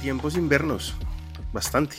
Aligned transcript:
tiempos 0.00 0.36
invernos, 0.36 0.94
bastante. 1.52 1.96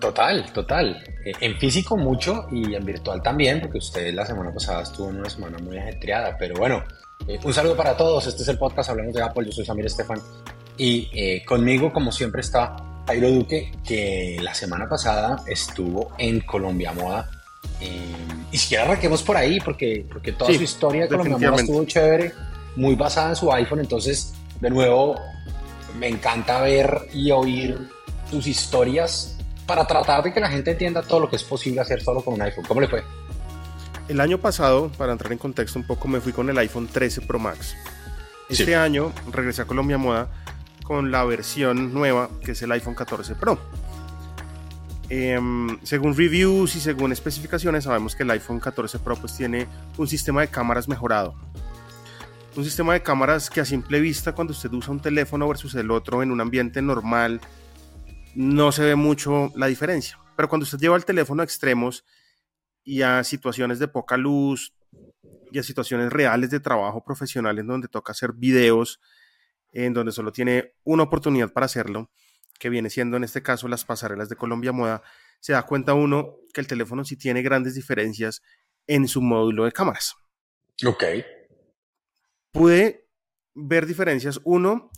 Total, 0.00 0.52
total. 0.52 1.02
Eh, 1.24 1.32
en 1.40 1.58
físico 1.58 1.96
mucho 1.96 2.46
y 2.50 2.74
en 2.74 2.84
virtual 2.84 3.22
también, 3.22 3.60
porque 3.60 3.78
usted 3.78 4.14
la 4.14 4.24
semana 4.24 4.52
pasada 4.52 4.82
estuvo 4.82 5.10
en 5.10 5.18
una 5.18 5.30
semana 5.30 5.58
muy 5.58 5.76
ajetreada. 5.78 6.36
Pero 6.38 6.54
bueno, 6.56 6.82
eh, 7.26 7.38
un 7.42 7.52
saludo 7.52 7.76
para 7.76 7.96
todos. 7.96 8.26
Este 8.26 8.42
es 8.42 8.48
el 8.48 8.58
podcast 8.58 8.90
Hablamos 8.90 9.14
de 9.14 9.22
Apple. 9.22 9.44
Yo 9.46 9.52
soy 9.52 9.64
Samir 9.64 9.86
Estefan. 9.86 10.20
Y 10.78 11.08
eh, 11.14 11.44
conmigo, 11.44 11.92
como 11.92 12.12
siempre, 12.12 12.40
está 12.40 12.76
Jairo 13.06 13.30
Duque, 13.30 13.72
que 13.86 14.38
la 14.42 14.54
semana 14.54 14.88
pasada 14.88 15.42
estuvo 15.46 16.12
en 16.18 16.40
Colombia 16.40 16.92
Moda. 16.92 17.30
y 18.50 18.56
si 18.58 18.76
arranquemos 18.76 19.22
por 19.22 19.36
ahí, 19.36 19.60
porque, 19.60 20.06
porque 20.10 20.32
toda 20.32 20.52
su 20.52 20.62
historia 20.62 21.02
de 21.02 21.08
Colombia 21.08 21.50
Moda 21.50 21.62
estuvo 21.62 21.84
chévere, 21.84 22.32
muy 22.76 22.94
basada 22.94 23.30
en 23.30 23.36
su 23.36 23.52
iPhone. 23.52 23.80
Entonces, 23.80 24.34
de 24.60 24.70
nuevo, 24.70 25.16
me 25.98 26.08
encanta 26.08 26.60
ver 26.60 27.08
y 27.12 27.30
oír 27.30 27.88
sus 28.30 28.46
historias 28.46 29.36
para 29.66 29.86
tratar 29.86 30.22
de 30.22 30.32
que 30.32 30.40
la 30.40 30.48
gente 30.48 30.72
entienda 30.72 31.02
todo 31.02 31.20
lo 31.20 31.28
que 31.28 31.36
es 31.36 31.44
posible 31.44 31.80
hacer 31.80 32.02
solo 32.02 32.22
con 32.22 32.34
un 32.34 32.42
iPhone. 32.42 32.64
¿Cómo 32.66 32.80
le 32.80 32.88
fue? 32.88 33.02
El 34.08 34.20
año 34.20 34.38
pasado, 34.38 34.90
para 34.96 35.12
entrar 35.12 35.32
en 35.32 35.38
contexto 35.38 35.78
un 35.78 35.86
poco, 35.86 36.06
me 36.06 36.20
fui 36.20 36.32
con 36.32 36.48
el 36.48 36.58
iPhone 36.58 36.86
13 36.86 37.22
Pro 37.22 37.38
Max. 37.38 37.74
Este 38.48 38.76
año 38.76 39.12
regresé 39.32 39.62
a 39.62 39.64
Colombia 39.64 39.98
Moda 39.98 40.28
con 40.84 41.10
la 41.10 41.24
versión 41.24 41.92
nueva, 41.92 42.30
que 42.44 42.52
es 42.52 42.62
el 42.62 42.70
iPhone 42.70 42.94
14 42.94 43.34
Pro. 43.34 43.58
Em, 45.08 45.78
según 45.82 46.16
reviews 46.16 46.76
y 46.76 46.80
según 46.80 47.12
especificaciones, 47.12 47.84
sabemos 47.84 48.14
que 48.14 48.22
el 48.22 48.30
iPhone 48.30 48.60
14 48.60 49.00
Pro 49.00 49.16
pues, 49.16 49.36
tiene 49.36 49.66
un 49.96 50.06
sistema 50.06 50.40
de 50.40 50.48
cámaras 50.48 50.86
mejorado. 50.86 51.34
Un 52.56 52.64
sistema 52.64 52.94
de 52.94 53.02
cámaras 53.02 53.50
que 53.50 53.60
a 53.60 53.66
simple 53.66 54.00
vista, 54.00 54.34
cuando 54.34 54.52
usted 54.52 54.72
usa 54.72 54.90
un 54.90 55.00
teléfono 55.00 55.46
versus 55.46 55.74
el 55.74 55.90
otro 55.90 56.22
en 56.22 56.30
un 56.30 56.40
ambiente 56.40 56.80
normal, 56.80 57.38
no 58.34 58.72
se 58.72 58.82
ve 58.82 58.94
mucho 58.94 59.52
la 59.56 59.66
diferencia. 59.66 60.18
Pero 60.34 60.48
cuando 60.48 60.64
usted 60.64 60.78
lleva 60.78 60.96
el 60.96 61.04
teléfono 61.04 61.42
a 61.42 61.44
extremos 61.44 62.06
y 62.82 63.02
a 63.02 63.22
situaciones 63.24 63.78
de 63.78 63.88
poca 63.88 64.16
luz 64.16 64.72
y 65.52 65.58
a 65.58 65.62
situaciones 65.62 66.10
reales 66.10 66.48
de 66.48 66.58
trabajo 66.58 67.04
profesional 67.04 67.58
en 67.58 67.66
donde 67.66 67.88
toca 67.88 68.12
hacer 68.12 68.32
videos, 68.32 69.00
en 69.72 69.92
donde 69.92 70.12
solo 70.12 70.32
tiene 70.32 70.72
una 70.82 71.02
oportunidad 71.02 71.52
para 71.52 71.66
hacerlo, 71.66 72.10
que 72.58 72.70
viene 72.70 72.88
siendo 72.88 73.18
en 73.18 73.24
este 73.24 73.42
caso 73.42 73.68
las 73.68 73.84
pasarelas 73.84 74.30
de 74.30 74.36
Colombia 74.36 74.72
Moda, 74.72 75.02
se 75.40 75.52
da 75.52 75.64
cuenta 75.64 75.92
uno 75.92 76.36
que 76.54 76.62
el 76.62 76.66
teléfono 76.66 77.04
sí 77.04 77.18
tiene 77.18 77.42
grandes 77.42 77.74
diferencias 77.74 78.42
en 78.86 79.08
su 79.08 79.20
módulo 79.20 79.66
de 79.66 79.72
cámaras. 79.72 80.16
Ok. 80.86 81.04
Pude 82.56 83.06
ver 83.54 83.84
diferencias, 83.84 84.40
uno, 84.44 84.90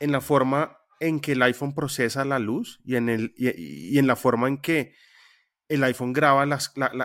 en 0.00 0.12
la 0.12 0.22
forma 0.22 0.78
en 0.98 1.20
que 1.20 1.32
el 1.32 1.42
iPhone 1.42 1.74
procesa 1.74 2.24
la 2.24 2.38
luz 2.38 2.80
y 2.84 2.96
en, 2.96 3.10
el, 3.10 3.34
y, 3.36 3.98
en 3.98 4.06
la 4.06 4.16
forma 4.16 4.48
en 4.48 4.62
que 4.62 4.94
el 5.68 5.84
iPhone 5.84 6.14
graba 6.14 6.46
la, 6.46 6.58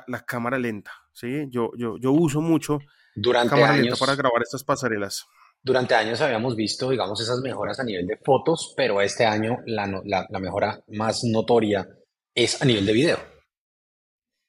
la, 0.08 0.26
cámara 0.26 0.58
lenta. 0.58 0.94
¿sí? 1.12 1.48
Yo, 1.50 1.72
yo, 1.78 1.98
yo 1.98 2.14
uso 2.14 2.40
mucho 2.40 2.80
durante 3.16 3.50
cámara 3.50 3.76
lenta 3.76 3.98
para 3.98 4.16
grabar 4.16 4.42
estas 4.42 4.64
pasarelas. 4.64 5.26
Durante 5.62 5.94
años 5.94 6.22
habíamos 6.22 6.56
visto, 6.56 6.90
digamos, 6.90 7.20
esas 7.20 7.42
mejoras 7.42 7.80
a 7.82 7.84
nivel 7.84 8.08
de 8.08 8.18
fotos, 8.24 8.74
pero 8.78 9.02
este 9.02 9.26
año 9.26 9.58
la, 9.66 9.88
la 10.06 10.40
mejora 10.40 10.82
más 10.88 11.22
notoria 11.26 11.86
es 12.34 12.62
a 12.62 12.66
nivel 12.66 12.86
de 12.86 12.94
video. 12.94 13.18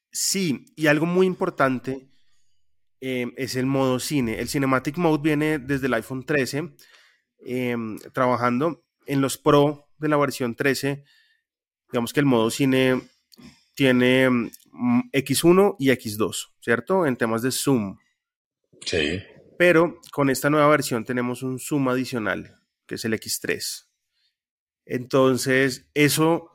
Sí, 0.09 0.65
y 0.77 0.87
algo 0.87 1.05
muy 1.05 1.27
importante 1.27 2.12
eh, 3.05 3.33
es 3.35 3.57
el 3.57 3.65
modo 3.65 3.99
cine. 3.99 4.39
El 4.39 4.47
Cinematic 4.47 4.95
Mode 4.95 5.21
viene 5.21 5.59
desde 5.59 5.87
el 5.87 5.93
iPhone 5.95 6.25
13 6.25 6.73
em, 7.39 7.97
trabajando 8.13 8.85
en 9.05 9.19
los 9.19 9.37
Pro 9.37 9.89
de 9.97 10.07
la 10.07 10.15
versión 10.15 10.55
13, 10.55 11.03
digamos 11.91 12.13
que 12.13 12.21
el 12.21 12.25
modo 12.25 12.49
cine 12.49 13.01
tiene 13.75 14.29
mm, 14.29 15.09
X1 15.11 15.75
y 15.79 15.89
X2, 15.89 16.53
¿cierto? 16.61 17.05
En 17.05 17.17
temas 17.17 17.41
de 17.41 17.51
zoom. 17.51 17.97
Sí. 18.85 19.21
Pero 19.57 19.99
con 20.13 20.29
esta 20.29 20.49
nueva 20.49 20.69
versión 20.69 21.03
tenemos 21.03 21.43
un 21.43 21.59
zoom 21.59 21.89
adicional, 21.89 22.57
que 22.87 22.95
es 22.95 23.03
el 23.03 23.15
X3. 23.15 23.85
Entonces, 24.85 25.89
eso 25.93 26.53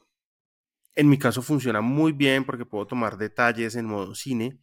en 0.95 1.11
mi 1.11 1.19
caso 1.19 1.43
funciona 1.43 1.83
muy 1.83 2.13
bien 2.13 2.47
porque 2.47 2.65
puedo 2.65 2.87
tomar 2.87 3.19
detalles 3.19 3.77
en 3.77 3.85
modo 3.85 4.15
cine. 4.15 4.59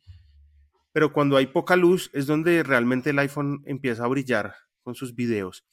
Pero 0.96 1.12
cuando 1.12 1.36
hay 1.36 1.48
poca 1.48 1.76
luz 1.76 2.10
es 2.14 2.26
donde 2.26 2.64
realmente 2.64 3.10
el 3.10 3.20
iPhone 3.20 3.62
empieza 3.66 4.06
a 4.06 4.08
brillar 4.08 4.56
con 4.82 4.96
sus 4.96 5.14
videos 5.14 5.66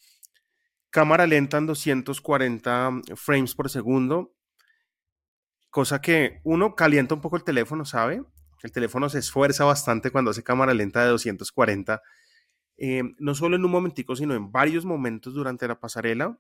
cámara 0.93 1.27
lenta 1.27 1.57
en 1.57 1.67
240 1.67 3.01
frames 3.17 3.55
por 3.55 3.71
segundo, 3.71 4.37
cosa 5.71 6.03
que 6.03 6.41
uno 6.45 6.77
calienta 6.77 7.15
un 7.15 7.23
poco 7.23 7.37
el 7.37 7.45
teléfono, 7.45 7.87
¿sabe? 7.87 8.23
El 8.63 8.73
teléfono 8.73 9.09
se 9.09 9.19
esfuerza 9.19 9.65
bastante 9.65 10.11
cuando 10.11 10.31
hace 10.31 10.45
cámara 10.45 10.75
lenta 10.75 11.03
de 11.03 11.09
240, 11.09 12.03
eh, 12.77 13.03
no 13.19 13.35
solo 13.35 13.57
en 13.57 13.65
un 13.65 13.71
momentico, 13.71 14.15
sino 14.15 14.35
en 14.35 14.53
varios 14.53 14.85
momentos 14.85 15.33
durante 15.33 15.67
la 15.67 15.81
pasarela. 15.81 16.39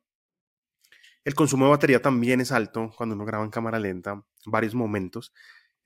El 1.24 1.34
consumo 1.34 1.64
de 1.64 1.70
batería 1.70 2.02
también 2.02 2.42
es 2.42 2.52
alto 2.52 2.92
cuando 2.94 3.14
uno 3.14 3.24
graba 3.24 3.44
en 3.44 3.50
cámara 3.50 3.78
lenta, 3.78 4.22
varios 4.44 4.74
momentos. 4.74 5.32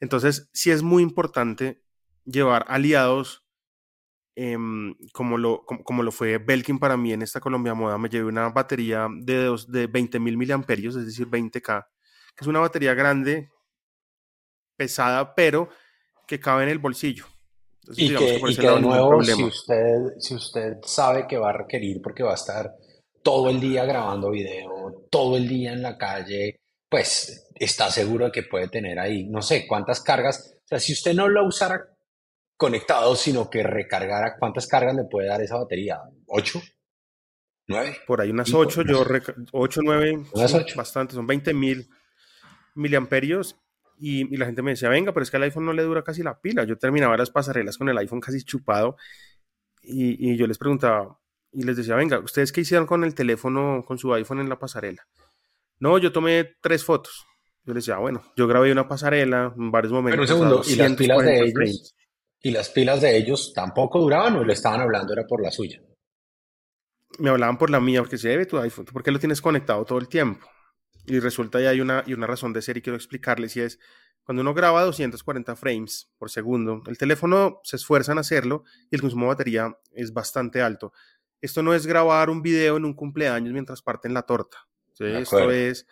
Entonces, 0.00 0.50
sí 0.52 0.72
es 0.72 0.82
muy 0.82 1.04
importante 1.04 1.84
llevar 2.26 2.64
aliados 2.68 3.46
Em, 4.38 4.94
como, 5.14 5.38
lo, 5.38 5.64
como, 5.64 6.02
lo 6.02 6.12
fue 6.12 6.36
Belkin 6.36 6.78
para 6.78 6.98
mí 6.98 7.10
en 7.10 7.22
esta 7.22 7.40
Colombia 7.40 7.72
Moda, 7.72 7.96
me 7.96 8.10
llevé 8.10 8.26
una 8.26 8.50
batería 8.50 9.08
de, 9.10 9.44
dos, 9.44 9.72
de 9.72 9.88
20.000 9.88 10.36
miliamperios, 10.36 10.94
es 10.94 11.06
decir, 11.06 11.26
20K, 11.26 11.86
que 12.36 12.44
es 12.44 12.46
una 12.46 12.60
batería 12.60 12.92
grande, 12.92 13.48
pesada, 14.76 15.34
pero 15.34 15.70
que 16.26 16.38
cabe 16.38 16.64
en 16.64 16.68
el 16.68 16.78
bolsillo. 16.78 17.24
y 17.96 18.14
que, 18.14 18.38
de 18.60 18.80
nuevo, 18.82 19.24
si 19.24 19.42
usted, 19.42 20.18
si 20.18 20.34
usted 20.34 20.74
sabe 20.82 21.26
que 21.26 21.38
va 21.38 21.48
a 21.48 21.56
requerir, 21.56 22.02
porque 22.02 22.22
va 22.22 22.32
a 22.32 22.34
estar 22.34 22.74
todo 23.22 23.48
el 23.48 23.58
día 23.58 23.86
grabando 23.86 24.30
video, 24.30 25.06
todo 25.10 25.38
el 25.38 25.48
día 25.48 25.72
en 25.72 25.80
la 25.80 25.96
calle, 25.96 26.56
pues 26.90 27.48
está 27.54 27.90
seguro 27.90 28.26
de 28.26 28.32
que 28.32 28.42
puede 28.42 28.68
tener 28.68 28.98
ahí, 28.98 29.24
no 29.24 29.40
sé 29.40 29.66
cuántas 29.66 30.02
cargas. 30.02 30.58
O 30.62 30.68
sea, 30.68 30.78
si 30.78 30.92
usted 30.92 31.14
no 31.14 31.26
lo 31.26 31.46
usara 31.46 31.95
conectado, 32.56 33.14
sino 33.16 33.50
que 33.50 33.62
recargara. 33.62 34.36
¿Cuántas 34.38 34.66
cargas 34.66 34.94
le 34.94 35.04
puede 35.04 35.28
dar 35.28 35.42
esa 35.42 35.56
batería? 35.56 36.00
¿Ocho? 36.26 36.60
¿Nueve? 37.68 37.96
Por 38.06 38.20
ahí 38.20 38.30
unas 38.30 38.52
ocho, 38.54 38.82
yo 38.82 39.04
ocho, 39.52 39.80
nueve, 39.82 40.22
bastante, 40.76 41.14
son 41.14 41.26
20 41.26 41.52
mil 41.52 41.88
miliamperios. 42.74 43.56
Y, 43.98 44.36
la 44.36 44.46
gente 44.46 44.62
me 44.62 44.72
decía, 44.72 44.88
venga, 44.88 45.12
pero 45.12 45.24
es 45.24 45.30
que 45.30 45.38
al 45.38 45.42
iPhone 45.44 45.64
no 45.64 45.72
le 45.72 45.82
dura 45.82 46.04
casi 46.04 46.22
la 46.22 46.38
pila. 46.38 46.64
Yo 46.64 46.76
terminaba 46.76 47.16
las 47.16 47.30
pasarelas 47.30 47.78
con 47.78 47.88
el 47.88 47.98
iPhone 47.98 48.20
casi 48.20 48.44
chupado 48.44 48.96
y, 49.82 50.32
y 50.32 50.36
yo 50.36 50.46
les 50.46 50.58
preguntaba 50.58 51.18
y 51.52 51.62
les 51.62 51.76
decía, 51.76 51.96
venga, 51.96 52.18
¿ustedes 52.18 52.52
qué 52.52 52.60
hicieron 52.60 52.86
con 52.86 53.02
el 53.04 53.14
teléfono, 53.14 53.84
con 53.86 53.96
su 53.98 54.12
iPhone 54.12 54.40
en 54.40 54.50
la 54.50 54.58
pasarela? 54.58 55.08
No, 55.78 55.96
yo 55.98 56.12
tomé 56.12 56.56
tres 56.60 56.84
fotos. 56.84 57.26
Yo 57.64 57.74
les 57.74 57.84
decía, 57.84 57.98
bueno, 57.98 58.22
yo 58.36 58.46
grabé 58.46 58.70
una 58.70 58.86
pasarela 58.86 59.54
en 59.56 59.70
varios 59.70 59.92
momentos. 59.92 60.26
Pero 60.28 60.38
un 60.38 60.48
segundo, 60.48 60.62
¿y 60.66 60.76
las 60.76 60.92
pilas 60.94 61.24
de? 61.24 61.72
Y 62.42 62.50
las 62.50 62.70
pilas 62.70 63.00
de 63.00 63.16
ellos 63.16 63.52
tampoco 63.54 64.00
duraban 64.00 64.36
o 64.36 64.44
le 64.44 64.52
estaban 64.52 64.80
hablando 64.80 65.12
era 65.12 65.26
por 65.26 65.42
la 65.42 65.50
suya. 65.50 65.82
Me 67.18 67.30
hablaban 67.30 67.58
por 67.58 67.70
la 67.70 67.80
mía, 67.80 68.00
porque 68.02 68.18
se 68.18 68.28
debe 68.28 68.46
tu 68.46 68.58
iPhone, 68.58 68.84
¿por 68.86 69.02
qué 69.02 69.10
lo 69.10 69.18
tienes 69.18 69.40
conectado 69.40 69.84
todo 69.84 69.98
el 69.98 70.08
tiempo? 70.08 70.46
Y 71.06 71.18
resulta 71.20 71.60
ya 71.60 71.70
hay 71.70 71.80
una, 71.80 72.02
y 72.06 72.14
una 72.14 72.26
razón 72.26 72.52
de 72.52 72.62
ser 72.62 72.76
y 72.76 72.82
quiero 72.82 72.96
explicarles 72.96 73.56
y 73.56 73.60
es, 73.60 73.78
cuando 74.24 74.42
uno 74.42 74.54
graba 74.54 74.82
240 74.82 75.54
frames 75.54 76.10
por 76.18 76.30
segundo, 76.30 76.82
el 76.86 76.98
teléfono 76.98 77.60
se 77.62 77.76
esfuerza 77.76 78.12
en 78.12 78.18
hacerlo 78.18 78.64
y 78.90 78.96
el 78.96 79.00
consumo 79.00 79.26
de 79.26 79.28
batería 79.28 79.78
es 79.92 80.12
bastante 80.12 80.62
alto. 80.62 80.92
Esto 81.40 81.62
no 81.62 81.74
es 81.74 81.86
grabar 81.86 82.28
un 82.28 82.42
video 82.42 82.76
en 82.76 82.84
un 82.84 82.94
cumpleaños 82.94 83.52
mientras 83.52 83.82
parten 83.82 84.14
la 84.14 84.22
torta. 84.22 84.66
Esto 84.98 85.50
es 85.50 85.86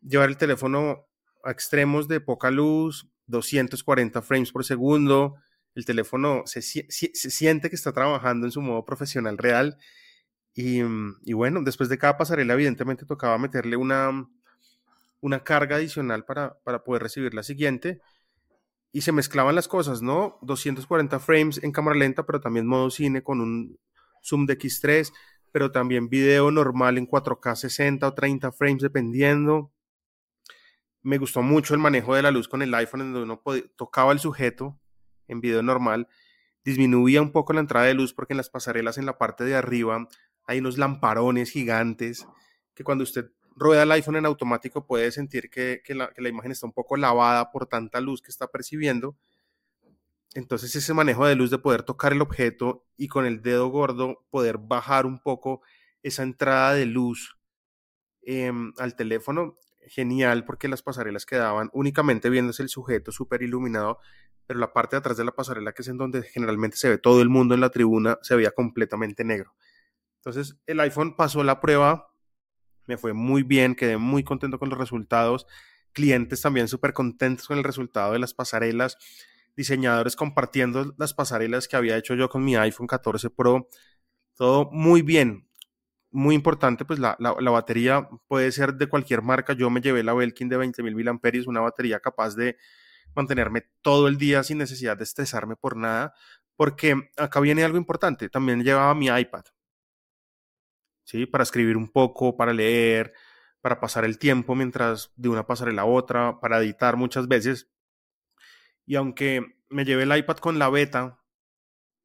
llevar 0.00 0.30
el 0.30 0.36
teléfono 0.36 1.06
a 1.44 1.50
extremos 1.50 2.08
de 2.08 2.20
poca 2.20 2.50
luz, 2.50 3.08
240 3.26 4.20
frames 4.22 4.50
por 4.50 4.64
segundo, 4.64 5.36
el 5.74 5.84
teléfono 5.84 6.42
se, 6.46 6.62
siente 6.62 7.70
que 7.70 7.76
está 7.76 7.92
trabajando 7.92 8.46
en 8.46 8.52
su 8.52 8.60
modo 8.60 8.84
profesional 8.84 9.38
real. 9.38 9.78
Mm, 10.56 11.10
y, 11.24 11.32
bueno, 11.32 11.62
después 11.62 11.88
de 11.88 11.98
cada 11.98 12.16
pasarela, 12.16 12.54
evidentemente 12.54 13.06
tocaba 13.06 13.38
meterle 13.38 13.76
una, 13.76 14.28
una 15.20 15.44
carga 15.44 15.76
adicional 15.76 16.24
para, 16.24 16.58
poder 16.84 17.02
recibir 17.02 17.34
la 17.34 17.42
siguiente. 17.42 18.00
Y 18.92 19.02
se 19.02 19.12
mezclaban 19.12 19.54
las 19.54 19.68
cosas, 19.68 20.02
¿no? 20.02 20.38
240 20.42 21.20
frames 21.20 21.62
en 21.62 21.70
cámara 21.70 21.96
lenta, 21.96 22.26
pero 22.26 22.40
también 22.40 22.66
modo 22.66 22.90
cine 22.90 23.22
con 23.22 23.40
un 23.40 23.78
zoom 24.22 24.46
de 24.46 24.58
X3, 24.58 25.12
pero 25.52 25.70
también 25.70 26.08
video 26.08 26.50
normal 26.50 26.98
en 26.98 27.06
4K 27.06 27.54
60 27.54 28.08
o 28.08 28.14
30 28.14 28.50
frames, 28.50 28.82
dependiendo. 28.82 29.72
Me 31.02 31.18
gustó 31.18 31.40
mucho 31.42 31.74
el 31.74 31.80
manejo 31.80 32.14
de 32.16 32.22
la 32.22 32.32
luz 32.32 32.48
con 32.48 32.62
el 32.62 32.74
iPhone, 32.74 33.12
donde 33.12 33.22
uno 33.22 33.40
tocaba 33.76 34.12
el 34.12 34.18
sujeto 34.18 34.79
en 35.30 35.40
video 35.40 35.62
normal, 35.62 36.08
disminuía 36.64 37.22
un 37.22 37.32
poco 37.32 37.52
la 37.52 37.60
entrada 37.60 37.86
de 37.86 37.94
luz 37.94 38.12
porque 38.12 38.32
en 38.32 38.38
las 38.38 38.50
pasarelas 38.50 38.98
en 38.98 39.06
la 39.06 39.18
parte 39.18 39.44
de 39.44 39.54
arriba 39.54 40.08
hay 40.44 40.58
unos 40.58 40.78
lamparones 40.78 41.50
gigantes 41.50 42.26
que 42.74 42.84
cuando 42.84 43.04
usted 43.04 43.30
rueda 43.56 43.82
el 43.82 43.92
iPhone 43.92 44.16
en 44.16 44.26
automático 44.26 44.86
puede 44.86 45.10
sentir 45.12 45.50
que, 45.50 45.82
la, 45.88 46.12
que 46.12 46.22
la 46.22 46.28
imagen 46.28 46.52
está 46.52 46.66
un 46.66 46.72
poco 46.72 46.96
lavada 46.96 47.50
por 47.50 47.66
tanta 47.66 48.00
luz 48.00 48.22
que 48.22 48.30
está 48.30 48.46
percibiendo. 48.48 49.16
Entonces 50.34 50.74
ese 50.74 50.94
manejo 50.94 51.26
de 51.26 51.34
luz 51.34 51.50
de 51.50 51.58
poder 51.58 51.82
tocar 51.82 52.12
el 52.12 52.22
objeto 52.22 52.84
y 52.96 53.08
con 53.08 53.26
el 53.26 53.42
dedo 53.42 53.68
gordo 53.68 54.24
poder 54.30 54.58
bajar 54.58 55.06
un 55.06 55.18
poco 55.18 55.62
esa 56.02 56.22
entrada 56.22 56.74
de 56.74 56.86
luz 56.86 57.36
em, 58.22 58.72
al 58.78 58.94
teléfono, 58.94 59.58
genial 59.86 60.44
porque 60.44 60.68
las 60.68 60.82
pasarelas 60.82 61.26
quedaban 61.26 61.70
únicamente 61.72 62.30
viéndose 62.30 62.62
el 62.62 62.68
sujeto 62.68 63.12
súper 63.12 63.42
iluminado, 63.42 63.98
pero 64.46 64.60
la 64.60 64.72
parte 64.72 64.96
de 64.96 64.98
atrás 64.98 65.16
de 65.16 65.24
la 65.24 65.32
pasarela, 65.32 65.72
que 65.72 65.82
es 65.82 65.88
en 65.88 65.96
donde 65.96 66.22
generalmente 66.22 66.76
se 66.76 66.88
ve 66.88 66.98
todo 66.98 67.22
el 67.22 67.28
mundo 67.28 67.54
en 67.54 67.60
la 67.60 67.70
tribuna, 67.70 68.18
se 68.22 68.36
veía 68.36 68.50
completamente 68.50 69.24
negro. 69.24 69.54
Entonces 70.16 70.58
el 70.66 70.80
iPhone 70.80 71.16
pasó 71.16 71.42
la 71.44 71.60
prueba, 71.60 72.12
me 72.86 72.98
fue 72.98 73.12
muy 73.12 73.42
bien, 73.42 73.74
quedé 73.74 73.96
muy 73.96 74.24
contento 74.24 74.58
con 74.58 74.68
los 74.68 74.78
resultados, 74.78 75.46
clientes 75.92 76.40
también 76.40 76.68
súper 76.68 76.92
contentos 76.92 77.46
con 77.46 77.58
el 77.58 77.64
resultado 77.64 78.12
de 78.12 78.18
las 78.18 78.34
pasarelas 78.34 78.98
diseñadores 79.56 80.16
compartiendo 80.16 80.94
las 80.98 81.14
pasarelas 81.14 81.68
que 81.68 81.76
había 81.76 81.96
hecho 81.96 82.14
yo 82.14 82.28
con 82.28 82.44
mi 82.44 82.56
iPhone 82.56 82.86
14 82.86 83.30
Pro. 83.30 83.68
Todo 84.34 84.70
muy 84.72 85.02
bien. 85.02 85.49
Muy 86.12 86.34
importante, 86.34 86.84
pues 86.84 86.98
la, 86.98 87.16
batería 87.18 88.08
puede 88.26 88.50
ser 88.52 88.74
de 88.74 88.88
cualquier 88.88 89.22
marca. 89.22 89.52
Yo 89.52 89.70
me 89.70 89.80
llevé 89.80 90.02
la 90.02 90.14
Belkin 90.14 90.48
de 90.48 90.58
20.000 90.58 91.20
mAh, 91.22 91.48
una 91.48 91.60
batería 91.60 92.00
capaz 92.00 92.34
de 92.34 92.56
mantenerme 93.14 93.68
todo 93.82 94.08
el 94.08 94.18
día 94.18 94.42
sin 94.42 94.58
necesidad 94.58 94.96
de 94.96 95.04
estresarme 95.04 95.56
por 95.56 95.76
nada, 95.76 96.14
porque 96.56 97.10
acá 97.16 97.40
viene 97.40 97.64
algo 97.64 97.78
importante. 97.78 98.28
También 98.28 98.62
llevaba 98.64 98.94
mi 98.94 99.06
iPad, 99.06 99.44
¿sí? 101.04 101.26
Para 101.26 101.44
escribir 101.44 101.76
un 101.76 101.88
poco, 101.88 102.36
para 102.36 102.52
leer, 102.52 103.12
para 103.60 103.80
pasar 103.80 104.04
el 104.04 104.18
tiempo 104.18 104.54
mientras 104.54 105.12
de 105.16 105.28
una 105.28 105.46
pasarela 105.46 105.82
a 105.82 105.86
otra, 105.86 106.40
para 106.40 106.58
editar 106.58 106.96
muchas 106.96 107.28
veces 107.28 107.70
y 108.90 108.96
aunque 108.96 109.46
me 109.68 109.84
llevé 109.84 110.02
el 110.02 110.16
iPad 110.16 110.38
con 110.38 110.58
la 110.58 110.68
beta, 110.68 111.20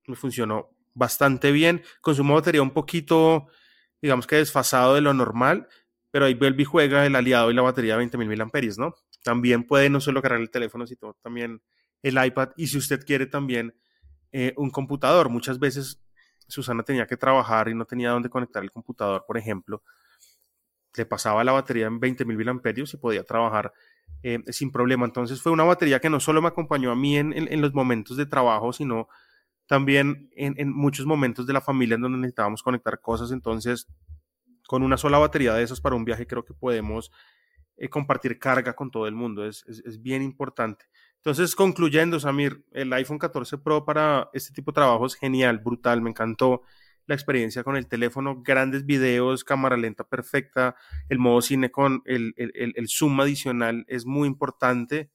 me 0.06 0.16
funcionó 0.16 0.70
bastante 0.94 1.52
bien. 1.52 1.82
Consumo 2.00 2.36
batería 2.36 2.62
un 2.62 2.70
poquito, 2.70 3.48
digamos 4.06 4.28
que 4.28 4.36
desfasado 4.36 4.94
de 4.94 5.02
lo 5.02 5.16
normal, 5.16 5.68
pero 6.12 6.26
ahí 6.26 6.36
Belby 6.36 6.64
juega 6.64 7.08
el 7.08 7.16
aliado 7.16 7.50
y 7.50 7.56
la 7.56 7.64
batería 7.64 7.98
de 7.98 8.06
20.000 8.06 8.46
mAh, 8.46 8.76
¿no? 8.78 8.96
También 9.24 9.64
puede 9.66 9.90
no 9.90 10.00
solo 10.00 10.22
cargar 10.22 10.40
el 10.40 10.52
teléfono, 10.52 10.86
sino 10.86 11.16
también 11.24 11.60
el 12.04 12.24
iPad. 12.24 12.50
Y 12.56 12.68
si 12.68 12.78
usted 12.78 13.04
quiere 13.04 13.26
también 13.26 13.74
eh, 14.32 14.54
un 14.58 14.70
computador, 14.70 15.30
muchas 15.30 15.58
veces 15.58 16.00
Susana 16.48 16.84
tenía 16.84 17.08
que 17.08 17.18
trabajar 17.18 17.68
y 17.68 17.74
no 17.74 17.86
tenía 17.86 18.12
dónde 18.12 18.30
conectar 18.30 18.62
el 18.62 18.70
computador, 18.70 19.26
por 19.26 19.40
ejemplo. 19.40 19.82
Le 20.96 21.06
pasaba 21.08 21.44
la 21.44 21.52
batería 21.52 21.88
en 21.88 22.00
20.000 22.00 22.54
mAh 22.54 22.94
y 22.94 22.98
podía 22.98 23.24
trabajar 23.24 23.74
eh, 24.22 24.40
sin 24.50 24.72
problema. 24.72 25.06
Entonces 25.06 25.42
fue 25.42 25.52
una 25.52 25.64
batería 25.64 26.00
que 26.00 26.12
no 26.12 26.20
solo 26.20 26.44
me 26.44 26.50
acompañó 26.50 26.92
a 26.92 26.96
mí 26.96 27.18
en, 27.18 27.62
los 27.62 27.74
momentos 27.74 28.18
de 28.18 28.28
trabajo, 28.28 28.72
sino 28.72 29.10
también 29.68 30.30
en, 30.36 30.72
muchos 30.72 31.06
momentos 31.06 31.48
de 31.48 31.54
la 31.54 31.62
familia 31.62 31.96
en 31.96 32.02
donde 32.02 32.18
necesitábamos 32.20 32.64
conectar 32.64 33.00
cosas. 33.02 33.32
Entonces, 33.32 33.88
con 34.68 34.84
una 34.84 34.98
sola 34.98 35.18
batería 35.18 35.54
de 35.54 35.64
esas 35.64 35.82
para 35.82 35.96
un 35.96 36.06
viaje 36.06 36.28
creo 36.28 36.44
que 36.46 36.54
podemos 36.54 37.12
eh, 37.78 37.90
compartir 37.90 38.40
carga 38.40 38.76
con 38.76 38.92
todo 38.92 39.08
el 39.08 39.16
mundo. 39.16 39.46
Es, 39.46 39.64
es, 39.68 40.02
bien 40.02 40.22
importante. 40.22 40.86
Entonces, 41.18 41.56
concluyendo, 41.56 42.20
Samir, 42.20 42.64
el 42.72 42.94
iPhone 42.94 43.20
14 43.20 43.58
Pro 43.58 43.86
para 43.86 44.30
este 44.34 44.54
tipo 44.54 44.72
de 44.72 44.76
trabajo 44.76 45.06
es 45.06 45.16
genial, 45.16 45.60
brutal, 45.60 46.02
me 46.02 46.12
encantó 46.12 46.62
la 47.08 47.16
experiencia 47.16 47.64
con 47.64 47.76
el 47.76 47.88
teléfono, 47.88 48.42
grandes 48.42 48.86
videos, 48.86 49.44
cámara 49.44 49.78
lenta 49.78 50.04
perfecta, 50.04 50.76
el 51.10 51.20
modo 51.20 51.42
cine 51.42 51.72
con 51.72 52.02
el, 52.06 52.34
zoom 52.88 53.20
adicional 53.22 53.86
es 53.88 54.06
muy 54.06 54.28
importante. 54.28 55.12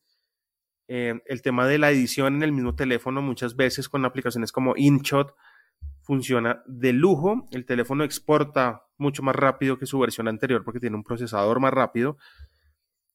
Eh, 0.93 1.23
el 1.27 1.41
tema 1.41 1.67
de 1.69 1.79
la 1.79 1.91
edición 1.91 2.35
en 2.35 2.43
el 2.43 2.53
mismo 2.53 2.75
teléfono, 2.75 3.23
muchas 3.23 3.55
veces 3.55 3.89
con 3.89 4.05
aplicaciones 4.05 4.51
como 4.51 4.75
InShot, 4.77 5.35
funciona 6.03 6.63
de 6.67 6.93
lujo. 6.93 7.47
El 7.53 7.65
teléfono 7.65 8.03
exporta 8.03 8.83
mucho 8.99 9.23
más 9.23 9.37
rápido 9.37 9.79
que 9.79 9.87
su 9.87 9.99
versión 9.99 10.27
anterior 10.27 10.65
porque 10.65 10.81
tiene 10.81 10.97
un 10.97 11.05
procesador 11.05 11.61
más 11.61 11.73
rápido. 11.73 12.19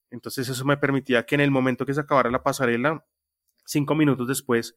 Entonces 0.09 0.47
eso 0.47 0.63
me 0.63 0.77
permitía 0.77 1.25
que 1.25 1.35
en 1.35 1.41
el 1.41 1.51
momento 1.51 1.85
que 1.85 1.93
se 1.93 1.99
acabara 1.99 2.31
la 2.31 2.43
pasarela, 2.43 3.05
cinco 3.65 3.95
minutos 3.95 4.27
después, 4.27 4.75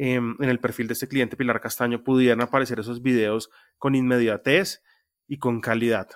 Em, 0.00 0.36
en 0.38 0.48
el 0.48 0.60
perfil 0.60 0.86
de 0.86 0.92
este 0.92 1.08
cliente 1.08 1.36
Pilar 1.36 1.60
Castaño 1.60 2.04
pudieran 2.04 2.40
aparecer 2.40 2.78
esos 2.78 3.02
videos 3.02 3.50
con 3.78 3.96
inmediatez 3.96 4.80
y 5.26 5.38
con 5.38 5.60
calidad. 5.60 6.08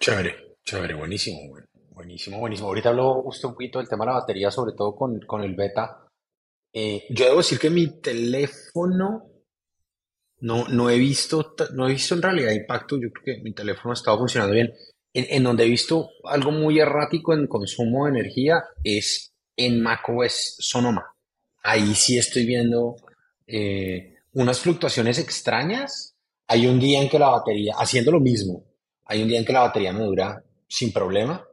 Chévere, 0.00 0.56
chévere, 0.64 0.94
buenísimo, 0.94 1.58
buenísimo, 1.96 2.38
buenísimo. 2.38 2.68
Ahorita 2.68 2.90
habló 2.90 3.22
usted 3.24 3.48
un 3.48 3.54
poquito 3.54 3.80
del 3.80 3.88
tema 3.88 4.04
de 4.04 4.12
la 4.12 4.18
batería, 4.20 4.50
sobre 4.52 4.74
todo 4.76 4.94
con, 4.94 5.18
con 5.26 5.42
el 5.42 5.56
beta. 5.56 6.06
Eh, 6.72 7.04
yo 7.10 7.24
debo 7.24 7.38
decir 7.38 7.58
que 7.58 7.70
mi 7.70 8.00
teléfono 8.00 9.24
no, 10.40 10.68
no 10.68 10.90
he 10.90 10.98
visto, 10.98 11.56
no 11.74 11.88
he 11.88 11.92
visto 11.92 12.14
en 12.14 12.22
realidad 12.22 12.52
impacto. 12.52 12.96
Yo 12.96 13.10
creo 13.10 13.36
que 13.36 13.42
mi 13.42 13.52
teléfono 13.52 13.90
ha 13.90 13.94
estado 13.94 14.18
funcionando 14.18 14.54
bien. 14.54 14.72
En, 15.12 15.26
en 15.30 15.42
donde 15.42 15.64
he 15.64 15.68
visto 15.68 16.10
algo 16.24 16.52
muy 16.52 16.78
errático 16.78 17.34
en 17.34 17.48
consumo 17.48 18.04
de 18.04 18.10
energía 18.10 18.62
es 18.84 19.32
en 19.56 19.82
macOS 19.82 20.56
Sonoma 20.60 21.16
ahí 21.66 21.94
sí 21.94 22.16
estoy 22.16 22.46
viendo 22.46 22.96
eh, 23.46 24.14
unas 24.32 24.60
fluctuaciones 24.60 25.18
extrañas. 25.18 26.14
Hay 26.46 26.66
un 26.66 26.78
día 26.78 27.02
en 27.02 27.08
que 27.08 27.18
la 27.18 27.30
batería, 27.30 27.74
haciendo 27.76 28.12
lo 28.12 28.20
mismo, 28.20 28.64
hay 29.04 29.22
un 29.22 29.28
día 29.28 29.38
en 29.38 29.44
que 29.44 29.52
la 29.52 29.60
batería 29.60 29.92
me 29.92 30.04
dura 30.04 30.42
sin 30.68 30.92
problema, 30.92 31.45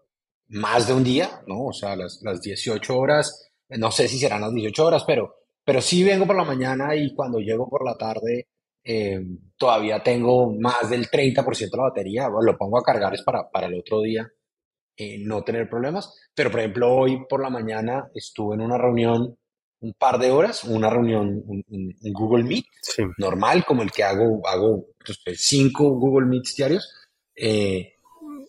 más 0.54 0.88
de 0.88 0.94
un 0.94 1.04
día, 1.04 1.42
¿no? 1.48 1.66
O 1.66 1.74
sea, 1.74 1.96
las, 1.96 2.20
las 2.22 2.42
18 2.42 2.98
horas, 2.98 3.52
no 3.70 3.92
sé 3.92 4.08
si 4.08 4.18
serán 4.18 4.42
las 4.42 4.54
18 4.54 4.86
horas, 4.86 5.04
pero, 5.06 5.36
pero 5.64 5.82
sí 5.82 6.04
vengo 6.04 6.28
por 6.28 6.36
la 6.36 6.44
mañana 6.44 6.96
y 6.96 7.14
cuando 7.16 7.40
llego 7.40 7.70
por 7.70 7.84
la 7.84 7.96
tarde 7.96 8.48
eh, 8.84 9.20
todavía 9.58 10.04
tengo 10.04 10.54
más 10.54 10.90
del 10.90 11.10
30% 11.10 11.72
de 11.72 11.78
la 11.78 11.84
batería, 11.84 12.30
lo 12.30 12.58
pongo 12.58 12.78
a 12.78 12.84
cargar 12.84 13.14
es 13.14 13.24
para, 13.24 13.50
para 13.50 13.68
el 13.68 13.80
otro 13.80 14.02
día 14.02 14.30
eh, 14.98 15.18
no 15.20 15.44
tener 15.44 15.70
problemas, 15.70 16.14
pero 16.36 16.52
por 16.52 16.60
ejemplo 16.60 16.94
hoy 16.94 17.26
por 17.28 17.42
la 17.42 17.50
mañana 17.50 18.10
estuve 18.14 18.56
en 18.56 18.62
una 18.62 18.78
reunión 18.78 19.38
un 19.80 19.94
par 19.94 20.18
de 20.18 20.32
horas, 20.32 20.64
una 20.64 20.90
reunión, 20.90 21.44
un, 21.46 21.64
Google 22.14 22.44
Meet, 22.44 22.66
normal, 23.18 23.66
como 23.66 23.82
el 23.84 23.92
que 23.92 24.04
hago, 24.04 24.42
hago 24.48 24.86
pues, 25.04 25.20
cinco 25.40 25.90
Google 25.96 26.26
Meets 26.26 26.56
diarios. 26.56 26.90
Eh, 27.36 27.93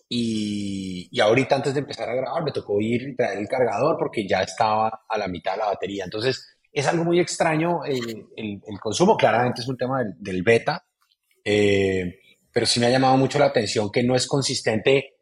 y, 0.07 1.09
y, 1.11 1.19
ahorita 1.19 1.55
antes 1.55 1.73
de 1.73 1.79
empezar 1.79 2.07
a 2.09 2.15
grabar 2.15 2.43
me 2.43 2.51
tocó 2.51 2.79
ir 2.79 3.01
y 3.09 3.15
traer 3.15 3.39
el 3.39 3.47
cargador 3.47 3.97
porque 3.97 4.27
ya 4.27 4.43
estaba 4.43 5.05
a 5.09 5.17
la 5.17 5.27
mitad 5.27 5.53
de 5.53 5.57
la 5.59 5.65
batería. 5.67 6.03
Entonces 6.03 6.55
es 6.71 6.87
algo 6.87 7.05
muy 7.05 7.19
extraño 7.19 7.85
el, 7.85 8.27
el, 8.35 8.79
consumo. 8.79 9.15
Claramente 9.15 9.61
es 9.61 9.67
un 9.67 9.77
tema 9.77 10.03
del, 10.17 10.43
beta, 10.43 10.85
eh, 11.43 12.19
pero 12.51 12.65
sí 12.65 12.79
me 12.79 12.87
ha 12.87 12.91
llamado 12.91 13.17
mucho 13.17 13.39
la 13.39 13.45
atención 13.45 13.91
que 13.91 14.03
no 14.03 14.13
es 14.13 14.27
consistente 14.27 15.15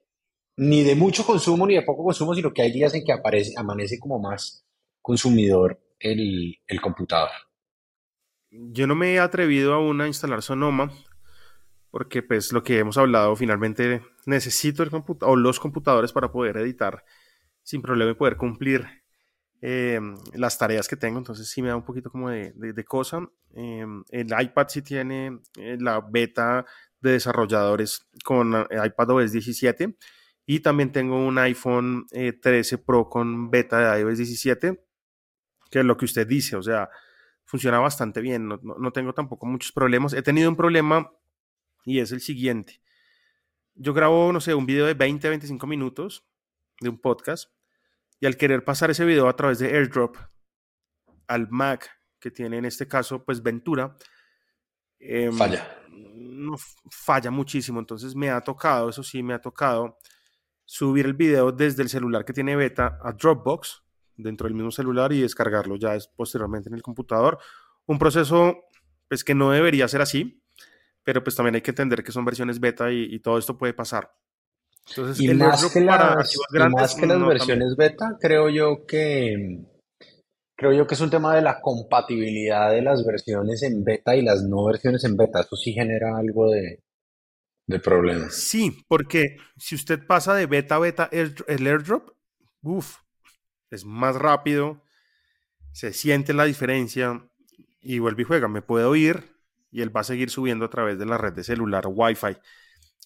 ni 0.58 0.84
de 0.84 0.96
mucho 0.96 1.26
consumo 1.26 1.66
ni 1.68 1.76
de 1.76 1.84
poco 1.84 2.04
consumo, 2.04 2.34
sino 2.34 2.52
que 2.52 2.64
hay 2.64 2.72
días 2.72 2.94
en 2.96 3.04
que 3.04 3.14
aparece, 3.14 3.54
amanece 3.56 4.00
como 4.00 4.20
más 4.20 4.66
consumidor 5.02 5.80
el, 6.00 6.58
computador. 6.82 7.30
Yo 8.50 8.88
no 8.88 8.96
me 8.96 9.14
he 9.14 9.20
atrevido 9.20 9.74
aún 9.74 10.02
a 10.02 10.08
instalar 10.08 10.42
Sonoma 10.42 10.92
porque 11.94 12.24
pues 12.24 12.52
lo 12.52 12.64
que 12.64 12.80
hemos 12.80 12.98
hablado 12.98 13.36
finalmente 13.36 14.02
necesito 14.26 14.84
los 15.38 15.60
computadores 15.60 16.12
para 16.12 16.32
poder 16.32 16.58
editar 16.58 17.06
sin 17.62 17.84
problema 17.84 18.10
y 18.10 18.16
poder 18.16 18.36
cumplir 18.36 18.88
eh, 19.62 20.00
las 20.34 20.58
tareas 20.58 20.88
que 20.88 20.96
tengo, 20.96 21.20
entonces 21.20 21.48
sí 21.48 21.62
me 21.62 21.68
da 21.68 21.76
un 21.76 21.86
poquito 21.86 22.10
como 22.10 22.32
de, 22.32 22.86
cosa. 22.88 23.30
Eh, 23.56 23.86
el 24.10 24.28
iPad 24.28 24.68
sí 24.70 24.82
tiene 24.82 25.40
eh, 25.56 25.78
la 25.80 26.02
beta 26.02 26.66
de 27.00 27.12
desarrolladores 27.12 28.08
con 28.24 28.66
iPad 28.72 29.10
OS 29.12 29.32
17 29.32 29.96
y 30.48 30.62
también 30.62 30.92
tengo 30.92 31.24
un 31.24 31.38
iPhone 31.38 32.08
13 32.10 32.80
Pro 32.80 33.08
con 33.08 33.52
beta 33.52 33.94
de 33.94 34.02
iOS 34.02 34.18
17 34.18 34.84
que 35.70 35.80
es 35.80 35.86
lo 35.86 35.96
que 35.96 36.06
usted 36.06 36.26
dice, 36.26 36.56
o 36.56 36.64
sea, 36.64 36.90
funciona 37.46 37.78
bastante 37.78 38.20
bien, 38.20 38.48
no, 38.48 38.92
tengo 38.92 39.14
tampoco 39.14 39.46
muchos 39.46 39.72
problemas. 39.72 40.14
He 40.14 40.24
tenido 40.24 40.50
un 40.50 40.56
problema 40.56 41.12
y 41.86 42.00
es 42.00 42.12
el 42.12 42.22
siguiente. 42.22 42.82
Yo 43.76 43.94
grabo, 43.94 44.32
no 44.32 44.40
sé, 44.40 44.54
un 44.54 44.66
video 44.66 44.86
de 44.86 44.94
20 44.94 45.28
a 45.28 45.30
25 45.32 45.68
minutos 45.68 46.26
de 46.80 46.90
un 46.90 47.00
podcast 47.00 47.52
y 48.20 48.26
al 48.26 48.38
querer 48.38 48.64
pasar 48.64 48.92
ese 48.92 49.06
video 49.06 49.28
a 49.28 49.36
través 49.36 49.60
de 49.60 49.68
AirDrop 49.68 50.16
al 51.28 51.50
Mac, 51.50 51.90
que 52.20 52.32
tiene 52.32 52.58
en 52.58 52.66
este 52.66 52.88
caso, 52.88 53.24
pues 53.26 53.42
Ventura, 53.42 53.96
em, 55.00 55.34
falla. 55.34 55.82
No, 55.90 56.56
falla 56.90 57.32
muchísimo. 57.32 57.80
Entonces 57.80 58.16
me 58.16 58.30
ha 58.30 58.42
tocado, 58.42 58.90
eso 58.90 59.04
sí, 59.04 59.24
me 59.24 59.34
ha 59.34 59.42
tocado 59.42 59.98
subir 60.66 61.06
el 61.06 61.14
video 61.14 61.52
desde 61.52 61.84
el 61.84 61.90
celular 61.90 62.24
que 62.24 62.34
tiene 62.34 62.56
beta 62.56 63.00
a 63.04 63.12
Dropbox 63.12 63.84
dentro 64.16 64.48
del 64.48 64.56
mismo 64.56 64.72
celular 64.72 65.12
y 65.12 65.22
descargarlo 65.22 65.76
ya 65.76 65.96
es 65.96 66.08
posteriormente 66.08 66.70
en 66.70 66.76
el 66.76 66.82
computador. 66.82 67.40
Un 67.86 68.00
proceso 68.00 68.58
pues 69.08 69.24
que 69.24 69.36
no 69.36 69.52
debería 69.52 69.88
ser 69.88 70.02
así, 70.02 70.43
pero 71.04 71.24
pues 71.24 71.36
también 71.36 71.56
hay 71.56 71.62
que 71.62 71.72
entender 71.72 72.04
que 72.04 72.12
son 72.12 72.26
versiones 72.26 72.60
beta 72.60 72.92
y, 72.92 73.20
todo 73.20 73.38
esto 73.38 73.58
puede 73.58 73.74
pasar. 73.74 74.12
Entonces, 74.90 75.20
y, 75.24 75.34
más 75.34 75.72
que, 75.72 75.82
las, 75.82 76.36
más 76.72 76.96
que 76.96 77.06
las 77.06 77.26
versiones 77.26 77.76
beta, 77.78 78.18
creo 78.20 78.50
yo 78.50 78.86
que 78.86 79.66
creo 80.56 80.74
yo 80.74 80.88
que 80.88 80.96
es 80.96 81.02
un 81.02 81.10
tema 81.10 81.36
de 81.36 81.42
la 81.42 81.60
compatibilidad 81.62 82.72
de 82.72 82.82
las 82.82 83.06
versiones 83.06 83.64
en 83.64 83.84
beta 83.84 84.16
y 84.16 84.22
las 84.22 84.44
no 84.44 84.66
versiones 84.66 85.04
en 85.04 85.18
beta. 85.18 85.42
Eso 85.42 85.56
sí 85.56 85.74
genera 85.74 86.18
algo 86.18 86.50
de, 86.52 86.80
de 87.68 87.80
problema. 87.80 88.30
Sí, 88.30 88.86
porque 88.88 89.38
si 89.58 89.76
usted 89.76 90.06
pasa 90.06 90.34
de 90.36 90.46
beta 90.46 90.76
a 90.76 90.80
beta 90.80 91.10
el, 91.12 91.36
airdrop, 91.68 92.10
uff, 92.62 92.98
es 93.72 93.86
más 93.86 94.16
rápido, 94.16 94.84
se 95.72 95.94
siente 95.94 96.34
la 96.34 96.46
diferencia 96.46 97.30
y 97.82 98.00
vuelve 98.00 98.22
y 98.22 98.26
juega. 98.26 98.48
Me 98.48 98.62
puedo 98.62 98.96
ir 98.96 99.33
y 99.74 99.82
él 99.82 99.96
va 99.96 100.02
a 100.02 100.06
seguir 100.06 100.30
subiendo 100.30 100.66
a 100.66 100.70
través 100.70 101.00
de 101.00 101.06
la 101.06 101.18
red 101.18 101.34
de 101.34 101.44
celular 101.44 101.86
Wi-Fi. 101.88 102.38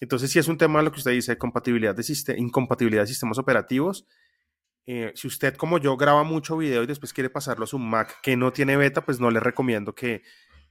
Entonces, 0.00 0.30
si 0.30 0.38
es 0.38 0.46
un 0.48 0.58
tema 0.58 0.82
lo 0.82 0.92
que 0.92 0.98
usted 0.98 1.12
dice, 1.12 1.38
compatibilidad 1.38 1.96
de 1.96 2.04
incompatibilidad 2.36 3.02
de 3.02 3.08
sistemas 3.08 3.38
operativos. 3.38 4.06
Eh, 4.86 5.12
si 5.14 5.26
usted, 5.26 5.56
como 5.56 5.78
yo, 5.78 5.96
graba 5.96 6.22
mucho 6.24 6.58
video 6.58 6.82
y 6.82 6.86
después 6.86 7.12
quiere 7.12 7.30
pasarlo 7.30 7.64
a 7.64 7.66
su 7.66 7.78
Mac 7.78 8.20
que 8.22 8.36
no 8.36 8.52
tiene 8.52 8.76
beta, 8.76 9.04
pues 9.04 9.18
no 9.18 9.30
le 9.30 9.40
recomiendo 9.40 9.94
que, 9.94 10.22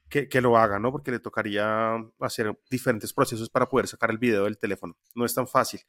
que, 0.08 0.40
lo 0.40 0.56
haga, 0.56 0.78
¿no? 0.78 0.92
Porque 0.92 1.10
le 1.10 1.18
tocaría 1.18 1.96
hacer 2.20 2.56
diferentes 2.70 3.12
procesos 3.12 3.50
para 3.50 3.68
poder 3.68 3.88
sacar 3.88 4.10
el 4.10 4.18
video 4.18 4.44
del 4.44 4.56
teléfono. 4.56 4.96
No 5.14 5.24
es 5.24 5.34
tan 5.34 5.48
fácil. 5.48 5.80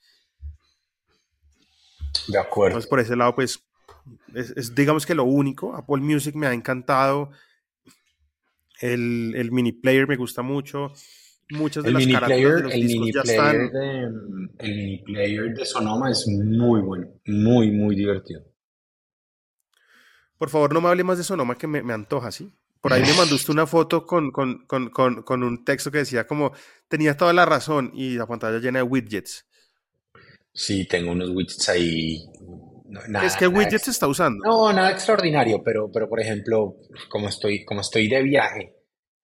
De 2.27 2.39
acuerdo. 2.39 2.71
Entonces, 2.71 2.89
por 2.89 2.99
ese 2.99 3.15
lado, 3.15 3.35
pues, 3.35 3.63
es 4.33 4.73
digamos 4.73 5.05
que 5.05 5.13
lo 5.13 5.23
único. 5.23 5.75
Apple 5.75 6.01
Music 6.01 6.35
me 6.35 6.47
ha 6.47 6.53
encantado 6.53 7.31
el, 8.79 9.51
mini 9.51 9.71
player 9.71 10.07
me 10.07 10.15
gusta 10.15 10.41
mucho. 10.41 10.91
Muchas 11.51 11.83
de 11.83 11.89
el 11.89 11.93
las 11.95 12.05
mini 12.05 12.19
player, 12.19 12.65
el 12.71 12.85
mini 12.85 13.11
player 13.11 13.71
De, 13.71 14.03
el 14.59 14.75
mini 14.75 14.97
player 14.99 15.53
de 15.55 15.65
Sonoma 15.65 16.11
es 16.11 16.27
muy 16.27 16.81
bueno, 16.81 17.07
muy, 17.25 17.71
muy 17.71 17.95
divertido. 17.95 18.43
Por 20.37 20.49
favor, 20.49 20.73
no 20.73 20.79
me 20.79 20.89
hable 20.89 21.03
más 21.03 21.17
de 21.17 21.23
Sonoma 21.23 21.55
que 21.55 21.67
me, 21.67 21.91
antoja, 21.91 22.31
¿sí? 22.31 22.51
Por 22.79 22.93
ahí 22.93 23.01
me 23.01 23.13
mandó 23.13 23.35
usted 23.35 23.51
una 23.51 23.67
foto 23.67 24.05
con, 24.05 24.31
con, 24.31 25.43
un 25.43 25.65
texto 25.65 25.91
que 25.91 25.97
decía 25.97 26.25
como, 26.25 26.53
tenía 26.87 27.17
toda 27.17 27.33
la 27.33 27.45
razón 27.45 27.91
y 27.93 28.15
la 28.15 28.25
pantalla 28.25 28.59
llena 28.59 28.79
de 28.79 28.83
widgets. 28.83 29.45
Sí, 30.53 30.87
tengo 30.87 31.11
unos 31.11 31.29
widgets 31.31 31.67
ahí 31.67 32.23
es 33.23 33.35
que 33.35 33.47
widgets 33.47 33.83
se 33.83 33.91
está 33.91 34.07
usando. 34.07 34.43
No, 34.43 34.73
nada 34.73 34.91
extraordinario, 34.91 35.61
pero, 35.63 35.91
pero 35.91 36.07
por 36.09 36.19
ejemplo, 36.19 36.77
como 37.09 37.29
estoy, 37.29 37.65
como 37.65 37.81
estoy 37.81 38.07
de 38.07 38.21
viaje 38.23 38.75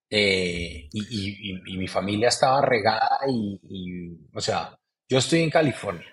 eh, 0.09 0.87
y, 0.91 1.77
mi 1.77 1.87
familia 1.87 2.29
estaba 2.29 2.61
regada 2.61 3.19
y, 3.27 4.17
o 4.33 4.41
sea, 4.41 4.77
yo 5.09 5.17
estoy 5.17 5.41
en 5.41 5.49
California, 5.49 6.07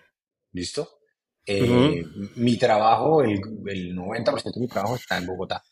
¿listo? 0.52 1.00
Eh, 1.44 2.04
mi 2.36 2.56
trabajo, 2.56 3.22
el, 3.22 3.40
el 3.66 3.96
90% 3.96 4.54
de 4.54 4.60
mi 4.60 4.68
trabajo 4.68 4.96
está 4.96 5.18
en 5.18 5.26
Bogotá. 5.26 5.62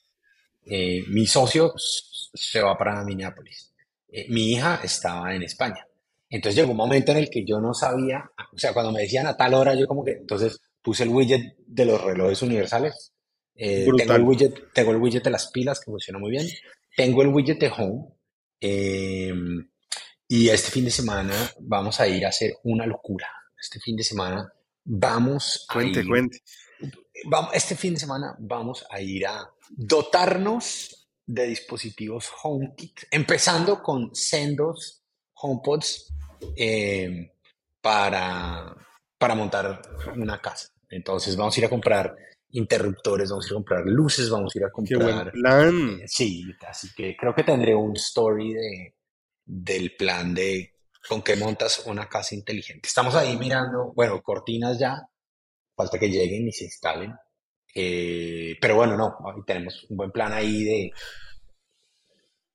Eh, 0.66 1.04
mi 1.08 1.26
socio 1.26 1.72
se 1.76 2.60
va 2.60 2.76
para 2.76 3.04
Minneapolis. 3.04 3.72
mi 4.28 4.52
hija 4.52 4.80
estaba 4.82 5.34
en 5.34 5.42
España. 5.42 5.86
Entonces 6.28 6.56
llegó 6.56 6.70
un 6.70 6.76
momento 6.76 7.10
en 7.12 7.18
el 7.18 7.30
que 7.30 7.44
yo 7.44 7.60
no 7.60 7.74
sabía, 7.74 8.30
o 8.52 8.58
sea, 8.58 8.72
cuando 8.72 8.92
me 8.92 9.02
decían 9.02 9.26
a 9.26 9.36
tal 9.36 9.54
hora, 9.54 9.74
yo 9.74 9.88
como 9.88 10.04
que, 10.04 10.12
entonces 10.12 10.60
puse 10.82 11.04
el 11.04 11.10
widget 11.10 11.56
de 11.66 11.84
los 11.84 12.00
relojes 12.00 12.42
universales. 12.42 13.12
Eh, 13.54 13.86
tengo, 13.96 14.14
el 14.14 14.22
widget, 14.22 14.72
tengo 14.72 14.92
el 14.92 14.96
widget 14.96 15.24
de 15.24 15.30
las 15.30 15.50
pilas 15.50 15.80
que 15.80 15.90
funciona 15.90 16.18
muy 16.18 16.30
bien. 16.30 16.46
Tengo 16.96 17.22
el 17.22 17.28
widget 17.28 17.58
de 17.58 17.68
Home. 17.68 18.14
Eh, 18.60 19.32
y 20.28 20.48
este 20.48 20.70
fin 20.70 20.84
de 20.84 20.90
semana 20.90 21.34
vamos 21.60 22.00
a 22.00 22.08
ir 22.08 22.24
a 22.24 22.28
hacer 22.28 22.54
una 22.64 22.86
locura. 22.86 23.28
Este 23.60 23.80
fin 23.80 23.96
de 23.96 24.04
semana 24.04 24.52
vamos 24.84 25.66
a 25.68 25.82
ir. 25.82 26.04
Vamos, 27.26 27.50
este 27.52 27.74
fin 27.76 27.94
de 27.94 28.00
semana 28.00 28.34
vamos 28.38 28.86
a 28.88 29.00
ir 29.00 29.26
a 29.26 29.50
dotarnos 29.68 31.08
de 31.26 31.46
dispositivos 31.46 32.28
HomeKit, 32.42 33.02
empezando 33.10 33.82
con 33.82 34.14
sendos 34.14 35.02
HomePods 35.34 36.12
eh, 36.56 37.32
para, 37.80 38.74
para 39.20 39.34
montar 39.34 39.82
una 40.16 40.40
casa. 40.40 40.68
Entonces 40.88 41.36
vamos 41.36 41.54
a 41.54 41.60
ir 41.60 41.66
a 41.66 41.68
comprar 41.68 42.16
interruptores, 42.52 43.28
vamos 43.28 43.44
a 43.44 43.48
ir 43.48 43.52
a 43.52 43.56
comprar 43.56 43.84
luces, 43.84 44.30
vamos 44.30 44.56
a 44.56 44.58
ir 44.58 44.64
a 44.64 44.70
comprar... 44.70 45.30
plan. 45.30 46.00
Eh, 46.00 46.08
sí, 46.08 46.44
así 46.66 46.88
que 46.96 47.14
creo 47.18 47.34
que 47.34 47.44
tendré 47.44 47.74
un 47.74 47.94
story 47.96 48.54
de, 48.54 48.94
del 49.44 49.94
plan 49.94 50.34
de 50.34 50.72
con 51.06 51.20
qué 51.20 51.36
montas 51.36 51.82
una 51.84 52.08
casa 52.08 52.34
inteligente. 52.34 52.88
Estamos 52.88 53.14
ahí 53.14 53.36
mirando, 53.36 53.92
bueno, 53.94 54.22
cortinas 54.22 54.78
ya, 54.78 55.06
falta 55.76 55.98
que 55.98 56.08
lleguen 56.08 56.48
y 56.48 56.52
se 56.52 56.64
instalen. 56.64 57.14
Eh, 57.74 58.56
pero 58.58 58.76
bueno, 58.76 58.96
no, 58.96 59.18
tenemos 59.46 59.84
un 59.90 59.98
buen 59.98 60.10
plan 60.10 60.32
ahí 60.32 60.64
de, 60.64 60.92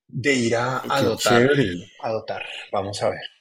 de 0.07 0.33
ir 0.33 0.55
a, 0.55 0.79
a 0.79 1.01
a 2.01 2.09
dotar. 2.09 2.43
Vamos 2.71 3.03
a 3.03 3.09
ver. 3.11 3.34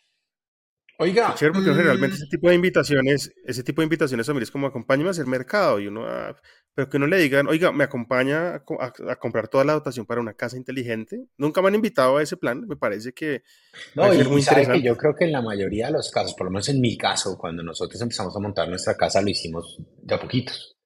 Oiga. 0.98 1.34
porque 1.52 1.72
realmente 1.72 2.16
mm. 2.16 2.20
ese 2.20 2.26
tipo 2.26 2.48
de 2.48 2.54
invitaciones, 2.54 3.32
ese 3.44 3.64
tipo 3.64 3.80
de 3.80 3.84
invitaciones 3.84 4.28
mí 4.28 4.42
es 4.42 4.50
como 4.50 4.68
acompáñame 4.68 5.08
a 5.08 5.10
hacer 5.10 5.26
mercado 5.26 5.80
y 5.80 5.88
uno, 5.88 6.04
ah, 6.06 6.36
pero 6.74 6.88
que 6.88 6.98
no 6.98 7.06
le 7.06 7.18
digan, 7.18 7.46
oiga, 7.48 7.72
me 7.72 7.84
acompaña 7.84 8.54
a, 8.56 9.16
comprar 9.16 9.48
toda 9.48 9.64
la 9.64 9.74
dotación 9.74 10.06
para 10.06 10.20
una 10.20 10.34
casa 10.34 10.56
inteligente. 10.56 11.26
Nunca 11.36 11.62
me 11.62 11.68
han 11.68 11.74
invitado 11.76 12.16
a 12.16 12.22
ese 12.22 12.36
plan, 12.36 12.66
me 12.66 12.76
parece 12.76 13.12
que 13.12 13.42
no, 13.94 14.12
y, 14.12 14.24
muy 14.24 14.40
interesante. 14.40 14.80
Que 14.80 14.86
yo 14.86 14.96
creo 14.96 15.14
que 15.14 15.24
en 15.24 15.32
la 15.32 15.42
mayoría 15.42 15.86
de 15.86 15.92
los 15.92 16.10
casos, 16.10 16.34
por 16.34 16.46
lo 16.46 16.50
menos 16.50 16.68
en 16.68 16.80
mi 16.80 16.96
caso, 16.96 17.36
cuando 17.38 17.62
nosotros 17.62 18.00
empezamos 18.00 18.36
a 18.36 18.40
montar 18.40 18.68
nuestra 18.68 18.96
casa, 18.96 19.20
lo 19.20 19.30
hicimos 19.30 19.76
de 20.02 20.14
a 20.14 20.20
poquitos. 20.20 20.76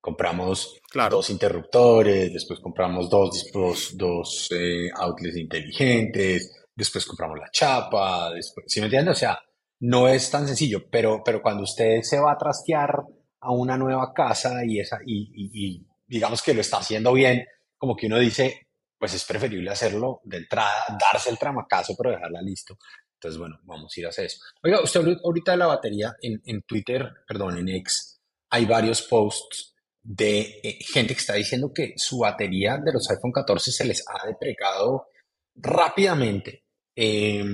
Compramos 0.00 0.78
dos 1.10 1.30
interruptores, 1.30 2.32
después 2.32 2.60
compramos 2.60 3.10
dos, 3.10 3.50
dos, 3.52 3.96
dos 3.96 4.48
eh, 4.52 4.88
outlets 4.94 5.36
inteligentes, 5.36 6.66
después 6.74 7.04
compramos 7.04 7.38
la 7.38 7.50
chapa, 7.50 8.32
después, 8.32 8.66
¿sí 8.68 8.80
me 8.80 8.86
entiendes? 8.86 9.16
O 9.16 9.18
sea, 9.18 9.38
no 9.80 10.08
es 10.08 10.30
tan 10.30 10.46
sencillo, 10.46 10.88
pero, 10.90 11.22
pero 11.24 11.42
cuando 11.42 11.62
usted 11.62 12.02
se 12.02 12.18
va 12.18 12.32
a 12.32 12.38
trastear 12.38 13.02
a 13.40 13.52
una 13.52 13.76
nueva 13.76 14.12
casa 14.12 14.64
y, 14.64 14.80
esa, 14.80 14.98
y, 15.06 15.86
digamos 16.06 16.42
que 16.42 16.54
lo 16.54 16.60
está 16.60 16.78
haciendo 16.78 17.12
bien, 17.12 17.46
como 17.76 17.96
que 17.96 18.06
uno 18.06 18.18
dice, 18.18 18.68
pues 18.98 19.14
es 19.14 19.24
preferible 19.24 19.70
hacerlo 19.70 20.20
de 20.24 20.38
entrada, 20.38 20.98
darse 21.12 21.30
el 21.30 21.38
tramacazo, 21.38 21.94
pero 21.96 22.10
dejarla 22.10 22.42
listo. 22.42 22.78
Entonces, 23.14 23.38
bueno, 23.38 23.58
vamos 23.62 23.92
a 23.96 24.00
ir 24.00 24.06
a 24.06 24.10
hacer 24.10 24.26
eso. 24.26 24.40
Oiga, 24.62 24.80
usted 24.80 25.00
ahorita 25.24 25.52
de 25.52 25.58
la 25.58 25.66
batería 25.66 26.14
en, 26.20 26.40
en 26.44 26.62
Twitter, 26.62 27.08
perdón, 27.26 27.58
en 27.58 27.68
X, 27.68 28.20
hay 28.50 28.64
varios 28.64 29.02
posts 29.02 29.74
de 30.02 30.60
eh, 30.62 30.78
gente 30.80 31.14
que 31.14 31.20
está 31.20 31.34
diciendo 31.34 31.72
que 31.72 31.94
su 31.96 32.18
batería 32.18 32.78
de 32.78 32.92
los 32.92 33.08
iPhone 33.10 33.32
14 33.32 33.72
se 33.72 33.84
les 33.84 34.04
ha 34.08 34.26
deprecado 34.26 35.08
rápidamente. 35.54 36.64
Eh, 36.96 37.44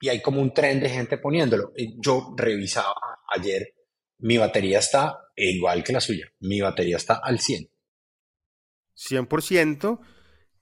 y 0.00 0.08
hay 0.08 0.20
como 0.20 0.40
un 0.40 0.52
tren 0.52 0.80
de 0.80 0.88
gente 0.88 1.18
poniéndolo. 1.18 1.72
Yo 1.98 2.34
revisaba 2.36 2.94
ayer, 3.34 3.74
mi 4.18 4.38
batería 4.38 4.78
está 4.78 5.18
igual 5.36 5.84
que 5.84 5.92
la 5.92 6.00
suya, 6.00 6.32
mi 6.40 6.60
batería 6.60 6.96
está 6.96 7.14
al 7.14 7.40
100. 7.40 7.70
100%. 8.96 10.00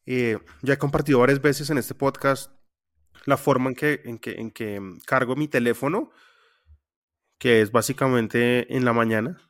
Eh, 0.06 0.38
ya 0.62 0.74
he 0.74 0.78
compartido 0.78 1.20
varias 1.20 1.40
veces 1.40 1.70
en 1.70 1.78
este 1.78 1.94
podcast 1.94 2.52
la 3.24 3.36
forma 3.36 3.70
en 3.70 3.76
que, 3.76 4.02
en 4.04 4.18
que, 4.18 4.32
en 4.32 4.50
que 4.50 4.80
cargo 5.06 5.34
mi 5.34 5.48
teléfono, 5.48 6.10
que 7.38 7.62
es 7.62 7.72
básicamente 7.72 8.74
en 8.76 8.84
la 8.84 8.92
mañana, 8.92 9.40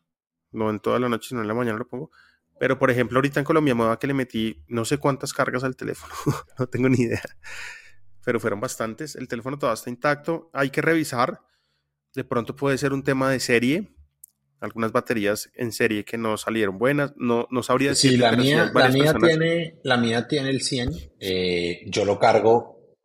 no 0.52 0.70
en 0.70 0.78
toda 0.78 1.00
la 1.00 1.08
noche, 1.08 1.30
sino 1.30 1.40
en 1.40 1.48
la 1.48 1.54
mañana 1.54 1.78
lo 1.78 1.88
pongo. 1.88 2.10
Pero, 2.60 2.78
por 2.78 2.90
ejemplo, 2.90 3.18
ahorita 3.18 3.40
en 3.40 3.44
Colombia 3.44 3.74
me 3.74 3.98
que 3.98 4.06
le 4.06 4.14
metí 4.14 4.64
no 4.68 4.84
sé 4.84 4.98
cuántas 4.98 5.32
cargas 5.32 5.64
al 5.64 5.74
teléfono, 5.74 6.14
no 6.58 6.68
tengo 6.68 6.88
ni 6.88 7.02
idea 7.02 7.22
pero 8.24 8.40
fueron 8.40 8.60
bastantes. 8.60 9.16
El 9.16 9.28
teléfono 9.28 9.58
todavía 9.58 9.74
está 9.74 9.90
intacto. 9.90 10.50
Hay 10.52 10.70
que 10.70 10.80
revisar. 10.80 11.40
De 12.14 12.24
pronto 12.24 12.56
puede 12.56 12.78
ser 12.78 12.92
un 12.92 13.02
tema 13.02 13.30
de 13.30 13.40
serie. 13.40 13.94
Algunas 14.60 14.92
baterías 14.92 15.50
en 15.54 15.72
serie 15.72 16.04
que 16.04 16.16
no 16.16 16.36
salieron 16.38 16.78
buenas. 16.78 17.12
No, 17.16 17.46
no 17.50 17.62
sabría 17.62 17.90
decir. 17.90 18.12
Sí, 18.12 18.16
la 18.16 18.32
mía, 18.32 18.70
la, 18.74 18.88
mía 18.88 19.14
tiene, 19.14 19.80
la 19.82 19.96
mía 19.98 20.26
tiene 20.26 20.50
el 20.50 20.62
100. 20.62 20.90
Eh, 21.20 21.82
yo 21.86 22.04
lo 22.04 22.18
cargo 22.18 22.96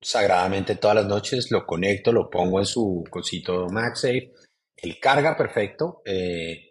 sagradamente 0.00 0.76
todas 0.76 0.96
las 0.96 1.06
noches. 1.06 1.50
Lo 1.50 1.66
conecto, 1.66 2.12
lo 2.12 2.30
pongo 2.30 2.60
en 2.60 2.66
su 2.66 3.04
cosito 3.10 3.66
MagSafe. 3.68 4.32
Él 4.76 4.98
carga 5.00 5.36
perfecto. 5.36 6.02
Eh, 6.04 6.70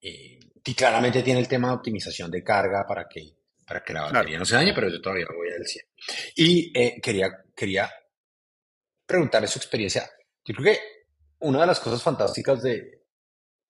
eh, 0.00 0.38
y 0.66 0.74
claramente 0.74 1.22
tiene 1.22 1.40
el 1.40 1.48
tema 1.48 1.68
de 1.68 1.74
optimización 1.74 2.30
de 2.30 2.42
carga 2.42 2.86
para 2.88 3.06
que 3.06 3.20
para 3.66 3.82
que 3.82 3.92
la 3.92 4.02
batería 4.02 4.38
no 4.38 4.44
se 4.44 4.56
dañe, 4.56 4.72
pero 4.74 4.88
yo 4.88 5.00
todavía 5.00 5.26
voy 5.34 5.48
al 5.50 5.64
100. 5.64 5.86
Y 6.36 6.78
eh, 6.78 7.00
quería, 7.02 7.30
quería 7.54 7.90
preguntarle 9.06 9.48
su 9.48 9.58
experiencia. 9.58 10.10
Yo 10.44 10.54
creo 10.54 10.74
que 10.74 10.80
una 11.40 11.60
de 11.60 11.66
las 11.66 11.80
cosas 11.80 12.02
fantásticas 12.02 12.62
de, 12.62 13.04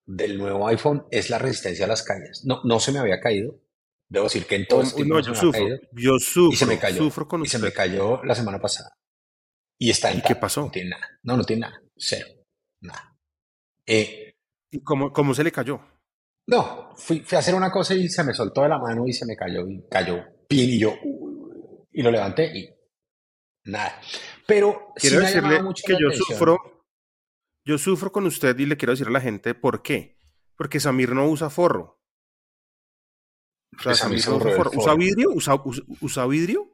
del 0.07 0.39
nuevo 0.39 0.67
iPhone 0.69 1.07
es 1.11 1.31
la 1.31 1.39
resistencia 1.39 1.85
a 1.85 1.89
las 1.89 2.03
caídas. 2.03 2.43
No, 2.45 2.61
no 2.65 2.81
se 2.81 2.93
me 2.93 2.99
había 2.99 3.21
caído. 3.21 3.61
Debo 4.09 4.25
decir 4.25 4.47
que 4.47 4.57
en 4.57 4.67
todo 4.67 4.83
este 4.83 5.05
no, 5.05 5.19
yo 5.21 5.35
sufro, 5.35 5.67
yo 5.93 6.19
sufro, 6.19 6.53
y 6.53 6.57
se 6.57 6.67
me 6.67 6.79
cayó, 6.79 6.99
sufro 6.99 7.27
con 7.27 7.43
y 7.43 7.47
se 7.47 7.59
me 7.59 7.73
cayó 7.73 8.23
la 8.23 8.35
semana 8.35 8.61
pasada. 8.61 8.97
Y 9.79 9.91
está 9.91 10.13
¿Y 10.13 10.21
qué 10.23 10.37
pasó? 10.37 10.63
No 10.63 10.71
tiene 10.71 10.91
nada. 10.91 11.09
No, 11.23 11.37
no 11.37 11.45
tiene 11.45 11.61
nada. 11.63 11.83
Cero. 11.97 12.27
Nada. 12.81 13.17
Eh, 13.87 14.37
¿Y 14.71 14.83
cómo, 14.83 15.13
cómo 15.13 15.35
se 15.35 15.43
le 15.43 15.51
cayó? 15.51 15.81
No, 16.47 16.95
fui, 16.97 17.21
fui 17.21 17.37
a 17.37 17.39
hacer 17.39 17.55
una 17.55 17.71
cosa 17.71 17.95
y 17.95 18.09
se 18.09 18.25
me 18.25 18.35
soltó 18.35 18.63
de 18.63 18.69
la 18.69 18.79
mano 18.79 19.07
y 19.07 19.13
se 19.13 19.27
me 19.27 19.37
cayó 19.37 19.67
y 19.67 19.87
cayó 19.89 20.23
pin 20.49 20.71
y 20.71 20.79
yo 20.79 20.95
y 21.95 22.03
lo 22.03 22.11
levanté 22.11 22.57
y 22.57 22.69
nada. 23.65 24.01
Pero 24.47 24.93
sí 24.97 25.09
Quiero 25.09 25.23
ha 25.23 25.27
decirle 25.27 25.59
que 25.87 25.93
yo 25.93 26.09
atención. 26.09 26.27
sufro, 26.29 26.59
yo 27.65 27.79
sufro 27.79 28.13
con 28.13 28.27
usted 28.27 28.59
y 28.59 28.67
le 28.67 28.77
quiero 28.77 28.93
decir 28.93 29.07
a 29.07 29.13
la 29.13 29.21
gente 29.21 29.55
por 29.55 29.83
qué. 29.83 30.19
Porque 30.57 30.81
Samir 30.81 31.15
no 31.15 31.29
usa 31.29 31.51
forro. 31.51 32.01
O 33.79 33.83
sea, 33.83 33.95
Samir 33.95 34.29
no 34.29 34.37
usa 34.37 34.51
forro. 34.51 34.71
¿Usa 34.75 34.95
vidrio? 34.95 35.31
¿Usa, 35.33 35.55
usa, 35.65 35.85
usa 36.01 36.27
vidrio? 36.27 36.71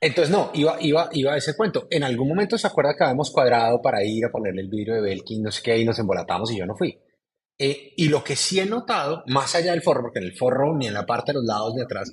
Entonces, 0.00 0.30
no, 0.30 0.50
iba, 0.52 0.76
iba, 0.80 1.08
iba 1.12 1.32
a 1.32 1.36
ese 1.36 1.56
cuento. 1.56 1.86
En 1.88 2.02
algún 2.02 2.28
momento 2.28 2.58
se 2.58 2.66
acuerda 2.66 2.96
que 2.96 3.04
habíamos 3.04 3.30
cuadrado 3.30 3.80
para 3.80 4.02
ir 4.04 4.24
a 4.24 4.32
ponerle 4.32 4.62
el 4.62 4.68
vidrio 4.68 4.94
de 4.94 5.00
Belkin, 5.00 5.42
no 5.42 5.52
sé 5.52 5.62
qué, 5.62 5.78
y 5.78 5.84
nos 5.84 5.98
embolatamos 5.98 6.50
y 6.50 6.58
yo 6.58 6.66
no 6.66 6.74
fui. 6.74 6.98
Eh, 7.58 7.92
y 7.96 8.08
lo 8.08 8.24
que 8.24 8.34
sí 8.36 8.58
he 8.60 8.66
notado, 8.66 9.22
más 9.26 9.54
allá 9.54 9.72
del 9.72 9.82
forro, 9.82 10.02
porque 10.02 10.18
en 10.18 10.26
el 10.26 10.36
forro 10.36 10.76
ni 10.76 10.86
en 10.88 10.94
la 10.94 11.06
parte 11.06 11.32
de 11.32 11.36
los 11.38 11.44
lados 11.44 11.74
de 11.74 11.82
atrás, 11.84 12.10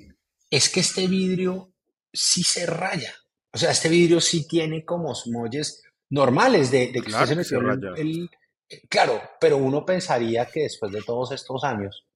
es 0.48 0.68
que 0.68 0.80
este 0.80 1.06
vidrio 1.08 1.72
sí 2.12 2.42
se 2.42 2.66
raya. 2.66 3.14
O 3.52 3.58
sea, 3.58 3.70
este 3.72 3.88
vidrio 3.88 4.20
sí 4.20 4.46
tiene 4.46 4.84
como 4.84 5.14
smudges 5.14 5.82
normales 6.10 6.70
de, 6.70 6.88
de 6.88 6.92
que 6.92 7.00
Claro 7.02 7.36
que 7.36 7.44
se 7.44 7.56
el, 7.56 7.84
el- 7.96 8.30
eh, 8.68 8.82
Claro, 8.88 9.20
pero 9.40 9.56
uno 9.56 9.84
pensaría 9.84 10.46
que 10.46 10.60
después 10.62 10.92
de 10.92 11.02
todos 11.02 11.32
estos 11.32 11.64
años, 11.64 12.06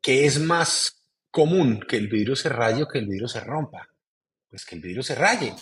¿qué 0.00 0.24
es 0.26 0.38
más 0.40 1.02
común? 1.30 1.80
¿Que 1.86 1.96
el 1.96 2.08
vidrio 2.08 2.36
se 2.36 2.48
raye 2.48 2.82
o 2.82 2.88
que 2.88 2.98
el 2.98 3.06
vidrio 3.06 3.28
se 3.28 3.40
rompa? 3.40 3.88
Pues 4.48 4.64
que 4.64 4.76
el 4.76 4.82
vidrio 4.82 5.02
se 5.02 5.14
raye, 5.14 5.52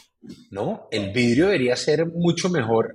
¿no? 0.50 0.88
El 0.90 1.12
vidrio 1.12 1.46
debería 1.46 1.76
ser 1.76 2.06
mucho 2.06 2.48
mejor 2.50 2.94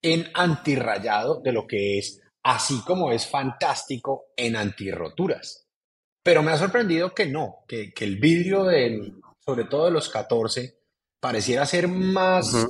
en 0.00 0.26
antirrayado 0.34 1.40
de 1.42 1.52
lo 1.52 1.66
que 1.66 1.98
es, 1.98 2.20
así 2.44 2.82
como 2.82 3.10
es 3.10 3.26
fantástico 3.26 4.26
en 4.36 4.54
antirroturas. 4.54 5.66
Pero 6.22 6.42
me 6.42 6.52
ha 6.52 6.58
sorprendido 6.58 7.14
que 7.14 7.26
no, 7.26 7.64
que, 7.66 7.92
que 7.92 8.04
el 8.04 8.16
vidrio 8.16 8.64
del, 8.64 9.20
sobre 9.44 9.64
todo 9.64 9.86
de 9.86 9.90
los 9.90 10.08
14, 10.08 10.78
pareciera 11.18 11.66
ser 11.66 11.88
más, 11.88 12.66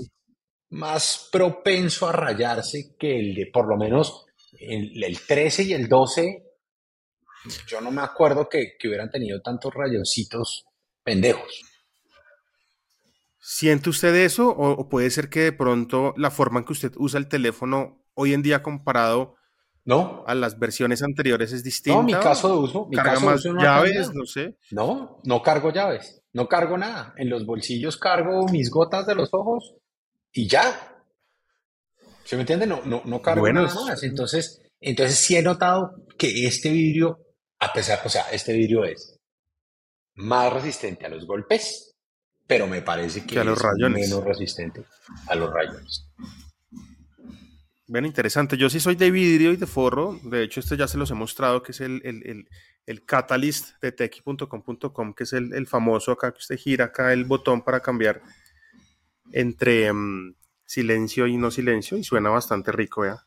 más 0.70 1.28
propenso 1.30 2.08
a 2.08 2.12
rayarse 2.12 2.96
que 2.98 3.18
el 3.18 3.34
de, 3.34 3.46
por 3.52 3.68
lo 3.68 3.76
menos, 3.76 4.26
el, 4.58 5.02
el 5.02 5.20
13 5.20 5.64
y 5.64 5.72
el 5.72 5.88
12. 5.88 6.42
Yo 7.66 7.80
no 7.80 7.90
me 7.90 8.02
acuerdo 8.02 8.48
que, 8.48 8.76
que 8.78 8.88
hubieran 8.88 9.10
tenido 9.10 9.42
tantos 9.42 9.74
rayoncitos 9.74 10.64
pendejos. 11.02 11.62
¿Siente 13.40 13.90
usted 13.90 14.14
eso? 14.14 14.50
O, 14.50 14.70
o 14.70 14.88
puede 14.88 15.10
ser 15.10 15.28
que 15.28 15.40
de 15.40 15.52
pronto 15.52 16.14
la 16.16 16.30
forma 16.30 16.60
en 16.60 16.64
que 16.64 16.72
usted 16.72 16.92
usa 16.96 17.18
el 17.18 17.28
teléfono 17.28 18.04
hoy 18.14 18.32
en 18.32 18.42
día 18.42 18.62
comparado 18.62 19.36
¿No? 19.86 20.24
a 20.26 20.34
las 20.34 20.58
versiones 20.58 21.02
anteriores 21.02 21.52
es 21.52 21.62
distinta? 21.62 21.98
No, 21.98 22.04
mi 22.04 22.12
caso 22.14 22.48
de 22.48 22.58
uso, 22.58 22.86
mi 22.86 22.96
¿Carga 22.96 23.12
caso 23.12 23.20
de 23.26 23.30
más 23.32 23.40
uso 23.40 23.52
no 23.52 23.62
llaves? 23.62 24.14
No 24.14 24.24
sé. 24.24 24.56
No, 24.70 25.20
no 25.24 25.42
cargo 25.42 25.70
llaves, 25.72 26.22
no 26.32 26.48
cargo 26.48 26.78
nada. 26.78 27.14
En 27.18 27.28
los 27.28 27.44
bolsillos 27.44 27.96
cargo 27.98 28.46
mis 28.48 28.70
gotas 28.70 29.06
de 29.06 29.14
los 29.14 29.28
ojos 29.32 29.74
y 30.32 30.48
ya. 30.48 30.96
¿Se 32.24 32.36
me 32.36 32.42
entiende? 32.42 32.66
No, 32.66 32.80
no, 32.86 33.02
no 33.04 33.20
cargo 33.20 33.42
Bueno, 33.42 33.62
nada 33.62 33.74
más. 33.84 34.02
Entonces, 34.02 34.62
entonces 34.80 35.18
sí 35.18 35.36
he 35.36 35.42
notado 35.42 35.90
que 36.16 36.46
este 36.46 36.70
vidrio, 36.70 37.18
a 37.60 37.70
pesar, 37.74 38.00
o 38.04 38.08
sea, 38.08 38.22
este 38.32 38.54
vidrio 38.54 38.84
es 38.84 39.20
más 40.14 40.50
resistente 40.50 41.04
a 41.04 41.10
los 41.10 41.26
golpes, 41.26 41.92
pero 42.46 42.66
me 42.66 42.80
parece 42.80 43.20
que 43.26 43.34
Que 43.34 43.40
a 43.40 43.44
los 43.44 43.58
es 43.58 43.64
rayones. 43.64 44.08
menos 44.08 44.24
resistente 44.24 44.82
a 45.28 45.34
los 45.34 45.52
rayones. 45.52 46.03
Bueno, 47.86 48.06
interesante. 48.06 48.56
Yo 48.56 48.70
sí 48.70 48.80
soy 48.80 48.94
de 48.96 49.10
vidrio 49.10 49.52
y 49.52 49.56
de 49.56 49.66
forro. 49.66 50.18
De 50.22 50.42
hecho, 50.42 50.60
este 50.60 50.76
ya 50.76 50.88
se 50.88 50.96
los 50.98 51.10
he 51.10 51.14
mostrado, 51.14 51.62
que 51.62 51.72
es 51.72 51.80
el, 51.80 52.00
el, 52.04 52.22
el, 52.26 52.48
el 52.86 53.04
catalyst 53.04 53.80
de 53.82 53.92
tequi.com.com, 53.92 55.12
que 55.14 55.24
es 55.24 55.32
el, 55.34 55.52
el 55.52 55.66
famoso 55.66 56.12
acá 56.12 56.32
que 56.32 56.38
usted 56.38 56.56
gira 56.56 56.86
acá 56.86 57.12
el 57.12 57.24
botón 57.24 57.62
para 57.62 57.80
cambiar 57.80 58.22
entre 59.32 59.92
mm, 59.92 60.34
silencio 60.64 61.26
y 61.26 61.36
no 61.36 61.50
silencio 61.50 61.98
y 61.98 62.04
suena 62.04 62.30
bastante 62.30 62.72
rico, 62.72 63.02
¿vea? 63.02 63.26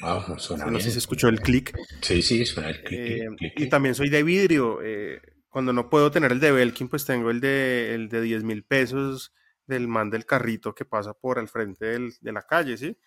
Ah, 0.00 0.24
no 0.28 0.38
suena 0.38 0.66
No 0.66 0.78
sé 0.78 0.86
si 0.86 0.92
se 0.92 0.98
escuchó 1.00 1.28
el 1.28 1.40
clic. 1.40 1.76
Sí, 2.02 2.22
sí, 2.22 2.46
suena 2.46 2.70
el 2.70 2.82
clic, 2.82 3.00
Eh, 3.00 3.26
y 3.56 3.68
también 3.68 3.94
soy 3.94 4.08
de 4.08 4.22
vidrio. 4.22 4.80
eh, 4.82 5.20
cuando 5.48 5.72
no 5.72 5.90
puedo 5.90 6.10
tener 6.10 6.30
el 6.32 6.40
de 6.40 6.52
Belkin, 6.52 6.88
pues 6.88 7.04
tengo 7.04 7.30
el 7.30 7.40
de, 7.40 7.94
el 7.94 8.08
de 8.08 8.20
10 8.20 8.44
mil 8.44 8.62
pesos 8.64 9.32
del 9.68 9.86
man 9.86 10.10
del 10.10 10.26
carrito 10.26 10.74
que 10.74 10.84
pasa 10.84 11.14
por 11.14 11.38
al 11.38 11.48
frente 11.48 11.86
del- 11.86 12.14
de 12.20 12.32
la 12.32 12.42
calle, 12.42 12.76
¿sí? 12.76 12.98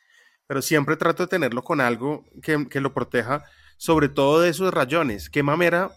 Pero 0.47 0.61
siempre 0.61 0.95
trato 0.97 1.23
de 1.23 1.27
tenerlo 1.27 1.63
con 1.63 1.81
algo 1.81 2.23
que, 2.41 2.67
que 2.69 2.79
lo 2.81 2.93
proteja, 2.93 3.43
sobre 3.77 4.07
todo 4.09 4.41
de 4.41 4.49
esos 4.49 4.73
rayones. 4.73 5.29
Qué 5.29 5.43
mamera. 5.43 5.91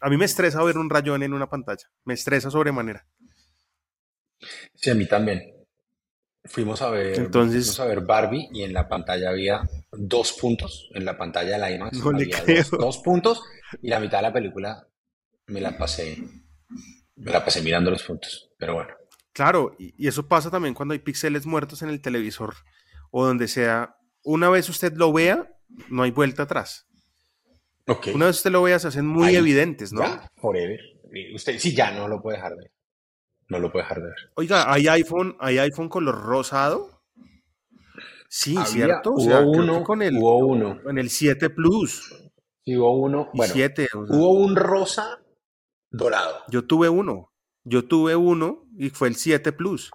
A 0.00 0.10
mí 0.10 0.16
me 0.16 0.24
estresa 0.26 0.62
ver 0.62 0.76
un 0.78 0.90
rayón 0.90 1.22
en 1.22 1.32
una 1.32 1.48
pantalla. 1.48 1.88
Me 2.04 2.14
estresa 2.14 2.50
sobremanera. 2.50 3.06
Sí, 4.74 4.90
a 4.90 4.94
mí 4.94 5.06
también. 5.06 5.52
Fuimos 6.44 6.80
a 6.82 6.90
ver, 6.90 7.18
Entonces- 7.18 7.64
fuimos 7.74 7.80
a 7.80 7.86
ver 7.86 8.00
Barbie 8.02 8.48
y 8.52 8.62
en 8.62 8.72
la 8.72 8.88
pantalla 8.88 9.30
había 9.30 9.62
dos 9.90 10.32
puntos. 10.34 10.88
En 10.94 11.04
la 11.04 11.16
pantalla 11.18 11.52
de 11.52 11.58
la 11.58 11.70
IMAX 11.72 11.98
No 11.98 12.12
le 12.12 12.24
había 12.24 12.44
creo. 12.44 12.56
dos, 12.58 12.70
dos 12.70 12.98
puntos 12.98 13.42
y 13.82 13.88
la 13.88 13.98
mitad 13.98 14.18
de 14.18 14.22
la 14.22 14.32
película 14.32 14.86
me 15.46 15.60
la 15.60 15.76
pasé, 15.76 16.18
me 17.16 17.32
la 17.32 17.44
pasé 17.44 17.62
mirando 17.62 17.90
los 17.90 18.02
puntos. 18.04 18.50
Pero 18.58 18.74
bueno, 18.74 18.94
Claro, 19.36 19.76
y, 19.78 19.92
y 20.02 20.08
eso 20.08 20.26
pasa 20.26 20.50
también 20.50 20.72
cuando 20.72 20.92
hay 20.94 20.98
píxeles 20.98 21.44
muertos 21.44 21.82
en 21.82 21.90
el 21.90 22.00
televisor 22.00 22.54
o 23.10 23.26
donde 23.26 23.48
sea. 23.48 23.96
Una 24.24 24.48
vez 24.48 24.66
usted 24.70 24.94
lo 24.94 25.12
vea, 25.12 25.46
no 25.90 26.04
hay 26.04 26.10
vuelta 26.10 26.44
atrás. 26.44 26.86
ok. 27.86 28.08
Una 28.14 28.26
vez 28.26 28.36
usted 28.36 28.50
lo 28.50 28.62
vea, 28.62 28.78
se 28.78 28.88
hacen 28.88 29.06
muy 29.06 29.28
Ahí, 29.28 29.36
evidentes, 29.36 29.92
¿no? 29.92 30.00
Ya, 30.00 30.26
forever. 30.36 30.80
Y 31.12 31.34
Usted 31.34 31.58
sí 31.58 31.74
ya 31.74 31.90
no 31.92 32.08
lo 32.08 32.22
puede 32.22 32.38
dejar 32.38 32.52
de 32.52 32.62
ver. 32.62 32.72
No 33.48 33.58
lo 33.58 33.70
puede 33.70 33.84
dejar 33.84 33.98
de 33.98 34.08
ver. 34.08 34.16
Oiga, 34.36 34.72
¿hay 34.72 34.88
iPhone, 34.88 35.36
hay 35.38 35.58
iPhone 35.58 35.88
color 35.90 36.14
rosado? 36.24 37.02
Sí, 38.28 38.56
Había- 38.56 38.66
cierto. 38.66 39.10
O 39.10 39.14
hubo 39.14 39.20
sea, 39.20 39.38
creo 39.40 39.52
que 39.52 39.58
uno, 39.58 39.84
con 39.84 40.02
el, 40.02 40.16
hubo 40.16 40.38
uno, 40.46 40.82
con 40.82 40.98
el 40.98 41.10
7 41.10 41.50
Plus. 41.50 42.10
sí, 42.64 42.76
hubo 42.76 42.98
uno, 42.98 43.28
y 43.34 43.36
bueno, 43.36 43.52
7. 43.54 43.88
o 43.94 44.06
sea, 44.06 44.16
hubo 44.16 44.30
un 44.32 44.56
rosa 44.56 45.20
dorado. 45.90 46.38
yo 46.48 46.64
tuve 46.64 46.88
uno. 46.88 47.32
Yo 47.64 47.84
tuve 47.84 48.14
uno 48.16 48.64
y 48.78 48.90
fue 48.90 49.08
el 49.08 49.16
7 49.16 49.52
Plus. 49.52 49.90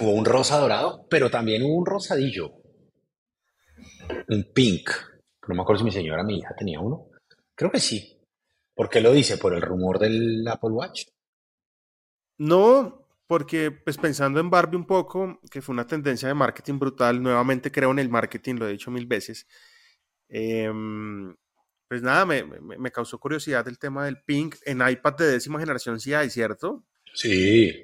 Hubo 0.00 0.10
un 0.12 0.24
rosa 0.24 0.58
dorado, 0.58 1.06
pero 1.08 1.30
también 1.30 1.62
hubo 1.62 1.76
un 1.76 1.86
rosadillo. 1.86 2.52
Un 4.28 4.44
pink. 4.54 4.90
No 5.48 5.54
me 5.54 5.62
acuerdo 5.62 5.78
si 5.80 5.84
mi 5.84 5.92
señora, 5.92 6.22
mi 6.22 6.38
hija, 6.38 6.54
tenía 6.56 6.80
uno. 6.80 7.06
Creo 7.54 7.70
que 7.70 7.80
sí. 7.80 8.18
¿Por 8.74 8.90
qué 8.90 9.00
lo 9.00 9.12
dice? 9.12 9.38
¿Por 9.38 9.54
el 9.54 9.62
rumor 9.62 9.98
del 9.98 10.46
Apple 10.48 10.70
Watch? 10.70 11.04
No, 12.38 13.06
porque 13.26 13.70
pues 13.70 13.96
pensando 13.96 14.40
en 14.40 14.50
Barbie 14.50 14.76
un 14.76 14.86
poco, 14.86 15.40
que 15.50 15.62
fue 15.62 15.72
una 15.72 15.86
tendencia 15.86 16.28
de 16.28 16.34
marketing 16.34 16.78
brutal, 16.78 17.22
nuevamente 17.22 17.72
creo 17.72 17.90
en 17.92 17.98
el 17.98 18.08
marketing, 18.10 18.56
lo 18.56 18.68
he 18.68 18.72
dicho 18.72 18.90
mil 18.90 19.06
veces. 19.06 19.46
em, 20.28 21.34
pues 21.88 22.02
nada, 22.02 22.26
me, 22.26 22.42
me- 22.44 22.78
me 22.78 22.90
causó 22.90 23.18
curiosidad 23.18 23.66
el 23.68 23.78
tema 23.78 24.04
del 24.06 24.20
pink. 24.24 24.56
En 24.66 24.86
iPad 24.86 25.14
de 25.18 25.26
décima 25.28 25.60
generación 25.60 26.00
sí 26.00 26.14
hay, 26.14 26.30
¿cierto? 26.30 26.84
Sí. 27.16 27.82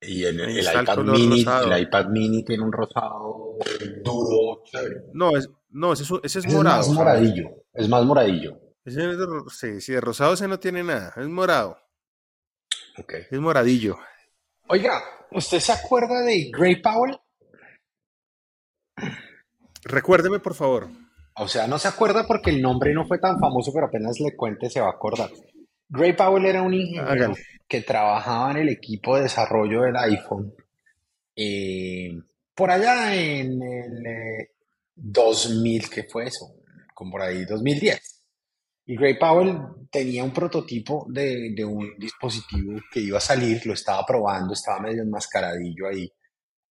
Y 0.00 0.24
el 0.24 0.60
iPad 0.60 0.98
mini, 0.98 1.40
el 1.64 1.80
iPad 1.82 2.06
mini 2.08 2.44
tiene 2.44 2.62
un 2.62 2.72
rosado 2.72 3.56
duro, 4.04 4.62
chévere. 4.64 5.02
No, 5.12 5.36
es, 5.36 5.48
no 5.70 5.92
ese, 5.92 6.02
es, 6.04 6.10
ese 6.10 6.18
es 6.26 6.36
Ese 6.44 6.48
es 6.48 6.54
morado. 6.54 6.76
más 6.78 6.86
¿sabes? 6.86 6.98
moradillo. 6.98 7.50
Es 7.74 7.88
más 7.88 8.04
moradillo. 8.04 8.60
Ese 8.84 9.10
es 9.10 9.18
de 9.18 9.26
ro- 9.26 9.48
sí, 9.50 9.80
sí, 9.80 9.92
de 9.92 10.00
rosado 10.00 10.34
ese 10.34 10.46
no 10.48 10.58
tiene 10.60 10.82
nada, 10.84 11.12
es 11.16 11.26
morado, 11.28 11.78
Ok. 12.98 13.12
es 13.30 13.38
moradillo. 13.40 13.98
Oiga, 14.68 15.02
¿usted 15.32 15.58
se 15.60 15.72
acuerda 15.72 16.20
de 16.22 16.50
Gray 16.52 16.80
Powell? 16.80 17.18
Recuérdeme, 19.84 20.38
por 20.38 20.54
favor. 20.54 20.88
O 21.36 21.48
sea, 21.48 21.66
no 21.66 21.78
se 21.78 21.88
acuerda 21.88 22.26
porque 22.26 22.50
el 22.50 22.60
nombre 22.62 22.92
no 22.94 23.06
fue 23.06 23.18
tan 23.18 23.38
famoso, 23.38 23.72
pero 23.72 23.86
apenas 23.86 24.18
le 24.20 24.34
cuente 24.36 24.68
se 24.70 24.80
va 24.80 24.88
a 24.88 24.92
acordar. 24.92 25.30
Gray 25.88 26.12
Powell 26.14 26.46
era 26.46 26.62
un 26.62 26.74
ingeniero 26.74 27.34
que 27.68 27.82
trabajaba 27.82 28.50
en 28.52 28.58
el 28.58 28.68
equipo 28.70 29.16
de 29.16 29.22
desarrollo 29.24 29.82
del 29.82 29.96
iPhone. 29.96 30.52
eh, 31.36 32.10
por 32.54 32.70
allá 32.70 33.14
en 33.14 33.62
el 33.62 34.06
eh, 34.06 34.50
2000, 34.94 35.88
¿qué 35.90 36.04
fue 36.04 36.26
eso? 36.26 36.56
Como 36.94 37.12
por 37.12 37.22
ahí 37.22 37.44
2010. 37.44 38.00
Y 38.86 38.96
Gray 38.96 39.18
Powell 39.18 39.58
tenía 39.90 40.24
un 40.24 40.32
prototipo 40.32 41.06
de, 41.10 41.52
de 41.54 41.64
un 41.64 41.96
dispositivo 41.98 42.80
que 42.92 43.00
iba 43.00 43.18
a 43.18 43.20
salir, 43.20 43.64
lo 43.66 43.74
estaba 43.74 44.04
probando, 44.06 44.54
estaba 44.54 44.80
medio 44.80 45.02
enmascaradillo 45.02 45.88
ahí. 45.88 46.10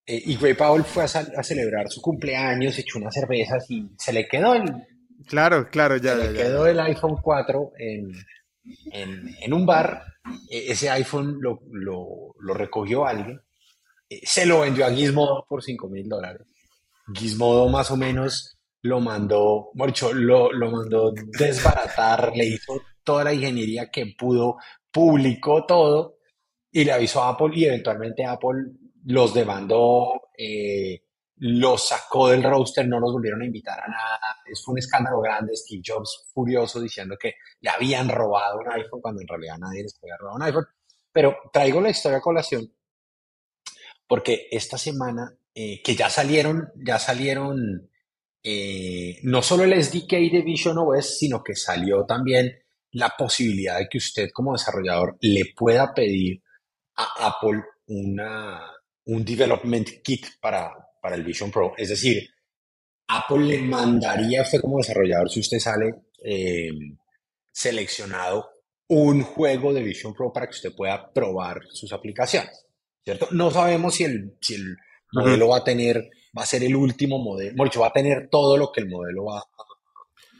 Eh, 0.06 0.22
y 0.26 0.36
Gray 0.36 0.54
Powell 0.54 0.84
fue 0.84 1.04
a, 1.04 1.06
a 1.06 1.42
celebrar 1.44 1.88
su 1.90 2.00
cumpleaños, 2.02 2.78
echó 2.78 2.98
unas 2.98 3.14
cervezas 3.14 3.64
y 3.70 3.88
se 3.98 4.12
le 4.12 4.28
quedó 4.28 4.54
el, 4.54 4.64
Claro, 5.26 5.68
claro, 5.70 5.96
ya, 5.96 6.14
se 6.14 6.18
ya, 6.18 6.30
le 6.30 6.32
ya. 6.32 6.44
quedó 6.44 6.66
el 6.66 6.80
iPhone 6.80 7.16
4 7.22 7.72
en, 7.78 8.12
en, 8.92 9.52
un 9.52 9.66
bar. 9.66 10.02
E- 10.50 10.72
Ese 10.72 10.90
iPhone 10.90 11.38
lo, 11.40 11.60
lo, 11.72 12.34
lo 12.38 12.54
recogió 12.54 13.06
alguien. 13.06 13.40
eh, 14.10 14.20
Se 14.24 14.46
lo 14.46 14.60
vendió 14.60 14.86
a 14.86 14.90
Gizmodo 14.92 15.44
por 15.48 15.62
5 15.62 15.88
mil 15.88 16.08
dólares. 16.08 16.42
Gizmodo 17.14 17.68
más 17.68 17.90
o 17.90 17.96
menos 17.96 18.58
lo 18.82 19.00
mandó, 19.00 19.70
Morcho, 19.74 20.12
lo, 20.12 20.52
lo 20.52 20.70
mandó 20.70 21.12
desbaratar, 21.38 22.32
le 22.36 22.44
hizo 22.46 22.80
toda 23.02 23.24
la 23.24 23.32
ingeniería 23.34 23.90
que 23.90 24.14
pudo, 24.16 24.56
publicó 24.92 25.64
todo 25.66 26.18
y 26.70 26.84
le 26.84 26.92
avisó 26.92 27.22
a 27.22 27.30
Apple 27.30 27.50
y 27.54 27.64
eventualmente 27.64 28.24
Apple 28.24 28.72
los 29.06 29.34
demandó, 29.34 30.12
eh, 30.36 31.02
los 31.40 31.88
sacó 31.88 32.28
del 32.28 32.42
roster, 32.42 32.86
no 32.86 33.00
los 33.00 33.12
volvieron 33.12 33.42
a 33.42 33.46
invitar 33.46 33.78
a 33.80 33.88
nada. 33.88 34.20
Es 34.46 34.66
un 34.66 34.78
escándalo 34.78 35.20
grande. 35.20 35.56
Steve 35.56 35.82
Jobs 35.84 36.28
furioso 36.32 36.80
diciendo 36.80 37.16
que 37.20 37.34
le 37.60 37.70
habían 37.70 38.08
robado 38.08 38.58
un 38.58 38.72
iPhone 38.72 39.00
cuando 39.00 39.20
en 39.20 39.28
realidad 39.28 39.58
nadie 39.58 39.82
les 39.82 39.94
podía 39.98 40.16
robar 40.18 40.36
un 40.36 40.42
iPhone. 40.42 40.66
Pero 41.12 41.36
traigo 41.52 41.80
la 41.80 41.90
historia 41.90 42.18
a 42.18 42.22
colación 42.22 42.70
porque 44.08 44.48
esta 44.50 44.78
semana 44.78 45.38
eh, 45.54 45.82
que 45.82 45.94
ya 45.94 46.08
salieron, 46.08 46.72
ya 46.74 46.98
salieron 46.98 47.90
eh, 48.42 49.18
no 49.22 49.42
solo 49.42 49.64
el 49.64 49.84
SDK 49.84 50.12
de 50.32 50.42
Vision 50.42 50.78
OS, 50.78 51.18
sino 51.18 51.44
que 51.44 51.54
salió 51.54 52.06
también 52.06 52.58
la 52.92 53.12
posibilidad 53.16 53.78
de 53.78 53.88
que 53.88 53.98
usted 53.98 54.30
como 54.32 54.54
desarrollador 54.54 55.18
le 55.20 55.52
pueda 55.54 55.92
pedir 55.92 56.42
a 56.96 57.28
Apple 57.28 57.62
una, 57.86 58.62
un 59.04 59.24
development 59.24 59.88
kit 60.02 60.26
para, 60.40 60.72
para 61.00 61.16
el 61.16 61.24
Vision 61.24 61.50
Pro. 61.50 61.74
Es 61.76 61.88
decir, 61.88 62.28
Apple 63.08 63.44
le 63.44 63.58
mandaría 63.62 64.40
a 64.40 64.42
usted 64.42 64.60
como 64.60 64.78
desarrollador, 64.78 65.30
si 65.30 65.40
usted 65.40 65.58
sale 65.58 65.94
eh, 66.22 66.70
seleccionado, 67.52 68.50
un 68.88 69.22
juego 69.22 69.72
de 69.72 69.82
Vision 69.82 70.14
Pro 70.14 70.32
para 70.32 70.46
que 70.46 70.52
usted 70.52 70.74
pueda 70.74 71.12
probar 71.12 71.60
sus 71.70 71.92
aplicaciones. 71.92 72.66
¿Cierto? 73.04 73.28
No 73.30 73.50
sabemos 73.50 73.94
si 73.94 74.04
el, 74.04 74.36
si 74.40 74.54
el 74.54 74.76
modelo 75.12 75.48
va 75.48 75.58
a 75.58 75.64
tener, 75.64 76.10
va 76.36 76.42
a 76.42 76.46
ser 76.46 76.62
el 76.64 76.76
último 76.76 77.18
modelo, 77.18 77.54
mucho 77.56 77.80
va 77.80 77.88
a 77.88 77.92
tener 77.92 78.28
todo 78.30 78.56
lo 78.56 78.70
que 78.70 78.82
el 78.82 78.88
modelo 78.88 79.24
va 79.24 79.42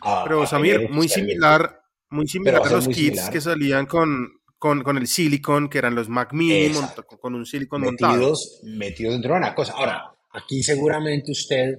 a, 0.02 0.24
Pero 0.24 0.46
Samir, 0.46 0.90
muy 0.90 1.08
similar, 1.08 1.80
muy 2.10 2.26
similar 2.26 2.62
a 2.66 2.70
los 2.70 2.88
kits 2.88 3.30
que 3.30 3.40
salían 3.40 3.86
con, 3.86 4.40
con, 4.58 4.82
con, 4.82 4.98
el 4.98 5.06
silicon, 5.06 5.68
que 5.68 5.78
eran 5.78 5.94
los 5.94 6.08
Mac 6.08 6.32
Mini, 6.32 6.72
con 7.20 7.34
un 7.34 7.46
silicon 7.46 7.80
metidos, 7.80 8.10
montado. 8.10 8.76
Metidos 8.76 9.12
dentro 9.14 9.32
de 9.32 9.38
una 9.38 9.54
cosa. 9.54 9.72
Ahora, 9.72 10.17
aquí 10.38 10.62
seguramente 10.62 11.32
usted 11.32 11.78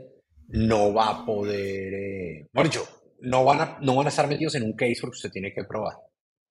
no 0.50 0.94
va 0.94 1.10
a 1.10 1.26
poder, 1.26 1.94
eh, 1.94 2.50
dicho, 2.64 2.88
no 3.22 3.44
van, 3.44 3.62
a, 3.62 3.80
no 3.82 3.96
van 3.96 4.08
a 4.08 4.10
estar 4.10 4.28
metidos 4.28 4.56
en 4.56 4.64
un 4.64 4.74
case 4.74 4.98
porque 5.02 5.16
usted 5.16 5.32
tiene 5.32 5.54
que 5.54 5.64
probar. 5.64 5.98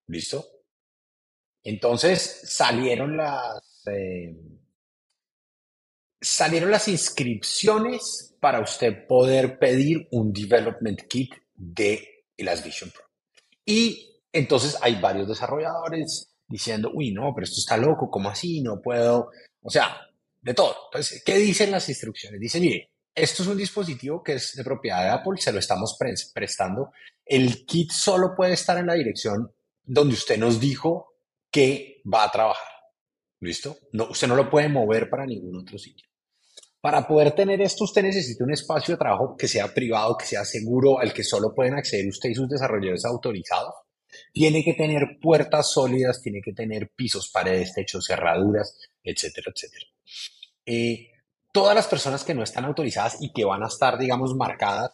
¿Listo? 0.07 0.45
Entonces 1.65 2.43
salieron 2.45 3.17
las, 3.17 3.83
eh, 3.87 4.37
salieron 6.21 6.71
las 6.71 6.89
inscripciones 6.89 8.37
para 8.41 8.61
usted 8.61 9.07
poder 9.07 9.59
pedir 9.59 10.09
un 10.13 10.33
development 10.33 11.03
kit 11.09 11.35
de 11.55 12.25
las 12.39 12.65
Vision 12.65 12.91
Pro. 12.91 13.05
Y 13.65 14.23
entonces 14.33 14.79
hay 14.81 15.01
varios 15.01 15.29
desarrolladores 15.29 16.35
diciendo, 16.47 16.91
uy, 16.95 17.13
no, 17.13 17.35
pero 17.35 17.45
esto 17.45 17.59
está 17.59 17.77
loco, 17.77 18.11
¿cómo 18.11 18.31
así? 18.31 18.63
No 18.63 18.81
puedo. 18.81 19.31
O 19.61 19.71
sea, 19.71 20.08
de 20.41 20.55
todo. 20.55 20.77
Entonces, 20.91 21.23
¿qué 21.25 21.37
dicen 21.39 21.71
las 21.71 21.89
instrucciones? 21.89 22.41
Dicen, 22.41 22.63
mire, 22.63 22.91
esto 23.15 23.43
es 23.43 23.49
un 23.49 23.57
dispositivo 23.57 24.23
que 24.23 24.35
es 24.35 24.55
de 24.55 24.65
propiedad 24.65 25.03
de 25.03 25.11
Apple, 25.11 25.41
se 25.41 25.53
lo 25.53 25.59
estamos 25.59 25.97
prestando. 26.33 26.93
El 27.25 27.67
kit 27.67 27.91
solo 27.91 28.35
puede 28.37 28.53
estar 28.53 28.79
en 28.79 28.87
la 28.87 28.95
dirección 28.95 29.53
donde 29.83 30.15
usted 30.15 30.39
nos 30.39 30.61
dijo 30.61 31.15
que 31.51 32.03
va 32.13 32.25
a 32.25 32.31
trabajar. 32.31 32.73
¿Listo? 33.41 33.79
No, 33.93 34.09
usted 34.11 34.29
no 34.29 34.37
lo 34.37 34.51
puede 34.51 34.69
mover 34.69 35.09
para 35.09 35.27
ningún 35.27 35.57
otro 35.57 35.79
sitio. 35.79 36.07
Para 36.81 37.07
poder 37.09 37.33
tener 37.33 37.61
esto, 37.61 37.85
usted 37.85 38.03
necesita 38.03 38.45
un 38.45 38.53
espacio 38.53 38.95
de 38.95 38.99
trabajo 38.99 39.37
que 39.37 39.49
sea 39.49 39.73
privado, 39.75 40.17
que 40.17 40.27
sea 40.27 40.45
seguro, 40.45 41.01
al 41.01 41.13
que 41.13 41.25
solo 41.25 41.53
pueden 41.55 41.75
acceder 41.75 42.07
usted 42.07 42.31
y 42.31 42.35
sus 42.35 42.49
desarrolladores 42.49 43.05
autorizados. 43.05 43.75
Tiene 44.33 44.63
que 44.63 44.75
tener 44.75 45.19
puertas 45.21 45.73
sólidas, 45.73 46.23
tiene 46.23 46.41
que 46.41 46.53
tener 46.53 46.91
pisos, 46.95 47.31
paredes, 47.31 47.75
techos, 47.75 48.07
cerraduras, 48.07 48.79
etcétera, 49.03 49.53
etcétera. 49.55 49.87
Eh, 50.65 51.11
todas 51.53 51.75
las 51.75 51.87
personas 51.87 52.25
que 52.25 52.35
no 52.35 52.43
están 52.43 52.65
autorizadas 52.65 53.19
y 53.21 53.33
que 53.33 53.45
van 53.45 53.63
a 53.63 53.69
estar, 53.69 53.99
digamos, 53.99 54.35
marcadas, 54.35 54.93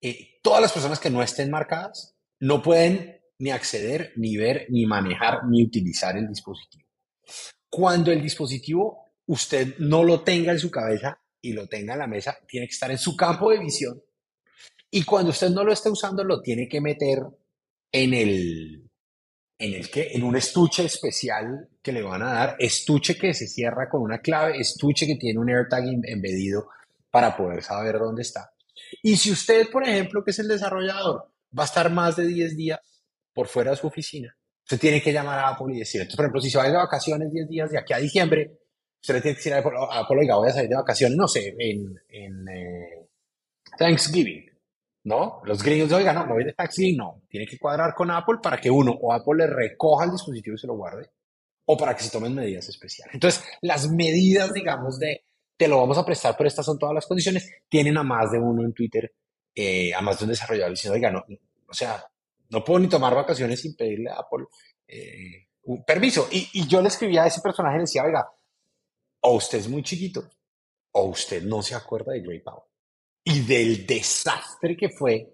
eh, 0.00 0.38
todas 0.42 0.62
las 0.62 0.72
personas 0.72 0.98
que 0.98 1.10
no 1.10 1.22
estén 1.22 1.50
marcadas 1.50 2.16
no 2.40 2.62
pueden 2.62 3.20
ni 3.38 3.50
acceder, 3.50 4.12
ni 4.16 4.36
ver, 4.36 4.66
ni 4.70 4.86
manejar, 4.86 5.46
ni 5.46 5.64
utilizar 5.64 6.16
el 6.16 6.28
dispositivo. 6.28 6.88
Cuando 7.68 8.10
el 8.10 8.22
dispositivo 8.22 9.12
usted 9.26 9.78
no 9.78 10.02
lo 10.02 10.22
tenga 10.22 10.52
en 10.52 10.58
su 10.58 10.70
cabeza 10.70 11.20
y 11.40 11.52
lo 11.52 11.66
tenga 11.68 11.92
en 11.92 12.00
la 12.00 12.06
mesa, 12.06 12.36
tiene 12.46 12.66
que 12.66 12.72
estar 12.72 12.90
en 12.90 12.98
su 12.98 13.16
campo 13.16 13.50
de 13.50 13.60
visión. 13.60 14.02
Y 14.90 15.04
cuando 15.04 15.30
usted 15.30 15.50
no 15.50 15.64
lo 15.64 15.72
esté 15.72 15.88
usando, 15.88 16.24
lo 16.24 16.40
tiene 16.42 16.68
que 16.68 16.80
meter 16.80 17.20
en 17.92 18.14
el, 18.14 18.89
en 19.60 19.74
el 19.74 19.90
que, 19.90 20.08
en 20.12 20.22
un 20.22 20.36
estuche 20.36 20.86
especial 20.86 21.68
que 21.82 21.92
le 21.92 22.00
van 22.00 22.22
a 22.22 22.32
dar, 22.32 22.56
estuche 22.58 23.16
que 23.16 23.34
se 23.34 23.46
cierra 23.46 23.90
con 23.90 24.00
una 24.00 24.20
clave, 24.20 24.58
estuche 24.58 25.06
que 25.06 25.16
tiene 25.16 25.38
un 25.38 25.50
AirTag 25.50 25.84
embedido 26.04 26.70
para 27.10 27.36
poder 27.36 27.62
saber 27.62 27.98
dónde 27.98 28.22
está. 28.22 28.52
Y 29.02 29.16
si 29.16 29.30
usted, 29.30 29.68
por 29.70 29.86
ejemplo, 29.86 30.24
que 30.24 30.30
es 30.30 30.38
el 30.38 30.48
desarrollador, 30.48 31.30
va 31.56 31.64
a 31.64 31.66
estar 31.66 31.90
más 31.90 32.16
de 32.16 32.26
10 32.26 32.56
días 32.56 32.80
por 33.34 33.48
fuera 33.48 33.72
de 33.72 33.76
su 33.76 33.86
oficina, 33.86 34.34
usted 34.62 34.80
tiene 34.80 35.02
que 35.02 35.12
llamar 35.12 35.38
a 35.38 35.48
Apple 35.48 35.74
y 35.74 35.80
decir, 35.80 36.00
entonces, 36.00 36.16
por 36.16 36.24
ejemplo, 36.24 36.40
si 36.40 36.50
se 36.50 36.56
va 36.56 36.64
de 36.64 36.76
vacaciones 36.76 37.30
10 37.30 37.48
días 37.48 37.70
de 37.70 37.78
aquí 37.78 37.92
a 37.92 37.98
diciembre, 37.98 38.60
usted 38.98 39.14
le 39.14 39.20
tiene 39.20 39.34
que 39.34 39.40
decir 39.40 39.52
a 39.52 39.58
Apple, 39.58 40.20
oiga, 40.20 40.36
voy 40.36 40.48
a 40.48 40.52
salir 40.52 40.70
de 40.70 40.76
vacaciones, 40.76 41.18
no 41.18 41.28
sé, 41.28 41.54
en, 41.58 42.00
en 42.08 42.48
eh, 42.48 43.08
Thanksgiving, 43.76 44.49
¿no? 45.04 45.40
Los 45.44 45.62
gringos, 45.62 45.92
oiga, 45.92 46.12
no, 46.12 46.26
me 46.26 46.32
voy 46.32 46.44
de 46.44 46.52
Thanksgiving, 46.52 46.96
no. 46.96 47.22
Tiene 47.28 47.46
que 47.46 47.58
cuadrar 47.58 47.94
con 47.94 48.10
Apple 48.10 48.38
para 48.42 48.60
que 48.60 48.70
uno 48.70 48.92
o 48.92 49.12
Apple 49.12 49.36
le 49.38 49.46
recoja 49.46 50.04
el 50.04 50.12
dispositivo 50.12 50.56
y 50.56 50.58
se 50.58 50.66
lo 50.66 50.76
guarde, 50.76 51.10
o 51.66 51.76
para 51.76 51.96
que 51.96 52.02
se 52.02 52.10
tomen 52.10 52.34
medidas 52.34 52.68
especiales. 52.68 53.14
Entonces, 53.14 53.44
las 53.62 53.90
medidas, 53.90 54.52
digamos, 54.52 54.98
de 54.98 55.24
te 55.56 55.68
lo 55.68 55.78
vamos 55.78 55.98
a 55.98 56.06
prestar, 56.06 56.36
pero 56.38 56.48
estas 56.48 56.64
son 56.64 56.78
todas 56.78 56.94
las 56.94 57.06
condiciones, 57.06 57.50
tienen 57.68 57.98
a 57.98 58.02
más 58.02 58.30
de 58.30 58.38
uno 58.38 58.62
en 58.62 58.72
Twitter, 58.72 59.12
eh, 59.54 59.92
a 59.92 60.00
más 60.00 60.18
de 60.18 60.24
un 60.24 60.30
desarrollador 60.30 60.70
diciendo, 60.70 60.94
oiga, 60.94 61.10
no, 61.10 61.22
o 61.68 61.74
sea, 61.74 62.02
no 62.48 62.64
puedo 62.64 62.80
ni 62.80 62.88
tomar 62.88 63.14
vacaciones 63.14 63.60
sin 63.60 63.76
pedirle 63.76 64.10
a 64.10 64.20
Apple 64.20 64.46
eh, 64.88 65.48
permiso. 65.86 66.28
Y, 66.30 66.66
yo 66.66 66.80
le 66.80 66.88
escribía 66.88 67.24
a 67.24 67.26
ese 67.26 67.40
personaje 67.42 67.76
y 67.76 67.78
le 67.78 67.82
decía, 67.82 68.04
oiga, 68.04 68.26
o 69.20 69.34
usted 69.34 69.58
es 69.58 69.68
muy 69.68 69.82
chiquito, 69.82 70.30
o 70.92 71.04
usted 71.04 71.42
no 71.42 71.62
se 71.62 71.74
acuerda 71.74 72.12
de 72.12 72.20
Gray 72.20 72.40
Power. 72.40 72.64
Y 73.24 73.40
del 73.40 73.86
desastre 73.86 74.76
que 74.76 74.88
fue 74.90 75.32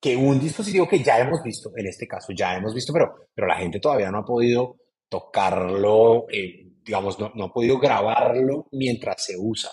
que 0.00 0.16
un 0.16 0.38
dispositivo 0.38 0.88
que 0.88 1.02
ya 1.02 1.18
hemos 1.18 1.42
visto, 1.42 1.70
en 1.76 1.86
este 1.86 2.06
caso 2.06 2.32
ya 2.32 2.54
hemos 2.56 2.74
visto, 2.74 2.92
pero, 2.92 3.28
pero 3.34 3.46
la 3.46 3.56
gente 3.56 3.80
todavía 3.80 4.10
no 4.10 4.18
ha 4.18 4.24
podido 4.24 4.76
tocarlo, 5.08 6.26
eh, 6.30 6.72
digamos, 6.82 7.18
no, 7.18 7.32
no, 7.34 7.44
ha 7.44 7.52
podido 7.52 7.78
grabarlo 7.78 8.68
mientras 8.72 9.24
se 9.24 9.36
usa, 9.38 9.70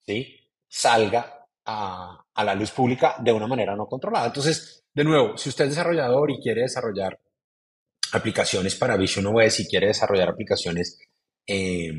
¿sí? 0.00 0.36
Salga 0.68 1.46
a, 1.64 2.24
a 2.34 2.44
la 2.44 2.54
luz 2.54 2.70
pública 2.72 3.16
de 3.20 3.32
una 3.32 3.46
manera 3.46 3.76
no 3.76 3.86
controlada. 3.86 4.26
Entonces, 4.26 4.84
de 4.92 5.04
nuevo, 5.04 5.36
si 5.36 5.48
usted 5.48 5.64
es 5.64 5.70
desarrollador 5.70 6.30
y 6.30 6.40
quiere 6.40 6.62
desarrollar 6.62 7.18
aplicaciones 8.12 8.74
para 8.74 8.96
Vision 8.96 9.26
OS, 9.26 9.54
si 9.54 9.68
quiere 9.68 9.88
desarrollar 9.88 10.30
aplicaciones 10.30 10.98
eh, 11.46 11.92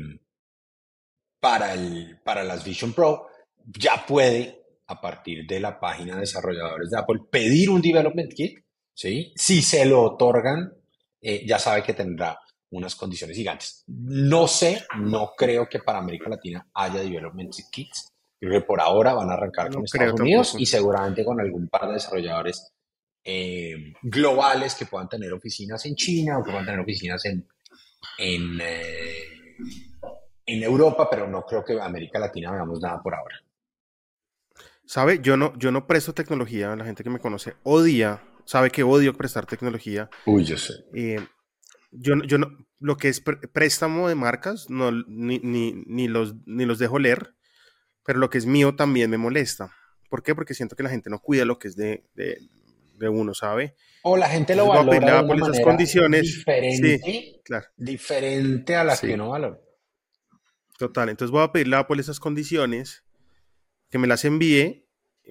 para, 1.40 1.74
el, 1.74 2.20
para 2.24 2.44
las 2.44 2.64
Vision 2.64 2.92
Pro, 2.92 3.28
ya 3.64 4.04
puede, 4.06 4.61
a 4.86 5.00
partir 5.00 5.46
de 5.46 5.60
la 5.60 5.78
página 5.78 6.14
de 6.14 6.20
desarrolladores 6.20 6.90
de 6.90 6.98
Apple, 6.98 7.20
pedir 7.30 7.70
un 7.70 7.80
Development 7.80 8.32
Kit. 8.32 8.58
¿sí? 8.94 9.32
Si 9.36 9.62
se 9.62 9.84
lo 9.84 10.02
otorgan, 10.02 10.72
eh, 11.20 11.44
ya 11.46 11.58
sabe 11.58 11.82
que 11.82 11.94
tendrá 11.94 12.38
unas 12.70 12.94
condiciones 12.96 13.36
gigantes. 13.36 13.84
No 13.86 14.48
sé, 14.48 14.84
no 14.98 15.32
creo 15.36 15.68
que 15.68 15.80
para 15.80 15.98
América 15.98 16.28
Latina 16.28 16.66
haya 16.74 17.00
Development 17.00 17.54
Kits. 17.70 18.08
Creo 18.38 18.60
que 18.60 18.66
por 18.66 18.80
ahora 18.80 19.14
van 19.14 19.30
a 19.30 19.34
arrancar 19.34 19.70
con 19.72 19.84
Estados 19.84 20.20
Unidos 20.20 20.56
y 20.58 20.66
seguramente 20.66 21.24
con 21.24 21.40
algún 21.40 21.68
par 21.68 21.86
de 21.86 21.94
desarrolladores 21.94 22.72
eh, 23.24 23.94
globales 24.02 24.74
que 24.74 24.86
puedan 24.86 25.08
tener 25.08 25.32
oficinas 25.32 25.86
en 25.86 25.94
China 25.94 26.38
o 26.38 26.42
que 26.42 26.50
puedan 26.50 26.66
tener 26.66 26.80
oficinas 26.80 27.24
en, 27.24 27.46
en 28.18 28.60
eh, 28.60 29.32
en 30.46 30.62
Europa, 30.62 31.08
pero 31.10 31.28
no 31.28 31.42
creo 31.42 31.64
que 31.64 31.80
América 31.80 32.18
Latina 32.18 32.52
veamos 32.52 32.80
nada 32.80 33.00
por 33.02 33.14
ahora. 33.14 33.36
Sabe, 34.92 35.20
yo 35.22 35.38
no, 35.38 35.58
yo 35.58 35.72
no 35.72 35.86
presto 35.86 36.12
tecnología, 36.12 36.76
la 36.76 36.84
gente 36.84 37.02
que 37.02 37.08
me 37.08 37.18
conoce 37.18 37.54
odia, 37.62 38.22
sabe 38.44 38.68
que 38.68 38.82
odio 38.82 39.14
prestar 39.14 39.46
tecnología. 39.46 40.10
Uy, 40.26 40.44
yo 40.44 40.58
sé. 40.58 40.84
Eh, 40.92 41.18
yo, 41.92 42.22
yo 42.26 42.36
no, 42.36 42.54
lo 42.78 42.98
que 42.98 43.08
es 43.08 43.22
préstamo 43.22 44.06
de 44.06 44.16
marcas, 44.16 44.68
no, 44.68 44.92
ni, 44.92 45.38
ni, 45.38 45.72
ni, 45.86 46.08
los, 46.08 46.34
ni 46.44 46.66
los 46.66 46.78
dejo 46.78 46.98
leer, 46.98 47.34
pero 48.04 48.18
lo 48.18 48.28
que 48.28 48.36
es 48.36 48.44
mío 48.44 48.76
también 48.76 49.08
me 49.08 49.16
molesta. 49.16 49.74
¿Por 50.10 50.22
qué? 50.22 50.34
Porque 50.34 50.52
siento 50.52 50.76
que 50.76 50.82
la 50.82 50.90
gente 50.90 51.08
no 51.08 51.20
cuida 51.20 51.46
lo 51.46 51.58
que 51.58 51.68
es 51.68 51.74
de, 51.74 52.04
de, 52.12 52.36
de 52.98 53.08
uno, 53.08 53.32
¿sabe? 53.32 53.74
O 54.02 54.18
la 54.18 54.28
gente 54.28 54.54
lo 54.54 54.66
valora 54.66 55.22
de 55.22 55.32
una 55.32 55.46
esas 55.46 55.64
condiciones 55.64 56.20
diferente, 56.20 57.00
sí, 57.02 57.40
claro. 57.42 57.66
diferente 57.78 58.76
a 58.76 58.84
las 58.84 58.98
sí. 58.98 59.06
que 59.06 59.16
no 59.16 59.30
valora. 59.30 59.58
Total, 60.76 61.08
entonces 61.08 61.32
voy 61.32 61.44
a 61.44 61.50
pedirle 61.50 61.76
a 61.76 61.78
Apple 61.78 61.98
esas 61.98 62.20
condiciones 62.20 63.04
que 63.88 63.96
me 63.96 64.06
las 64.06 64.26
envíe 64.26 64.81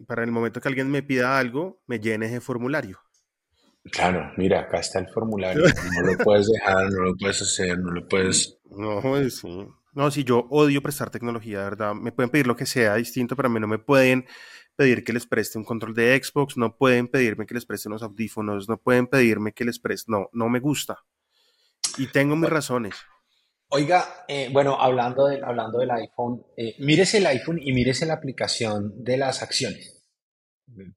para 0.08 0.24
el 0.24 0.32
momento 0.32 0.62
que 0.62 0.68
alguien 0.68 0.90
me 0.90 1.04
pida 1.04 1.38
algo, 1.38 1.82
me 1.88 2.00
llene 2.00 2.28
ese 2.28 2.42
formulario. 2.42 3.00
Claro, 3.92 4.32
mira, 4.38 4.62
acá 4.62 4.80
está 4.80 5.00
el 5.00 5.08
formulario. 5.08 5.64
No 5.96 6.02
lo 6.02 6.18
puedes 6.18 6.48
dejar, 6.48 6.92
no 6.92 7.02
lo 7.04 7.18
puedes 7.18 7.42
hacer, 7.42 7.80
no 7.80 7.92
lo 7.92 8.08
puedes. 8.08 8.60
No, 8.70 9.18
es, 9.18 9.44
no, 9.94 10.10
si 10.12 10.24
yo 10.24 10.48
odio 10.50 10.82
prestar 10.82 11.10
tecnología, 11.10 11.60
de 11.60 11.64
verdad. 11.66 11.94
Me 11.94 12.12
pueden 12.12 12.30
pedir 12.30 12.48
lo 12.48 12.56
que 12.56 12.66
sea 12.66 12.96
distinto, 12.96 13.36
pero 13.36 13.48
a 13.48 13.52
mí 13.52 13.60
no 13.60 13.68
me 13.68 13.80
pueden 13.80 14.26
pedir 14.76 15.04
que 15.04 15.14
les 15.14 15.28
preste 15.28 15.58
un 15.58 15.66
control 15.66 15.94
de 15.94 16.22
Xbox, 16.24 16.58
no 16.58 16.78
pueden 16.78 17.08
pedirme 17.08 17.46
que 17.46 17.54
les 17.54 17.66
preste 17.66 17.90
unos 17.90 18.04
audífonos, 18.04 18.70
no 18.70 18.78
pueden 18.78 19.08
pedirme 19.08 19.52
que 19.52 19.66
les 19.66 19.80
preste. 19.80 20.12
No, 20.12 20.30
no 20.32 20.48
me 20.48 20.60
gusta. 20.60 21.00
Y 21.98 22.08
tengo 22.08 22.36
mis 22.36 22.50
razones. 22.50 22.96
Oiga, 23.74 24.26
eh, 24.28 24.50
bueno, 24.52 24.78
hablando, 24.78 25.28
de, 25.28 25.42
hablando 25.42 25.80
del 25.80 25.92
iPhone, 25.92 26.44
eh, 26.58 26.76
mírese 26.80 27.20
el 27.20 27.26
iPhone 27.28 27.58
y 27.62 27.72
mírese 27.72 28.06
la 28.06 28.16
aplicación 28.16 29.02
de 29.02 29.16
las 29.16 29.42
acciones. 29.42 30.04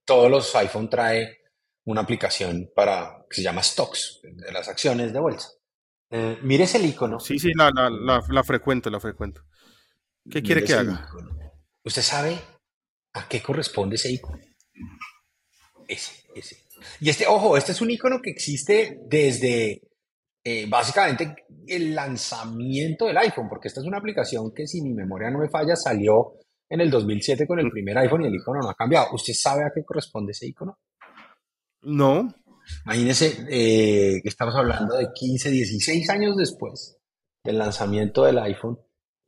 Todos 0.05 0.29
los 0.29 0.55
iPhone 0.57 0.91
trae 0.91 1.39
una 1.85 2.01
aplicación 2.01 2.69
para 2.75 3.25
que 3.31 3.37
se 3.37 3.43
llama 3.43 3.63
Stocks, 3.63 4.21
de 4.25 4.51
las 4.51 4.69
acciones 4.69 5.13
de 5.13 5.21
bolsa. 5.21 5.51
Eh, 6.11 6.39
mírese 6.43 6.79
el 6.79 6.87
icono. 6.87 7.21
Sí, 7.21 7.39
sí, 7.39 7.53
la, 7.55 7.71
la, 7.73 8.21
la, 8.29 8.43
frecuento, 8.43 8.91
la 8.91 8.99
frecuento. 8.99 9.43
¿Qué 10.29 10.43
quiere 10.43 10.65
que 10.65 10.75
haga? 10.75 11.09
¿Usted 11.85 12.03
sabe 12.03 12.37
a 13.13 13.29
qué 13.29 13.41
corresponde 13.41 13.95
ese 13.95 14.11
icono? 14.11 14.43
Ese, 15.87 16.25
ese. 16.35 16.57
Y 16.99 17.09
este, 17.09 17.29
ojo, 17.29 17.57
este 17.57 17.71
es 17.71 17.81
un 17.81 17.91
icono 17.93 18.21
que 18.21 18.31
existe 18.31 18.99
desde 19.07 19.81
eh, 20.47 20.67
básicamente 20.69 21.47
el 21.67 21.95
lanzamiento 21.95 23.07
del 23.07 23.17
iPhone, 23.17 23.49
porque 23.49 23.69
esta 23.69 23.81
es 23.81 23.87
una 23.87 23.99
aplicación 23.99 24.53
que 24.55 24.67
si 24.67 24.83
mi 24.83 24.93
memoria 24.93 25.31
no 25.31 25.39
me 25.39 25.49
falla 25.49 25.75
salió 25.75 26.35
en 26.69 26.81
el 26.81 26.91
2007 26.91 27.47
con 27.47 27.61
el 27.61 27.71
primer 27.71 27.97
iPhone 27.99 28.25
y 28.25 28.27
el 28.27 28.35
icono 28.35 28.61
no 28.61 28.69
ha 28.69 28.75
cambiado. 28.75 29.09
¿Usted 29.13 29.33
sabe 29.33 29.65
a 29.65 29.73
qué 29.75 29.83
corresponde 29.85 30.33
ese 30.33 30.47
icono? 30.47 30.79
No. 31.83 32.35
Imagínese 32.85 33.47
eh, 33.49 34.21
que 34.23 34.29
estamos 34.29 34.55
hablando 34.55 34.97
de 34.97 35.09
15, 35.15 35.51
16 35.51 36.11
años 36.11 36.37
después 36.37 36.99
del 37.43 37.59
lanzamiento 37.59 38.25
del 38.25 38.39
iPhone. 38.39 38.79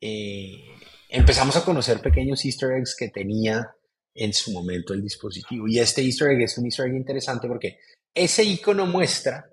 Eh, 0.01 0.65
empezamos 1.09 1.57
a 1.57 1.65
conocer 1.65 2.01
pequeños 2.01 2.45
easter 2.45 2.73
eggs 2.73 2.95
que 2.95 3.09
tenía 3.09 3.75
en 4.15 4.33
su 4.33 4.53
momento 4.53 4.95
el 4.95 5.03
dispositivo. 5.03 5.67
Y 5.69 5.79
este 5.79 6.03
easter 6.03 6.31
egg 6.31 6.43
es 6.43 6.59
un 6.59 6.67
easter 6.67 6.87
egg 6.87 6.97
interesante 6.97 7.49
porque 7.49 7.79
ese 8.15 8.43
icono 8.45 8.87
muestra 8.87 9.47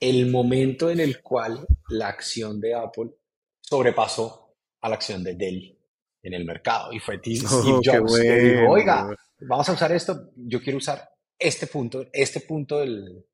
el 0.00 0.30
momento 0.30 0.90
en 0.90 1.00
el 1.00 1.22
cual 1.22 1.66
la 1.88 2.08
acción 2.08 2.60
de 2.60 2.74
Apple 2.74 3.10
sobrepasó 3.60 4.54
a 4.80 4.88
la 4.88 4.94
acción 4.94 5.24
de 5.24 5.34
Dell 5.34 5.76
en 6.22 6.34
el 6.34 6.44
mercado. 6.44 6.92
Y 6.92 6.98
fue 6.98 7.16
Steve 7.18 7.46
oh, 7.46 7.80
Jobs 7.84 8.18
que 8.20 8.40
dijo, 8.40 8.70
oiga, 8.70 9.08
vamos 9.40 9.68
a 9.68 9.72
usar 9.72 9.92
esto, 9.92 10.30
yo 10.36 10.60
quiero 10.60 10.78
usar 10.78 11.08
este 11.38 11.66
punto, 11.66 12.06
este 12.12 12.40
punto 12.40 12.80
del, 12.80 13.24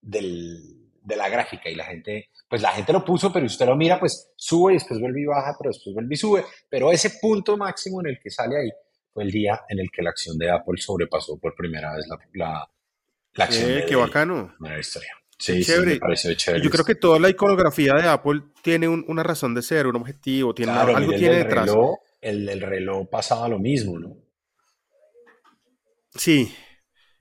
de 0.00 1.16
la 1.16 1.28
gráfica. 1.28 1.68
Y 1.68 1.74
la 1.74 1.84
gente, 1.84 2.30
pues 2.48 2.62
la 2.62 2.72
gente 2.72 2.92
lo 2.92 3.04
puso, 3.04 3.32
pero 3.32 3.46
usted 3.46 3.66
lo 3.66 3.76
mira, 3.76 3.98
pues 3.98 4.32
sube 4.36 4.72
y 4.72 4.76
después 4.76 5.00
vuelve 5.00 5.22
y 5.22 5.26
baja, 5.26 5.56
pero 5.58 5.70
después 5.70 5.94
vuelve 5.94 6.14
y 6.14 6.18
sube. 6.18 6.44
Pero 6.68 6.90
ese 6.90 7.18
punto 7.20 7.56
máximo 7.56 8.00
en 8.00 8.08
el 8.08 8.18
que 8.18 8.30
sale 8.30 8.56
ahí 8.56 8.70
fue 9.12 9.24
el 9.24 9.30
día 9.30 9.62
en 9.68 9.80
el 9.80 9.90
que 9.90 10.02
la 10.02 10.10
acción 10.10 10.38
de 10.38 10.50
Apple 10.50 10.78
sobrepasó 10.78 11.38
por 11.38 11.54
primera 11.54 11.94
vez 11.94 12.06
la, 12.34 12.68
la, 13.34 13.44
acción 13.44 13.70
eh, 13.70 13.74
de 13.74 13.86
qué 13.86 13.96
bacano. 13.96 14.54
la 14.60 14.78
historia. 14.78 15.12
Sí, 15.38 15.62
chévere. 15.62 16.00
chévere. 16.36 16.64
Yo 16.64 16.70
creo 16.70 16.84
que 16.84 16.96
toda 16.96 17.18
la 17.20 17.30
iconografía 17.30 17.94
de 17.94 18.08
Apple 18.08 18.42
tiene 18.62 18.88
una 18.88 19.22
razón 19.22 19.54
de 19.54 19.62
ser, 19.62 19.86
un 19.86 19.96
objetivo, 19.96 20.54
tiene 20.54 20.72
algo 20.72 21.12
tiene 21.12 21.36
detrás. 21.36 21.70
el 22.20 22.44
del 22.44 22.60
reloj 22.60 23.08
pasaba 23.08 23.48
lo 23.48 23.58
mismo, 23.58 23.98
¿no? 23.98 24.16
Sí, 26.14 26.52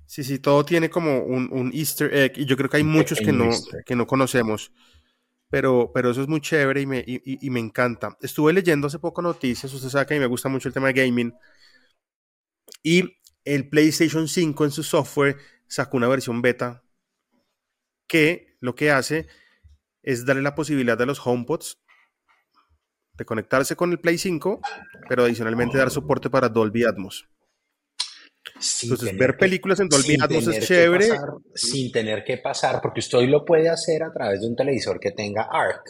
sí, 0.08 0.24
sí, 0.24 0.40
todo 0.40 0.66
tiene 0.66 0.90
como 0.90 1.20
un, 1.20 1.72
easter 1.74 2.12
egg 2.12 2.34
y 2.38 2.46
yo 2.46 2.58
creo 2.58 2.70
que 2.70 2.78
hay 2.78 2.84
muchos 2.84 3.20
que 3.20 3.32
no, 3.32 3.50
que 3.86 3.96
no 3.96 4.08
conocemos, 4.08 4.72
pero, 5.50 5.92
pero 5.94 6.10
eso 6.10 6.24
es 6.24 6.28
muy 6.28 6.42
chévere 6.42 6.82
y 6.82 6.86
me, 6.88 7.04
y 7.06 7.50
me 7.52 7.60
encanta. 7.60 8.18
Estuve 8.22 8.52
leyendo 8.52 8.88
hace 8.88 8.98
poco 8.98 9.22
noticias, 9.22 9.72
usted 9.72 9.90
sabe 9.90 10.08
que 10.08 10.16
a 10.16 10.18
mí 10.18 10.22
me 10.22 10.26
gusta 10.26 10.50
mucho 10.50 10.68
el 10.68 10.74
tema 10.74 10.88
de 10.88 11.06
gaming 11.06 11.34
y 12.82 13.04
el 13.46 13.70
PlayStation 13.70 14.28
5 14.28 14.66
en 14.66 14.72
su 14.72 14.82
software 14.82 15.38
sacó 15.68 15.98
una 15.98 16.08
versión 16.08 16.42
beta 16.42 16.84
que 18.08 18.58
lo 18.60 18.76
que 18.76 18.92
hace 18.92 19.28
es 20.04 20.26
darle 20.26 20.42
la 20.42 20.56
posibilidad 20.56 21.02
a 21.02 21.06
los 21.06 21.26
HomePods 21.26 21.80
de 23.14 23.26
conectarse 23.26 23.76
con 23.76 23.92
el 23.92 24.00
Play 24.00 24.18
5, 24.18 24.62
pero 25.10 25.24
adicionalmente 25.24 25.78
dar 25.78 25.90
soporte 25.90 26.30
para 26.30 26.50
Dolby 26.50 26.86
Atmos. 26.86 27.28
Entonces, 28.84 29.18
ver 29.18 29.38
películas 29.38 29.80
en 29.80 29.90
Dolby 29.90 30.18
Atmos 30.22 30.48
es 30.48 30.66
chévere. 30.66 31.10
sin 31.54 31.92
tener 31.92 32.24
que 32.24 32.38
pasar, 32.38 32.80
porque 32.82 33.00
usted 33.00 33.18
hoy 33.18 33.28
lo 33.28 33.44
puede 33.44 33.70
hacer 33.70 34.04
a 34.04 34.14
través 34.14 34.42
de 34.42 34.48
un 34.48 34.56
televisor 34.56 35.00
que 35.00 35.12
tenga 35.12 35.50
ARC. 35.52 35.84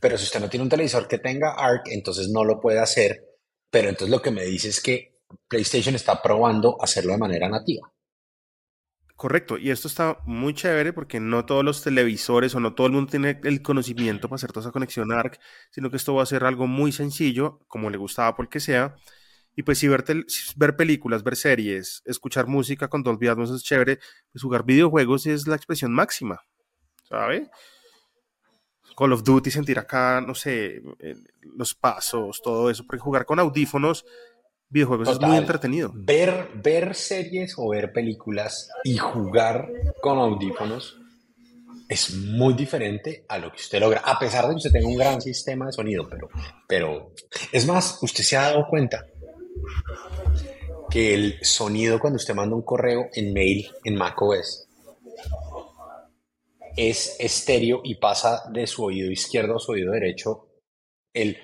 Pero 0.00 0.16
si 0.16 0.24
usted 0.24 0.40
no 0.40 0.48
tiene 0.48 0.64
un 0.64 0.70
televisor 0.70 1.08
que 1.08 1.18
tenga 1.18 1.52
ARC, 1.52 1.88
entonces 1.88 2.28
no 2.28 2.44
lo 2.44 2.60
puede 2.60 2.78
hacer. 2.78 3.24
Pero 3.70 3.88
entonces 3.88 4.10
lo 4.10 4.22
que 4.22 4.30
me 4.30 4.44
dice 4.44 4.68
es 4.68 4.80
que 4.80 5.20
PlayStation 5.48 5.94
está 5.94 6.22
probando 6.22 6.76
hacerlo 6.80 7.12
de 7.12 7.18
manera 7.18 7.48
nativa. 7.48 7.92
Correcto, 9.16 9.56
y 9.56 9.70
esto 9.70 9.88
está 9.88 10.18
muy 10.26 10.52
chévere 10.52 10.92
porque 10.92 11.20
no 11.20 11.46
todos 11.46 11.64
los 11.64 11.82
televisores 11.82 12.54
o 12.54 12.60
no 12.60 12.74
todo 12.74 12.86
el 12.86 12.92
mundo 12.92 13.10
tiene 13.10 13.40
el 13.44 13.62
conocimiento 13.62 14.28
para 14.28 14.36
hacer 14.36 14.52
toda 14.52 14.64
esa 14.64 14.72
conexión 14.72 15.10
ARC, 15.10 15.40
sino 15.70 15.90
que 15.90 15.96
esto 15.96 16.14
va 16.14 16.22
a 16.22 16.26
ser 16.26 16.44
algo 16.44 16.66
muy 16.66 16.92
sencillo, 16.92 17.60
como 17.66 17.88
le 17.88 17.96
gustaba 17.96 18.36
porque 18.36 18.60
sea. 18.60 18.94
Y 19.54 19.62
pues 19.62 19.78
si 19.78 19.88
ver, 19.88 20.04
ver 20.56 20.76
películas, 20.76 21.24
ver 21.24 21.36
series, 21.36 22.02
escuchar 22.04 22.46
música 22.46 22.88
con 22.88 23.02
Dolby 23.02 23.28
Atmos 23.28 23.50
es 23.50 23.62
chévere, 23.62 24.00
pues 24.32 24.42
jugar 24.42 24.66
videojuegos 24.66 25.26
es 25.26 25.46
la 25.46 25.56
expresión 25.56 25.94
máxima, 25.94 26.42
¿sabe? 27.08 27.48
Call 28.98 29.14
of 29.14 29.24
Duty, 29.24 29.50
sentir 29.50 29.78
acá, 29.78 30.20
no 30.20 30.34
sé, 30.34 30.82
eh, 30.98 31.16
los 31.56 31.74
pasos, 31.74 32.42
todo 32.42 32.68
eso, 32.68 32.84
porque 32.86 33.00
jugar 33.00 33.24
con 33.24 33.38
audífonos 33.38 34.04
videojuegos 34.68 35.08
es 35.08 35.20
muy 35.20 35.36
entretenido. 35.36 35.92
Ver, 35.94 36.50
ver 36.54 36.94
series 36.94 37.54
o 37.56 37.68
ver 37.70 37.92
películas 37.92 38.68
y 38.84 38.96
jugar 38.96 39.68
con 40.00 40.18
audífonos 40.18 40.98
es 41.88 42.14
muy 42.14 42.54
diferente 42.54 43.24
a 43.28 43.38
lo 43.38 43.50
que 43.50 43.58
usted 43.58 43.80
logra, 43.80 44.00
a 44.04 44.18
pesar 44.18 44.46
de 44.46 44.50
que 44.50 44.56
usted 44.56 44.72
tenga 44.72 44.88
un 44.88 44.96
gran 44.96 45.20
sistema 45.20 45.66
de 45.66 45.72
sonido, 45.72 46.08
pero, 46.08 46.28
pero 46.66 47.12
es 47.52 47.66
más, 47.66 47.98
usted 48.02 48.24
se 48.24 48.36
ha 48.36 48.50
dado 48.50 48.66
cuenta 48.68 49.06
que 50.90 51.14
el 51.14 51.38
sonido 51.42 52.00
cuando 52.00 52.16
usted 52.16 52.34
manda 52.34 52.56
un 52.56 52.62
correo 52.62 53.08
en 53.12 53.32
mail 53.32 53.68
en 53.84 53.94
macOS 53.94 54.68
es 56.76 57.16
estéreo 57.18 57.80
y 57.84 57.94
pasa 57.96 58.42
de 58.52 58.66
su 58.66 58.84
oído 58.84 59.10
izquierdo 59.10 59.56
a 59.56 59.58
su 59.58 59.72
oído 59.72 59.92
derecho 59.92 60.48
el 61.14 61.38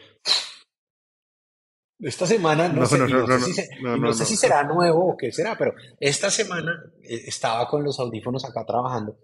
esta 2.02 2.26
semana, 2.26 2.68
no, 2.68 2.84
sé, 2.84 4.24
si, 4.24 4.36
será 4.36 4.64
nuevo 4.64 5.12
o 5.12 5.16
qué 5.16 5.30
será, 5.30 5.56
pero 5.56 5.74
esta 6.00 6.30
semana 6.30 6.72
eh, 7.02 7.22
estaba 7.26 7.68
con 7.68 7.84
los 7.84 8.00
audífonos 8.00 8.44
acá 8.44 8.64
trabajando. 8.66 9.18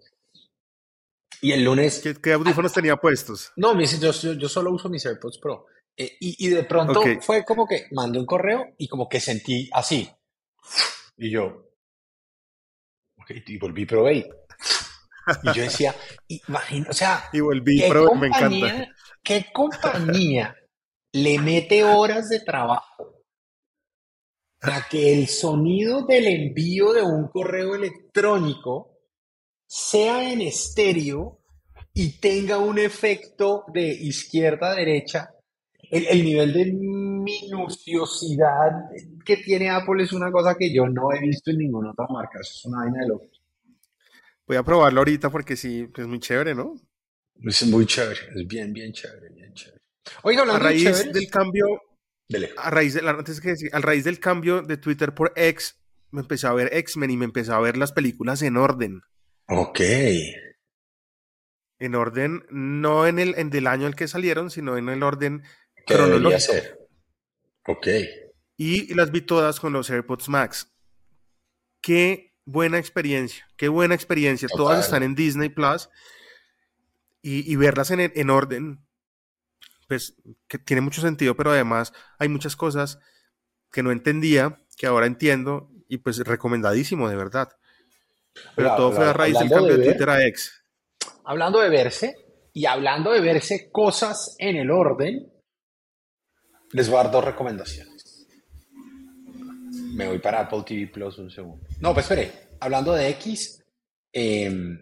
Y 1.41 1.51
el 1.51 1.63
lunes... 1.63 2.01
¿Qué, 2.21 2.33
audífonos 2.33 2.71
tenía 2.71 2.95
puestos? 2.95 3.51
No, 3.57 3.79
yo, 3.81 4.11
yo, 4.11 4.49
solo 4.49 4.71
uso 4.71 4.89
mis 4.89 5.05
AirPods 5.05 5.39
Pro. 5.39 5.65
Eh, 5.97 6.15
y, 6.19 6.47
de 6.47 6.63
pronto 6.63 7.01
fue 7.21 7.43
como 7.43 7.67
que 7.67 7.87
mandé 7.91 8.19
un 8.19 8.25
correo 8.25 8.73
y 8.77 8.87
como 8.87 9.09
que 9.09 9.19
sentí 9.19 9.69
así. 9.73 10.09
Y 11.17 11.31
yo... 11.31 11.73
y 13.27 13.57
volví, 13.57 13.85
probé 13.85 14.13
y... 14.13 14.29
Y 15.43 15.53
yo 15.53 15.63
decía, 15.63 15.93
imagino, 16.27 16.87
o 16.89 16.93
sea... 16.93 17.25
Y 17.33 17.41
volví, 17.41 17.83
probé, 17.89 18.15
me 18.17 18.27
encanta. 18.27 18.87
¿Qué 19.21 19.47
compañía 19.53 20.55
le 21.13 21.39
mete 21.39 21.83
horas 21.83 22.29
de 22.29 22.41
trabajo 22.41 23.23
para 24.59 24.85
que 24.89 25.13
el 25.13 25.27
sonido 25.27 26.05
del 26.05 26.27
envío 26.27 26.93
de 26.93 27.01
un 27.01 27.29
correo 27.29 27.75
electrónico 27.75 28.99
sea 29.65 30.31
en 30.31 30.41
estéreo 30.41 31.39
y 31.93 32.19
tenga 32.19 32.57
un 32.57 32.77
efecto 32.77 33.63
de 33.73 33.87
izquierda 33.87 34.71
a 34.71 34.75
derecha. 34.75 35.33
El, 35.91 36.23
nivel 36.23 36.53
de 36.53 36.71
minuciosidad 36.71 38.91
que 39.25 39.37
tiene 39.37 39.69
Apple 39.69 40.03
es 40.03 40.13
una 40.13 40.31
cosa 40.31 40.55
que 40.55 40.71
yo 40.71 40.87
no 40.87 41.11
he 41.11 41.19
visto 41.19 41.49
en 41.49 41.57
ninguna 41.57 41.91
otra 41.91 42.05
marca. 42.09 42.39
Eso 42.41 42.53
es 42.55 42.65
una 42.65 42.83
vaina 42.83 43.01
de 43.01 43.07
locos. 43.07 43.41
Voy 44.45 44.57
a 44.57 44.63
probarlo 44.63 45.01
ahorita 45.01 45.31
porque 45.31 45.55
sí, 45.55 45.89
es 45.95 46.07
muy 46.07 46.19
chévere, 46.19 46.53
¿no? 46.53 46.75
Es 47.43 47.65
muy 47.65 47.85
chévere, 47.85 48.19
es 48.35 48.47
bien, 48.47 48.71
bien 48.71 48.91
chévere, 48.91 49.29
Oiga, 50.23 50.43
a 50.43 50.59
raíz 50.59 51.11
del 51.11 51.29
cambio, 51.29 51.81
a 52.57 52.69
raíz 52.69 52.93
de, 52.93 53.09
antes 53.09 53.41
que 53.41 53.49
decir, 53.49 53.69
a 53.73 53.79
raíz 53.79 54.03
del 54.03 54.19
cambio 54.19 54.61
de 54.61 54.77
Twitter 54.77 55.13
por 55.13 55.33
X, 55.35 55.79
me 56.11 56.21
empecé 56.21 56.47
a 56.47 56.53
ver 56.53 56.69
X-Men 56.73 57.11
y 57.11 57.17
me 57.17 57.25
empecé 57.25 57.51
a 57.51 57.59
ver 57.59 57.77
las 57.77 57.91
películas 57.91 58.41
en 58.41 58.57
orden. 58.57 59.01
Ok. 59.47 59.79
En 61.79 61.95
orden, 61.95 62.45
no 62.49 63.07
en 63.07 63.19
el 63.19 63.35
en 63.37 63.49
del 63.49 63.67
año 63.67 63.83
en 63.83 63.89
el 63.89 63.95
que 63.95 64.07
salieron, 64.07 64.51
sino 64.51 64.77
en 64.77 64.89
el 64.89 65.01
orden 65.01 65.43
cronológico. 65.85 66.39
Ser? 66.39 66.79
Ok. 67.65 67.87
Y 68.57 68.93
las 68.93 69.11
vi 69.11 69.21
todas 69.21 69.59
con 69.59 69.73
los 69.73 69.89
AirPods 69.89 70.27
Max. 70.27 70.71
Qué 71.81 72.33
buena 72.45 72.77
experiencia, 72.77 73.47
qué 73.55 73.69
buena 73.69 73.95
experiencia. 73.95 74.49
Todas 74.49 74.85
están 74.85 75.03
en 75.03 75.15
Disney 75.15 75.49
Plus. 75.49 75.89
Y, 77.21 77.55
verlas 77.57 77.91
en, 77.91 77.99
en 77.99 78.29
orden, 78.29 78.87
pues 79.89 80.15
que 80.47 80.59
tiene 80.59 80.81
mucho 80.81 81.01
sentido, 81.01 81.35
pero 81.35 81.51
además 81.51 81.91
hay 82.19 82.29
muchas 82.29 82.55
cosas 82.55 82.99
que 83.71 83.83
no 83.83 83.91
entendía, 83.91 84.61
que 84.77 84.85
ahora 84.85 85.07
entiendo, 85.07 85.69
y 85.87 85.97
pues 85.97 86.19
recomendadísimo, 86.19 87.09
de 87.09 87.15
verdad. 87.15 87.49
Pero 88.55 88.75
todo 88.75 88.91
fue 88.91 89.05
a 89.07 89.13
raíz 89.13 89.37
del 89.37 89.49
cambio 89.49 89.77
de, 89.77 89.83
Twitter 89.83 90.09
a 90.09 90.25
X. 90.27 90.63
Hablando 91.25 91.59
de 91.59 91.69
verse, 91.69 92.15
y 92.53 92.67
hablando 92.67 93.11
de 93.11 93.19
verse 93.19 93.71
cosas 93.71 94.35
en 94.37 94.57
el 94.57 94.69
orden, 94.69 95.33
les 96.71 96.87
voy 96.87 96.99
a 96.99 97.03
dar 97.03 97.11
dos 97.11 97.25
recomendaciones. 97.25 98.27
Me 99.95 100.07
voy 100.07 100.19
para 100.19 100.41
Apple 100.41 100.63
TV 100.65 100.87
Plus 100.87 101.17
un 101.17 101.31
segundo. 101.31 101.65
No, 101.79 101.93
pues 101.95 102.05
espere. 102.05 102.49
Hablando 102.59 102.93
de 102.93 103.09
X, 103.09 103.63
em, 104.13 104.79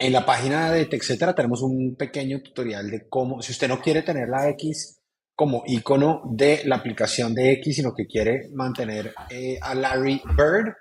en 0.00 0.12
la 0.14 0.24
página 0.24 0.72
de 0.72 0.86
TechCetera 0.86 1.34
tenemos 1.34 1.60
un 1.60 1.94
pequeño 1.94 2.40
tutorial 2.40 2.90
de 2.90 3.06
cómo, 3.08 3.42
si 3.42 3.52
usted 3.52 3.68
no 3.68 3.80
quiere 3.80 4.02
tener 4.02 4.28
la 4.28 4.48
X 4.48 4.98
como 5.34 5.62
icono 5.66 6.22
de 6.24 6.62
la 6.64 6.76
aplicación 6.76 7.34
de 7.34 7.52
X, 7.52 7.76
sino 7.76 7.94
que 7.94 8.06
quiere 8.06 8.48
mantener 8.54 9.14
eh, 9.28 9.58
a 9.60 9.74
Larry 9.74 10.22
Bird, 10.24 10.74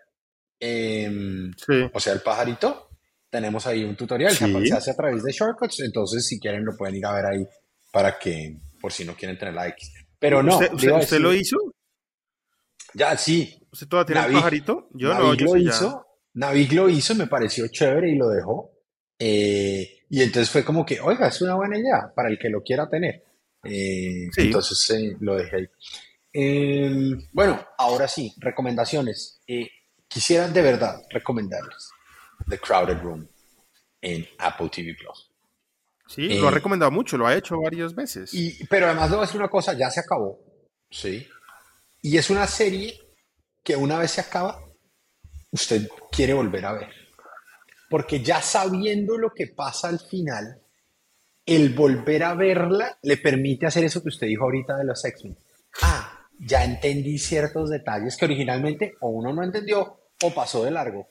em, 0.60 1.52
o 1.94 2.00
sea, 2.00 2.14
el 2.14 2.22
pajarito. 2.22 2.88
Tenemos 3.30 3.68
ahí 3.68 3.84
un 3.84 3.96
tutorial 3.96 4.36
que 4.36 4.68
se 4.68 4.74
hace 4.74 4.92
a 4.92 4.96
través 4.96 5.24
de 5.24 5.32
shortcuts, 5.32 5.82
entonces 5.82 6.26
si 6.26 6.40
quieren 6.40 6.66
lo 6.66 6.76
pueden 6.76 6.96
ir 6.96 7.06
a 7.06 7.14
ver 7.14 7.26
ahí 7.26 7.48
para 7.92 8.18
que, 8.18 8.58
por 8.82 8.92
si 8.92 9.06
no 9.06 9.16
quieren 9.16 9.38
tener 9.38 9.54
la 9.54 9.68
X. 9.68 9.94
Pero 10.18 10.42
no. 10.42 10.58
¿Usted, 10.58 11.20
lo 11.20 11.34
hizo? 11.34 11.58
Ya, 12.94 13.16
sí. 13.18 13.62
¿Usted 13.72 13.88
todavía 13.88 14.14
tiene 14.14 14.28
el 14.28 14.34
pajarito? 14.34 14.88
Yo 14.94 15.14
no. 15.14 15.34
Yo 15.36 15.46
lo 15.46 15.58
hizo. 15.58 16.06
Navig 16.34 16.74
lo 16.74 16.90
hizo, 16.90 17.16
me 17.16 17.28
pareció 17.28 17.68
chévere 17.68 18.12
y 18.12 18.16
lo 18.16 18.30
dejó. 18.30 18.79
Eh, 19.20 20.00
y 20.10 20.22
entonces 20.24 20.50
fue 20.50 20.64
como 20.64 20.86
que, 20.86 21.00
oiga, 21.02 21.28
es 21.28 21.42
una 21.42 21.56
buena 21.56 21.78
idea 21.78 22.12
para 22.16 22.30
el 22.30 22.40
que 22.40 22.50
lo 22.50 22.64
quiera 22.64 22.90
tener. 22.90 23.24
Eh, 23.64 24.30
entonces 24.38 24.90
eh, 24.92 25.18
lo 25.20 25.36
dejé 25.36 25.56
ahí. 25.58 25.70
Em, 26.32 27.28
bueno, 27.34 27.64
ahora 27.78 28.08
sí, 28.08 28.34
recomendaciones. 28.38 29.42
Eh, 29.48 29.70
quisiera 30.08 30.48
de 30.48 30.62
verdad 30.62 31.02
recomendarles 31.10 31.90
The 32.48 32.58
Crowded 32.60 33.00
Room 33.02 33.28
en 34.02 34.28
Apple 34.40 34.70
TV 34.70 34.96
Plus. 34.96 35.30
Sí, 36.08 36.40
lo 36.40 36.48
ha 36.48 36.52
recomendado 36.52 36.92
mucho, 36.92 37.18
lo 37.18 37.28
ha 37.28 37.36
hecho 37.36 37.60
varias 37.62 37.94
veces. 37.94 38.34
Y, 38.34 38.66
pero 38.66 38.88
además 38.88 39.12
debo 39.12 39.22
decir 39.22 39.40
una 39.40 39.50
cosa, 39.50 39.74
ya 39.74 39.92
se 39.92 40.00
acabó. 40.00 40.40
Sí. 40.90 41.28
Y 42.02 42.18
es 42.18 42.32
una 42.32 42.48
serie 42.48 43.00
que 43.64 43.76
una 43.76 44.00
vez 44.00 44.12
se 44.12 44.22
acaba, 44.22 44.60
usted 45.52 45.88
quiere 46.12 46.34
volver 46.34 46.66
a 46.66 46.74
ver. 46.74 46.99
Porque 47.90 48.22
ya 48.22 48.42
sabiendo 48.42 49.18
lo 49.18 49.34
que 49.34 49.48
pasa 49.48 49.90
al 49.90 50.00
final, 50.00 50.62
el 51.46 51.74
volver 51.74 52.24
a 52.24 52.36
verla 52.36 52.98
le 53.02 53.18
permite 53.18 53.66
hacer 53.66 53.84
eso 53.84 54.04
que 54.04 54.10
usted 54.10 54.28
dijo 54.28 54.44
ahorita 54.44 54.78
de 54.78 54.86
los 54.86 55.04
X-Men. 55.04 55.38
Ah, 55.82 56.28
ya 56.40 56.64
entendí 56.64 57.18
ciertos 57.18 57.70
detalles 57.70 58.16
que 58.16 58.26
originalmente 58.26 58.94
o 59.02 59.10
uno 59.10 59.34
no 59.34 59.44
entendió 59.44 60.00
o 60.22 60.34
pasó 60.34 60.64
de 60.64 60.72
largo. 60.72 61.08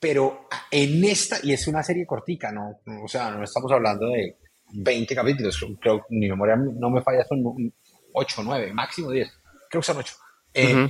Pero 0.00 0.48
en 0.70 1.04
esta, 1.04 1.38
y 1.42 1.52
es 1.52 1.66
una 1.66 1.82
serie 1.82 2.06
cortica, 2.06 2.52
¿no? 2.52 2.80
O 3.02 3.08
sea, 3.08 3.30
no 3.30 3.42
estamos 3.42 3.72
hablando 3.72 4.08
de 4.10 4.36
20 4.72 5.14
capítulos, 5.14 5.64
creo 5.80 6.00
que 6.00 6.14
mi 6.14 6.28
memoria 6.28 6.56
no 6.56 6.90
me 6.90 7.02
falla, 7.02 7.24
son 7.24 7.72
8, 8.12 8.42
9, 8.44 8.72
máximo 8.72 9.10
10, 9.10 9.28
creo 9.70 9.80
que 9.80 9.86
son 9.86 9.96
8. 9.96 10.14
Eh, 10.54 10.88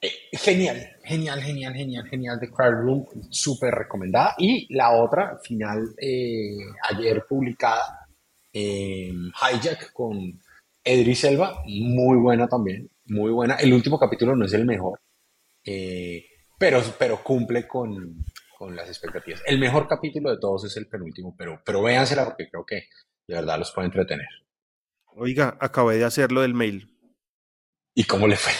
eh, 0.00 0.12
genial, 0.32 0.96
genial, 1.08 1.40
genial, 1.42 1.74
genial, 1.74 2.06
genial. 2.08 2.38
The 2.38 2.50
Crowd 2.50 2.74
Room, 2.74 3.06
súper 3.30 3.74
recomendada. 3.74 4.34
Y 4.38 4.72
la 4.74 4.92
otra, 4.92 5.38
final, 5.42 5.94
eh, 6.00 6.58
ayer 6.90 7.24
publicada, 7.26 8.06
Hijack 8.52 9.92
con 9.92 10.40
Edri 10.84 11.14
Selva, 11.14 11.62
muy 11.66 12.18
buena 12.18 12.48
también, 12.48 12.90
muy 13.06 13.30
buena. 13.30 13.54
El 13.54 13.72
último 13.72 13.98
capítulo 13.98 14.34
no 14.36 14.44
es 14.44 14.52
el 14.52 14.64
mejor, 14.64 15.00
eh, 15.64 16.24
pero, 16.58 16.82
pero 16.98 17.22
cumple 17.22 17.66
con, 17.66 18.24
con, 18.56 18.74
las 18.74 18.88
expectativas. 18.88 19.42
El 19.46 19.58
mejor 19.58 19.86
capítulo 19.86 20.30
de 20.30 20.38
todos 20.38 20.64
es 20.64 20.76
el 20.76 20.88
penúltimo, 20.88 21.34
pero, 21.36 21.60
pero 21.64 21.82
véansela 21.82 22.24
porque 22.24 22.48
creo 22.48 22.64
que 22.64 22.88
de 23.26 23.34
verdad 23.34 23.58
los 23.58 23.72
puede 23.72 23.86
entretener. 23.86 24.28
Oiga, 25.14 25.56
acabé 25.60 25.98
de 25.98 26.04
hacerlo 26.04 26.42
del 26.42 26.54
mail. 26.54 26.94
¿Y 27.94 28.04
cómo 28.04 28.26
le 28.26 28.36
fue? 28.36 28.52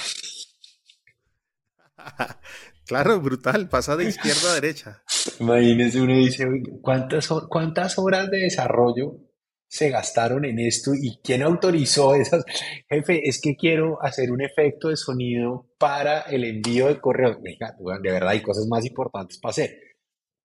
claro, 2.87 3.21
brutal, 3.21 3.69
pasa 3.69 3.97
de 3.97 4.09
izquierda 4.09 4.53
a 4.53 4.55
derecha. 4.55 5.03
Imagínese, 5.41 6.01
uno 6.01 6.15
dice, 6.15 6.47
¿cuántas, 6.81 7.29
¿cuántas 7.49 7.99
horas 7.99 8.31
de 8.31 8.39
desarrollo 8.39 9.29
se 9.69 9.91
gastaron 9.91 10.45
en 10.47 10.59
esto 10.59 10.93
y 10.95 11.21
quién 11.23 11.43
autorizó 11.43 12.15
esas. 12.15 12.45
Jefe, 12.89 13.29
es 13.29 13.41
que 13.41 13.55
quiero 13.55 14.03
hacer 14.03 14.33
un 14.33 14.43
efecto 14.43 14.89
de 14.89 14.97
sonido 14.97 15.69
para 15.79 16.23
el 16.23 16.45
envío 16.45 16.89
de 16.89 17.01
correo. 17.01 17.39
Venga, 17.43 17.77
de 18.03 18.13
verdad 18.13 18.31
hay 18.31 18.43
cosas 18.43 18.67
más 18.67 18.85
importantes 18.87 19.39
para 19.39 19.51
hacer. 19.51 19.79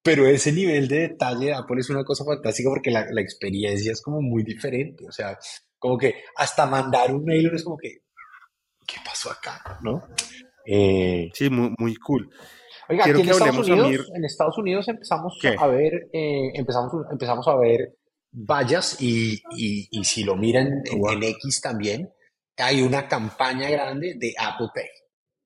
Pero 0.04 0.28
ese 0.28 0.52
nivel 0.52 0.89
de 0.89 1.08
detalle 1.08 1.48
de 1.48 1.54
Apple 1.54 1.80
es 1.80 1.89
una 1.89 2.04
cosa 2.04 2.26
fantástica 2.26 2.70
porque 2.70 2.92
la, 2.92 3.08
la 3.10 3.22
experiencia 3.22 3.94
es 3.94 4.02
como 4.02 4.22
muy 4.22 4.44
diferente. 4.44 5.08
O 5.08 5.12
sea, 5.13 5.38
como 5.80 5.98
que 5.98 6.16
hasta 6.36 6.66
mandar 6.66 7.13
un 7.16 7.24
mail 7.24 7.50
es 7.54 7.63
como 7.63 7.78
que, 7.78 8.02
¿qué 8.86 8.98
pasó 9.06 9.32
acá? 9.32 9.80
¿No? 9.82 10.06
Eh, 10.65 11.30
sí, 11.34 11.49
muy, 11.49 11.73
muy 11.78 11.95
cool. 11.95 12.30
Oiga, 12.89 13.06
aquí 13.06 13.21
en 13.21 13.30
Estados, 13.30 13.69
Unidos, 13.69 14.12
en 14.13 14.26
Estados 14.26 14.58
Unidos 14.58 14.88
empezamos 14.88 15.38
a 15.58 15.67
ver, 15.67 16.10
eh, 16.12 16.52
empezamos, 16.54 16.91
empezamos 17.12 17.47
a 17.47 17.56
ver 17.56 17.95
vayas 18.34 18.99
y, 18.99 19.41
y, 19.56 20.04
si 20.04 20.23
lo 20.23 20.36
miran 20.36 20.82
en, 20.86 21.23
X 21.23 21.62
también, 21.62 22.12
hay 22.58 22.82
una 22.82 23.08
campaña 23.08 23.69
grande 23.69 24.15
de 24.15 24.34
Apple 24.38 24.69
Pay, 24.73 24.89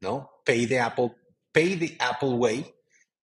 ¿no? 0.01 0.29
Pay 0.45 0.67
the 0.67 0.79
Apple, 0.79 1.11
Pay 1.51 1.75
the 1.77 1.97
Apple 1.99 2.29
Way. 2.29 2.65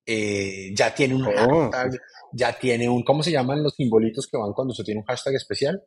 Eh, 0.07 0.71
ya 0.75 0.95
tiene 0.95 1.15
un 1.15 1.27
oh, 1.27 1.71
hashtag, 1.71 1.99
ya 2.33 2.53
tiene 2.53 2.91
un, 2.91 3.03
¿cómo 3.03 3.23
se 3.23 3.31
llaman 3.31 3.63
los 3.63 3.75
simbolitos 3.75 4.27
que 4.27 4.37
van 4.37 4.53
cuando 4.53 4.75
se 4.75 4.85
tiene 4.85 5.01
un 5.01 5.07
hashtag 5.07 5.35
especial? 5.35 5.83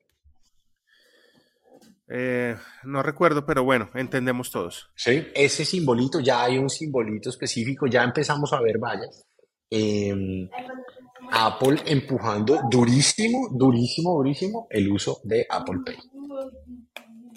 Eh, 2.09 2.55
no 2.83 3.03
recuerdo, 3.03 3.45
pero 3.45 3.63
bueno, 3.63 3.89
entendemos 3.93 4.49
todos. 4.51 4.89
Sí, 4.95 5.27
ese 5.35 5.65
simbolito, 5.65 6.19
ya 6.19 6.43
hay 6.43 6.57
un 6.57 6.69
simbolito 6.69 7.29
específico, 7.29 7.87
ya 7.87 8.03
empezamos 8.03 8.53
a 8.53 8.61
ver 8.61 8.77
vallas. 8.77 9.25
Em, 9.69 10.49
Apple 11.31 11.81
empujando 11.85 12.61
durísimo, 12.71 13.49
durísimo, 13.51 14.15
durísimo 14.15 14.67
el 14.69 14.89
uso 14.89 15.19
de 15.23 15.45
Apple 15.49 15.79
Pay. 15.85 15.97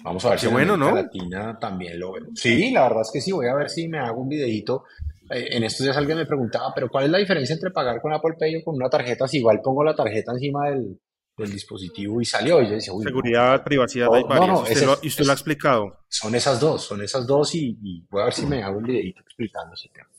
Vamos 0.03 0.25
a 0.25 0.31
ver 0.31 0.39
si 0.39 0.47
bueno, 0.47 0.77
¿no? 0.77 0.95
Latina 0.95 1.57
también 1.59 1.99
lo 1.99 2.13
ve. 2.13 2.21
Sí, 2.33 2.71
la 2.71 2.83
verdad 2.83 3.01
es 3.01 3.11
que 3.11 3.21
sí, 3.21 3.31
voy 3.31 3.47
a 3.47 3.55
ver 3.55 3.69
si 3.69 3.87
me 3.87 3.99
hago 3.99 4.21
un 4.21 4.29
videito. 4.29 4.85
Eh, 5.29 5.49
en 5.51 5.63
estos 5.63 5.83
días 5.83 5.97
alguien 5.97 6.17
me 6.17 6.25
preguntaba, 6.25 6.71
pero 6.73 6.89
¿cuál 6.89 7.05
es 7.05 7.11
la 7.11 7.17
diferencia 7.17 7.53
entre 7.53 7.71
pagar 7.71 8.01
con 8.01 8.13
Apple 8.13 8.35
Pay 8.39 8.55
o 8.55 8.63
con 8.63 8.75
una 8.75 8.89
tarjeta? 8.89 9.27
Si 9.27 9.37
igual 9.37 9.59
pongo 9.61 9.83
la 9.83 9.95
tarjeta 9.95 10.31
encima 10.31 10.69
del, 10.69 10.97
dispositivo 11.37 12.21
y 12.21 12.25
salió. 12.25 12.61
Y 12.61 12.65
yo 12.65 12.71
decía, 12.73 12.93
Seguridad, 13.03 13.63
privacidad, 13.63 14.13
hay 14.13 14.23
varias. 14.23 14.69
y 15.01 15.07
usted, 15.07 15.25
lo, 15.25 15.31
ha 15.31 15.33
explicado. 15.33 15.99
Son 16.07 16.35
esas 16.35 16.59
dos, 16.59 16.83
son 16.83 17.01
esas 17.01 17.25
dos 17.25 17.55
y, 17.55 18.05
voy 18.09 18.21
a 18.21 18.25
ver 18.25 18.33
si 18.33 18.45
me 18.45 18.63
hago 18.63 18.77
un 18.77 18.83
videito 18.83 19.21
explicando 19.21 19.73
ese 19.73 19.89
tema. 19.89 20.09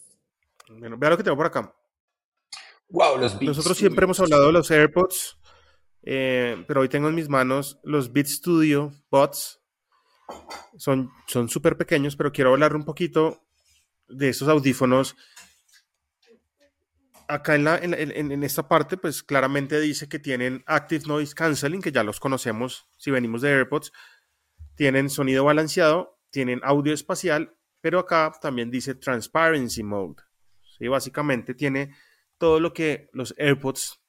Bueno, 0.79 0.97
vea 0.99 1.11
lo 1.11 1.17
que 1.17 1.23
tengo 1.23 1.37
por 1.37 1.47
acá. 1.47 1.75
Wow, 2.89 3.19
los 3.19 3.41
Nosotros 3.41 3.77
siempre 3.77 4.05
hemos 4.05 4.21
hablado 4.21 4.47
de 4.47 4.53
los 4.53 4.71
AirPods, 4.71 5.39
eh, 6.03 6.63
pero 6.67 6.81
hoy 6.81 6.89
tengo 6.89 7.09
en 7.09 7.15
mis 7.15 7.29
manos 7.29 7.79
los 7.85 8.13
Beat 8.13 8.27
Studio 8.27 8.93
Bots. 9.11 9.61
Son 10.77 11.11
súper 11.49 11.77
pequeños, 11.77 12.17
pero 12.17 12.33
quiero 12.33 12.51
hablar 12.51 12.75
un 12.75 12.85
poquito 12.85 13.43
de 14.09 14.29
esos 14.29 14.49
audífonos. 14.49 15.17
Acá 17.33 17.55
en, 17.55 18.43
esta 18.43 18.69
parte, 18.69 18.99
pues 18.99 19.23
claramente 19.23 19.81
dice 19.81 20.07
que 20.07 20.19
tienen 20.19 20.63
Active 20.67 21.05
Noise 21.07 21.35
Cancelling, 21.35 21.81
que 21.81 21.91
ya 21.91 22.05
los 22.05 22.21
conocemos 22.21 22.91
si 22.99 23.11
venimos 23.11 23.41
de 23.41 23.49
AirPods. 23.49 23.91
Tienen 24.75 25.09
sonido 25.09 25.43
balanceado, 25.43 26.21
tienen 26.29 26.61
audio 26.63 26.93
espacial, 26.93 27.57
pero 27.81 27.99
acá 28.01 28.33
también 28.39 28.71
dice 28.71 28.97
Transparency 28.97 29.83
Mode. 29.83 30.23
¿sí? 30.77 30.89
Básicamente 30.89 31.55
tiene 31.55 31.97
todo 32.37 32.61
lo 32.61 32.75
que 32.75 33.09
los 33.15 33.35
AirPods 33.39 34.03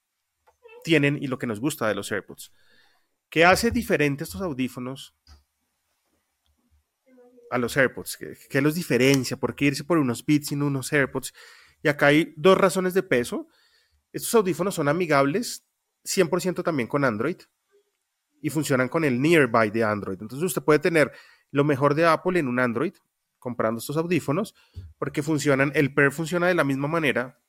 tienen 0.83 1.17
y 1.21 1.27
lo 1.27 1.39
que 1.39 1.47
nos 1.47 1.61
gusta 1.61 1.87
de 1.87 1.95
los 1.95 2.11
AirPods. 2.11 2.51
¿Qué 3.29 3.45
hace 3.45 3.71
diferente 3.71 4.25
estos 4.25 4.41
audífonos 4.41 5.15
a 7.49 7.57
los 7.57 7.77
AirPods? 7.77 8.17
¿Qué, 8.49 8.61
los 8.61 8.75
diferencia? 8.75 9.37
¿Por 9.37 9.55
qué 9.55 9.63
irse 9.63 9.85
por 9.85 9.97
unos 9.97 10.25
Beats 10.25 10.51
y 10.51 10.55
unos 10.55 10.91
AirPods? 10.91 11.33
Y 11.83 11.89
acá 11.89 12.07
hay 12.07 12.33
dos 12.37 12.57
razones 12.57 12.93
de 12.93 13.03
peso. 13.03 13.47
Estos 14.11 14.33
audífonos 14.33 14.73
son 14.73 14.87
amigables 14.87 15.67
100% 16.05 16.63
también 16.63 16.87
con 16.87 17.03
Android 17.03 17.37
y 18.41 18.49
funcionan 18.49 18.89
con 18.89 19.03
el 19.03 19.21
Nearby 19.21 19.69
de 19.69 19.83
Android. 19.83 20.17
Entonces 20.21 20.45
usted 20.45 20.63
puede 20.63 20.79
tener 20.79 21.11
lo 21.51 21.63
mejor 21.63 21.93
de 21.93 22.05
Apple 22.05 22.39
en 22.39 22.47
un 22.47 22.59
Android 22.59 22.93
comprando 23.37 23.79
estos 23.79 23.97
audífonos 23.97 24.55
porque 24.97 25.21
funcionan, 25.21 25.71
el 25.75 25.93
pair 25.93 26.11
funciona 26.11 26.47
de 26.47 26.55
la 26.55 26.63
misma 26.63 26.87
manera 26.87 27.39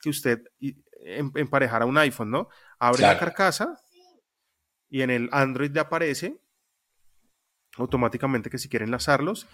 que 0.00 0.10
usted 0.10 0.44
em, 0.60 1.32
emparejara 1.34 1.86
un 1.86 1.98
iPhone, 1.98 2.30
¿no? 2.30 2.48
Abre 2.78 3.02
la 3.02 3.18
carcasa 3.18 3.80
y 4.88 5.02
en 5.02 5.10
el 5.10 5.28
Android 5.32 5.72
le 5.72 5.80
aparece 5.80 6.40
automáticamente 7.76 8.50
que 8.50 8.58
si 8.58 8.68
quiere 8.68 8.84
enlazarlos. 8.84 9.48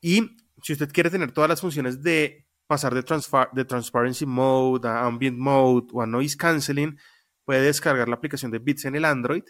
Y 0.00 0.36
si 0.62 0.72
usted 0.72 0.92
quiere 0.92 1.10
tener 1.10 1.32
todas 1.32 1.48
las 1.48 1.60
funciones 1.60 2.02
de 2.02 2.46
pasar 2.72 2.94
de, 2.94 3.04
de 3.52 3.64
Transparency 3.66 4.24
Mode 4.24 4.88
a 4.88 5.04
Ambient 5.04 5.36
Mode 5.36 5.88
o 5.92 6.00
a 6.00 6.06
Noise 6.06 6.38
Cancelling, 6.38 6.98
puede 7.44 7.60
descargar 7.60 8.08
la 8.08 8.14
aplicación 8.14 8.50
de 8.50 8.58
Beats 8.58 8.86
en 8.86 8.94
el 8.96 9.04
Android 9.04 9.42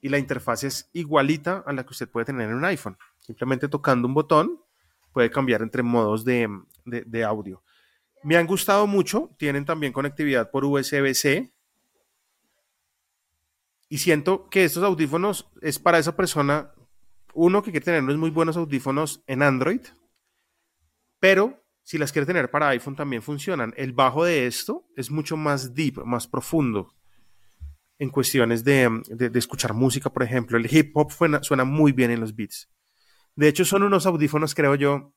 y 0.00 0.08
la 0.08 0.18
interfaz 0.18 0.64
es 0.64 0.90
igualita 0.92 1.62
a 1.64 1.72
la 1.72 1.84
que 1.84 1.90
usted 1.90 2.08
puede 2.08 2.26
tener 2.26 2.50
en 2.50 2.56
un 2.56 2.64
iPhone. 2.64 2.98
Simplemente 3.18 3.68
tocando 3.68 4.08
un 4.08 4.14
botón 4.14 4.60
puede 5.12 5.30
cambiar 5.30 5.62
entre 5.62 5.84
modos 5.84 6.24
de, 6.24 6.48
de 6.84 7.22
audio. 7.22 7.62
Me 8.24 8.36
han 8.36 8.48
gustado 8.48 8.88
mucho, 8.88 9.30
tienen 9.38 9.64
también 9.64 9.92
conectividad 9.92 10.50
por 10.50 10.64
USB-C. 10.64 11.54
Y 13.88 13.98
siento 13.98 14.50
que 14.50 14.64
estos 14.64 14.82
audífonos 14.82 15.48
es 15.62 15.78
para 15.78 16.00
esa 16.00 16.16
persona, 16.16 16.72
uno 17.34 17.62
que 17.62 17.70
quiere 17.70 17.84
tener 17.84 18.02
unos 18.02 18.16
muy 18.16 18.30
buenos 18.30 18.56
audífonos 18.56 19.22
en 19.28 19.44
Android, 19.44 19.82
pero 21.20 21.65
si 21.86 21.98
las 21.98 22.10
quiere 22.10 22.26
tener 22.26 22.50
para 22.50 22.70
iPhone 22.70 22.96
también 22.96 23.22
funcionan. 23.22 23.72
El 23.76 23.92
bajo 23.92 24.24
de 24.24 24.48
esto 24.48 24.88
es 24.96 25.08
mucho 25.08 25.36
más 25.36 25.72
deep, 25.72 26.04
más 26.04 26.26
profundo 26.26 26.92
en 28.00 28.10
cuestiones 28.10 28.64
de, 28.64 28.90
escuchar 29.34 29.72
música, 29.72 30.12
por 30.12 30.24
ejemplo. 30.24 30.58
El 30.58 30.66
hip 30.68 30.96
hop 30.96 31.12
suena, 31.12 31.64
muy 31.64 31.92
bien 31.92 32.10
en 32.10 32.18
los 32.18 32.34
beats. 32.34 32.68
De 33.36 33.46
hecho, 33.46 33.64
son 33.64 33.84
unos 33.84 34.04
audífonos, 34.04 34.52
creo 34.52 34.74
yo, 34.74 35.14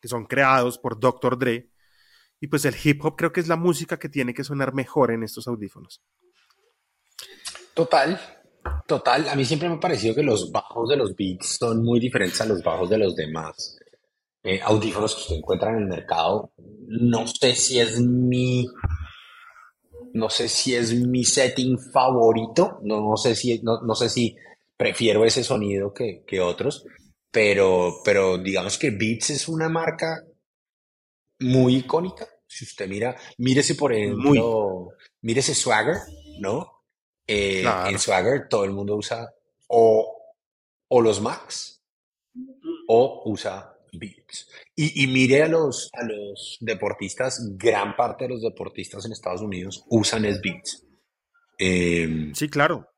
que 0.00 0.06
son 0.06 0.26
creados 0.26 0.78
por 0.78 1.00
Dr. 1.00 1.36
Dre. 1.40 1.72
Y 2.40 2.46
pues 2.46 2.64
el 2.66 2.76
hip 2.84 3.04
hop 3.04 3.16
creo 3.16 3.32
que 3.32 3.40
es 3.40 3.48
la 3.48 3.56
música 3.56 3.98
que 3.98 4.08
tiene 4.08 4.32
que 4.32 4.44
sonar 4.44 4.74
mejor 4.74 5.10
en 5.10 5.24
estos 5.24 5.48
audífonos. 5.48 6.04
Total, 7.74 8.20
total. 8.86 9.28
A 9.28 9.34
mí 9.34 9.44
siempre 9.44 9.68
me 9.68 9.74
ha 9.74 9.80
parecido 9.80 10.14
que 10.14 10.22
los 10.22 10.52
bajos 10.52 10.88
de 10.88 10.98
los 10.98 11.16
beats 11.16 11.56
son 11.58 11.82
muy 11.82 11.98
diferentes 11.98 12.40
a 12.40 12.46
los 12.46 12.62
bajos 12.62 12.88
de 12.90 12.98
los 12.98 13.16
demás. 13.16 13.76
Eh, 14.48 14.60
audífonos 14.62 15.16
que 15.16 15.22
se 15.22 15.34
encuentran 15.34 15.74
en 15.74 15.82
el 15.82 15.88
mercado. 15.88 16.52
No 16.86 17.26
sé 17.26 17.56
si 17.56 17.80
es 17.80 18.00
mi, 18.00 18.64
no 20.12 20.30
sé 20.30 20.48
si 20.48 20.76
es 20.76 20.94
mi 20.94 21.24
setting 21.24 21.76
favorito, 21.76 22.78
no, 22.84 23.16
sé 23.16 23.34
si, 23.34 23.60
no, 23.64 23.94
sé 23.96 24.08
si 24.08 24.36
prefiero 24.76 25.24
ese 25.24 25.42
sonido 25.42 25.92
que, 25.92 26.40
otros, 26.40 26.84
pero, 27.32 27.96
pero 28.04 28.38
digamos 28.38 28.78
que 28.78 28.90
Beats 28.90 29.30
es 29.30 29.48
una 29.48 29.68
marca 29.68 30.22
muy 31.40 31.78
icónica. 31.78 32.28
Si 32.46 32.64
usted 32.66 32.88
mira, 32.88 33.16
mírese 33.38 33.74
por 33.74 33.92
ejemplo, 33.92 34.90
mírese 35.22 35.56
Swagger, 35.56 35.96
¿no? 36.38 36.84
Eh, 37.26 37.64
en 37.88 37.98
Swagger 37.98 38.46
todo 38.48 38.62
el 38.62 38.70
mundo 38.70 38.94
usa 38.94 39.28
o, 39.66 40.16
o 40.86 41.00
los 41.00 41.20
Max 41.20 41.82
o 42.86 43.22
usa 43.24 43.75
Beats. 43.92 44.48
Y, 44.74 45.06
mire 45.06 45.42
a 45.42 45.48
los, 45.48 45.90
a 45.92 46.04
los 46.04 46.58
deportistas, 46.60 47.40
gran 47.56 47.96
parte 47.96 48.24
de 48.24 48.30
los 48.30 48.42
deportistas 48.42 49.04
en 49.06 49.12
Estados 49.12 49.40
Unidos 49.40 49.84
usan 49.88 50.24
es 50.24 50.40
Beats. 50.40 50.84
Em, 51.58 52.34
sí, 52.34 52.48
claro. 52.48 52.88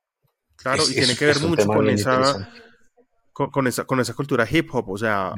Claro, 0.56 0.82
y 0.88 0.94
tiene 0.94 1.14
que 1.16 1.26
ver 1.26 1.38
mucho 1.40 1.66
con 1.66 1.88
esa, 1.88 2.50
con, 3.32 3.66
esa, 3.68 3.84
con 3.84 4.00
esa 4.00 4.14
cultura 4.14 4.46
hip 4.50 4.74
hop. 4.74 4.90
O 4.90 4.98
sea, 4.98 5.32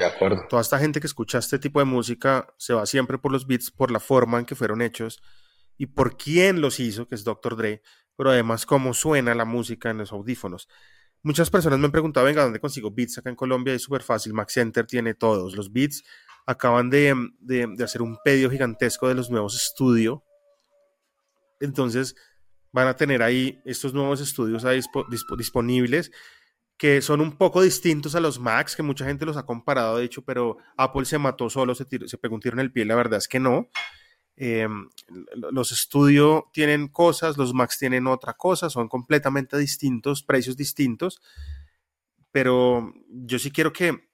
toda 0.49 0.63
esta 0.63 0.79
gente 0.79 0.99
que 1.01 1.07
escucha 1.07 1.39
este 1.39 1.59
tipo 1.59 1.79
de 1.79 1.85
música 1.85 2.47
se 2.57 2.73
va 2.73 2.87
siempre 2.87 3.19
por 3.19 3.31
los 3.31 3.47
beats, 3.47 3.71
por 3.71 3.91
la 3.91 4.01
forma 4.01 4.39
en 4.39 4.47
que 4.47 4.55
fueron 4.55 4.81
hechos 4.81 5.21
y 5.77 5.87
por 5.87 6.17
quién 6.17 6.61
los 6.61 6.81
hizo, 6.81 7.07
que 7.07 7.15
es 7.15 7.25
Dr. 7.25 7.57
Dre, 7.57 7.83
pero 8.17 8.31
además 8.31 8.65
cómo 8.65 8.95
suena 8.95 9.35
la 9.35 9.45
música 9.45 9.91
en 9.91 9.99
los 9.99 10.13
audífonos. 10.13 10.69
Muchas 11.23 11.51
personas 11.51 11.79
me 11.79 11.87
han 11.87 11.93
preguntado, 11.93 12.25
venga, 12.27 12.45
¿dónde 12.45 12.61
consigo 12.61 12.91
beats 12.91 13.19
acá 13.19 13.29
en 13.29 13.37
Colombia? 13.37 13.75
Es 13.75 13.83
súper 13.83 14.03
fácil, 14.03 14.33
Max 14.33 14.55
Center 14.55 14.87
tiene 14.87 15.15
todos. 15.15 15.55
Los 15.55 15.71
beats 15.71 16.03
acaban 16.47 16.89
de, 16.91 17.15
hacer 17.83 18.03
un 18.03 18.19
pedido 18.25 18.51
gigantesco 18.51 19.09
de 19.09 19.15
los 19.15 19.31
nuevos 19.31 19.55
estudios. 19.55 20.21
Entonces 21.61 22.17
van 22.73 22.87
a 22.87 22.97
tener 22.97 23.23
ahí 23.23 23.61
estos 23.65 23.93
nuevos 23.93 24.21
estudios 24.21 24.65
ahí 24.65 24.81
disponibles 25.37 26.11
que 26.81 27.03
son 27.03 27.21
un 27.21 27.37
poco 27.37 27.61
distintos 27.61 28.15
a 28.15 28.21
los 28.21 28.39
Macs, 28.39 28.75
que 28.75 28.83
mucha 28.83 29.05
gente 29.05 29.27
los 29.27 29.37
ha 29.37 29.45
comparado, 29.45 29.99
de 29.99 30.05
hecho, 30.05 30.23
pero 30.25 30.57
Apple 30.79 31.05
se 31.05 31.19
mató 31.19 31.51
solo, 31.51 31.75
se, 31.75 31.85
se 32.07 32.17
pegó 32.17 32.39
en 32.43 32.59
el 32.59 32.73
pie, 32.73 32.87
la 32.87 32.95
verdad 32.95 33.19
es 33.19 33.29
que 33.29 33.39
no. 33.39 33.69
Em, 34.43 34.89
los 35.53 35.71
estudios 35.71 36.45
tienen 36.51 36.89
cosas, 36.89 37.37
los 37.37 37.53
Macs 37.53 37.77
tienen 37.77 38.07
otra 38.07 38.33
cosa, 38.33 38.71
son 38.71 38.89
completamente 38.89 39.59
distintos, 39.59 40.23
precios 40.23 40.57
distintos, 40.57 41.21
pero 42.33 42.91
yo 43.11 43.39
sí 43.39 43.51
quiero 43.51 43.71
que, 43.71 44.09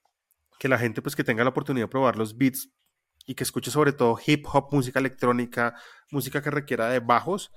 la 0.63 0.79
gente 0.79 1.01
pues 1.01 1.15
que 1.15 1.23
tenga 1.23 1.45
la 1.45 1.51
oportunidad 1.51 1.85
de 1.85 1.91
probar 1.91 2.17
los 2.17 2.37
beats 2.37 2.71
y 3.25 3.37
que 3.37 3.45
escuche 3.45 3.71
sobre 3.71 3.93
todo 3.93 4.19
hip 4.27 4.45
hop, 4.53 4.67
música 4.73 4.99
electrónica, 4.99 5.77
música 6.11 6.43
que 6.43 6.51
requiera 6.51 6.89
de 6.89 6.99
bajos 6.99 7.53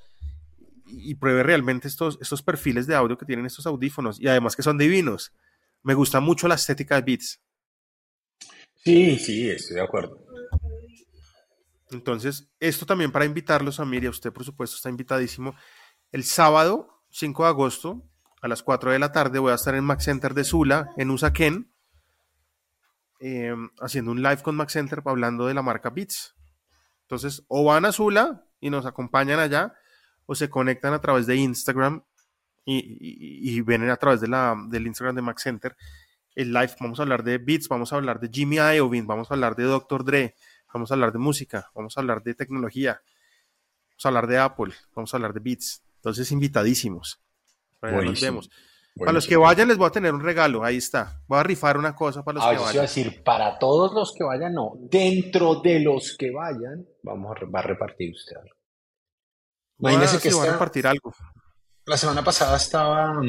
y, 0.86 1.16
pruebe 1.16 1.42
realmente 1.42 1.88
estos, 1.88 2.20
estos 2.22 2.44
perfiles 2.44 2.86
de 2.86 2.94
audio 2.94 3.18
que 3.18 3.26
tienen 3.26 3.48
estos 3.48 3.66
audífonos 3.66 4.22
y 4.22 4.28
además 4.28 4.56
que 4.56 4.62
son 4.62 4.78
divinos. 4.78 5.34
Me 5.82 5.96
gusta 5.96 6.20
mucho 6.20 6.48
la 6.48 6.54
estética 6.54 6.94
de 6.98 7.02
beats. 7.02 7.42
Sí, 8.84 9.18
sí, 9.18 9.50
estoy 9.50 9.78
de 9.78 9.82
acuerdo. 9.82 10.29
Entonces, 11.92 12.52
esto 12.60 12.86
también 12.86 13.12
para 13.12 13.26
invitarlos 13.26 13.80
a 13.80 13.86
mí 13.86 13.98
y 13.98 14.06
a 14.06 14.10
usted, 14.10 14.32
por 14.32 14.44
supuesto, 14.44 14.76
está 14.76 14.90
invitadísimo. 14.90 15.56
El 16.12 16.24
sábado 16.24 17.04
5 17.10 17.44
de 17.44 17.50
agosto 17.50 18.04
a 18.42 18.48
las 18.48 18.64
4 18.64 18.92
de 18.92 19.00
la 19.00 19.12
tarde 19.12 19.40
voy 19.40 19.52
a 19.52 19.56
estar 19.56 19.76
en 19.76 19.84
Max 19.84 20.06
Center 20.06 20.34
de 20.34 20.44
Sula, 20.44 20.92
en 20.98 21.10
Usaquén, 21.10 21.72
em, 23.20 23.70
haciendo 23.80 24.12
un 24.12 24.22
live 24.22 24.42
con 24.42 24.56
Max 24.56 24.74
Center 24.74 25.02
hablando 25.06 25.48
de 25.48 25.54
la 25.54 25.62
marca 25.62 25.90
Beats. 25.90 26.36
Entonces, 27.02 27.44
o 27.48 27.64
van 27.64 27.86
a 27.86 27.92
Sula 27.92 28.46
y 28.62 28.70
nos 28.70 28.86
acompañan 28.86 29.40
allá, 29.40 29.74
o 30.26 30.36
se 30.36 30.50
conectan 30.50 30.94
a 30.94 31.02
través 31.02 31.26
de 31.26 31.36
Instagram 31.36 32.04
y, 32.66 33.56
y, 33.58 33.62
ven 33.62 33.90
a 33.90 33.98
través 33.98 34.22
del 34.22 34.88
Instagram 34.88 35.16
de 35.16 35.22
Max 35.24 35.42
Center 35.42 35.76
el 36.36 36.54
live. 36.54 36.72
Vamos 36.80 37.00
a 37.00 37.04
hablar 37.04 37.24
de 37.24 37.38
Beats, 37.38 37.68
vamos 37.68 37.92
a 37.92 37.96
hablar 37.96 38.20
de 38.20 38.30
Jimmy 38.32 38.58
Iovine, 38.58 39.08
vamos 39.08 39.30
a 39.30 39.34
hablar 39.34 39.56
de 39.56 39.64
Dr. 39.64 40.06
Dre, 40.06 40.36
vamos 40.74 40.92
a 40.92 40.94
hablar 40.94 41.12
de 41.12 41.20
música, 41.20 41.70
vamos 41.74 41.98
a 41.98 42.02
hablar 42.02 42.24
de 42.24 42.34
tecnología, 42.34 43.02
vamos 43.92 44.06
a 44.06 44.08
hablar 44.08 44.28
de 44.28 44.38
Apple, 44.38 44.74
vamos 44.96 45.14
a 45.14 45.18
hablar 45.18 45.34
de 45.34 45.40
Beats. 45.40 45.84
Entonces, 45.96 46.32
invitadísimos. 46.32 47.20
Para 47.80 48.02
nos 48.02 48.22
vemos. 48.22 48.50
Para 48.98 49.14
los 49.14 49.28
que 49.28 49.38
vayan, 49.38 49.68
les 49.68 49.78
voy 49.78 49.88
a 49.88 49.92
tener 49.92 50.14
un 50.14 50.22
regalo. 50.22 50.64
Ahí 50.64 50.78
está. 50.78 51.22
Voy 51.28 51.40
a 51.40 51.44
rifar 51.44 51.78
una 51.78 51.96
cosa 51.96 52.24
para 52.24 52.36
los 52.36 52.46
ah, 52.46 52.52
que 52.52 52.58
vayan. 52.58 52.80
a 52.80 52.82
decir, 52.82 53.24
para 53.24 53.58
todos 53.58 53.94
los 53.94 54.14
que 54.14 54.24
vayan, 54.24 54.54
no. 54.54 54.74
Dentro 54.78 55.62
de 55.62 55.80
los 55.80 56.16
que 56.18 56.32
vayan, 56.32 56.86
vamos 57.04 57.38
a, 57.38 57.46
va 57.46 57.60
a 57.60 57.64
repartir 57.64 58.12
usted 58.14 58.36
algo. 58.36 58.56
Imagínese 59.80 60.20
que 60.20 60.36
va 60.36 60.44
a 60.44 60.52
repartir 60.52 60.86
algo. 60.86 61.14
La 61.86 61.98
semana 61.98 62.24
pasada 62.24 62.58
estaba 62.58 63.22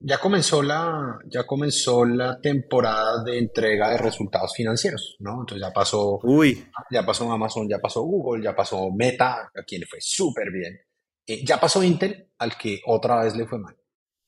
ya 0.00 0.18
comenzó 0.18 0.62
la, 0.62 1.18
ya 1.26 1.44
comenzó 1.44 2.04
la 2.04 2.40
temporada 2.40 3.24
de 3.24 3.38
entrega 3.38 3.90
de 3.90 3.98
resultados 3.98 4.52
financieros, 4.54 5.16
¿no? 5.18 5.40
Entonces 5.40 5.66
ya 5.66 5.72
pasó, 5.72 6.20
Uy. 6.22 6.66
ya 6.90 7.04
pasó 7.04 7.30
Amazon, 7.32 7.68
ya 7.68 7.78
pasó 7.78 8.02
Google, 8.02 8.44
ya 8.44 8.54
pasó 8.54 8.90
Meta, 8.90 9.50
a 9.54 9.62
quien 9.66 9.80
le 9.80 9.86
fue 9.86 10.00
súper 10.00 10.50
bien. 10.52 10.78
Eh, 11.26 11.44
ya 11.44 11.58
pasó 11.58 11.82
Intel, 11.82 12.30
al 12.38 12.56
que 12.56 12.80
otra 12.86 13.24
vez 13.24 13.36
le 13.36 13.46
fue 13.46 13.58
mal. 13.58 13.76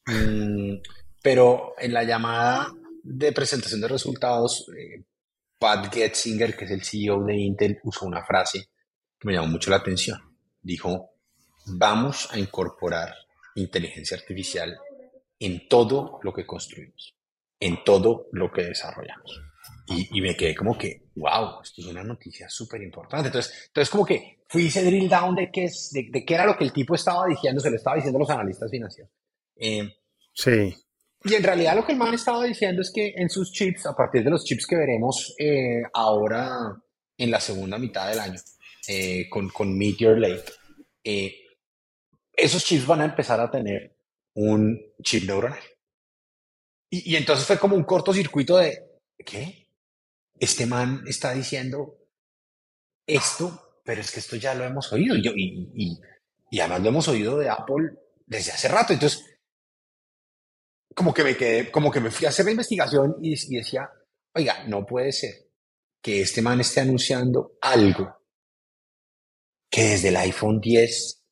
Mm, 0.07 0.81
pero 1.23 1.75
en 1.79 1.93
la 1.93 2.03
llamada 2.03 2.73
de 3.03 3.33
presentación 3.33 3.81
de 3.81 3.89
resultados, 3.89 4.67
eh, 4.77 5.05
Pat 5.59 5.93
Getzinger, 5.93 6.57
que 6.57 6.65
es 6.65 6.71
el 6.73 6.85
CEO 6.85 7.23
de 7.25 7.37
Intel, 7.37 7.79
usó 7.85 8.07
una 8.07 8.25
frase 8.25 8.71
que 9.19 9.29
me 9.29 9.35
llamó 9.35 9.49
mucho 9.49 9.71
la 9.71 9.77
atención. 9.77 10.19
Dijo, 10.61 11.11
vamos 11.67 12.29
a 12.33 12.39
incorporar 12.39 13.15
inteligencia 13.55 14.17
artificial 14.17 14.77
en 15.41 15.67
todo 15.69 16.21
lo 16.23 16.33
que 16.33 16.47
construimos, 16.47 17.17
en 17.59 17.83
todo 17.83 18.29
lo 18.33 18.53
que 18.53 18.63
desarrollamos. 18.63 19.43
Y, 19.89 20.21
me 20.21 20.37
quedé 20.37 20.55
como 20.55 20.79
que, 20.79 21.09
wow, 21.17 21.63
esto 21.65 21.81
es 21.81 21.89
una 21.89 22.05
noticia 22.05 22.49
súper 22.49 22.81
importante. 22.81 23.27
Entonces, 23.27 23.65
entonces, 23.67 23.91
como 23.91 24.07
que 24.07 24.39
fui 24.49 24.67
ese 24.67 24.85
drill 24.85 25.09
down 25.09 25.35
de 25.35 25.51
qué, 25.51 25.65
es, 25.65 25.91
de, 25.93 26.25
qué 26.25 26.35
era 26.35 26.47
lo 26.47 26.57
que 26.57 26.63
el 26.63 26.73
tipo 26.73 26.95
estaba 26.95 27.27
diciendo, 27.27 27.61
se 27.61 27.71
lo 27.71 27.77
estaba 27.77 27.97
diciendo 27.97 28.19
a 28.19 28.21
los 28.21 28.31
analistas 28.31 28.71
financieros. 28.71 29.13
Eh, 29.57 29.93
sí. 30.33 30.73
Y 31.25 31.35
en 31.35 31.43
realidad 31.43 31.75
lo 31.75 31.85
que 31.85 31.91
el 31.91 31.99
man 31.99 32.15
estaba 32.15 32.45
diciendo 32.45 32.83
es 32.83 32.93
que 32.95 33.15
en 33.17 33.29
sus 33.29 33.51
chips, 33.51 33.85
a 33.87 33.97
partir 33.97 34.23
de 34.23 34.31
los 34.31 34.45
chips 34.45 34.65
que 34.65 34.77
veremos 34.77 35.35
eh, 35.39 35.83
ahora 35.93 36.81
en 37.19 37.31
la 37.31 37.41
segunda 37.41 37.77
mitad 37.77 38.09
del 38.09 38.21
año, 38.21 38.39
eh, 38.87 39.29
con, 39.29 39.49
con 39.49 39.77
Meteor 39.77 40.19
Lake, 40.19 40.53
esos 42.33 42.65
chips 42.65 42.87
van 42.87 43.01
a 43.01 43.07
empezar 43.07 43.41
a 43.41 43.51
tener 43.51 43.97
un 44.35 44.81
chip 45.03 45.25
neuronal. 45.25 45.63
Y, 46.91 47.15
entonces 47.15 47.47
fue 47.47 47.59
como 47.59 47.77
un 47.77 47.85
cortocircuito 47.85 48.57
de, 48.57 48.99
¿qué? 49.25 49.69
este 50.39 50.67
man 50.67 51.05
está 51.07 51.33
diciendo 51.33 51.99
esto, 53.07 53.81
pero 53.85 54.01
es 54.01 54.11
que 54.11 54.21
esto 54.21 54.37
ya 54.37 54.55
lo 54.55 54.65
hemos 54.65 54.93
oído. 54.93 55.17
Y, 55.17 55.29
y, 55.29 55.71
y, 55.75 56.01
y 56.51 56.61
además 56.61 56.83
lo 56.83 56.89
hemos 56.89 57.09
oído 57.09 57.39
de 57.39 57.49
Apple 57.49 57.91
desde 58.27 58.53
hace 58.53 58.69
rato. 58.69 58.93
Entonces, 58.93 59.25
como 60.95 61.15
que 61.15 61.23
me 61.23 61.37
quedé, 61.37 61.71
como 61.71 61.91
que 61.91 62.01
me 62.01 62.11
fui 62.11 62.27
a 62.27 62.31
hacer 62.31 62.45
la 62.45 62.51
investigación 62.53 63.17
y, 63.23 63.35
y 63.35 63.59
decía, 63.59 63.89
oiga, 64.35 64.65
no 64.67 64.85
puede 64.85 65.13
ser 65.13 65.51
que 66.03 66.23
este 66.23 66.43
man 66.43 66.61
esté 66.61 66.81
anunciando 66.81 67.59
algo 67.61 68.17
que 69.71 69.83
desde 69.85 70.09
el 70.09 70.17
iPhone 70.17 70.61
10 70.61 71.23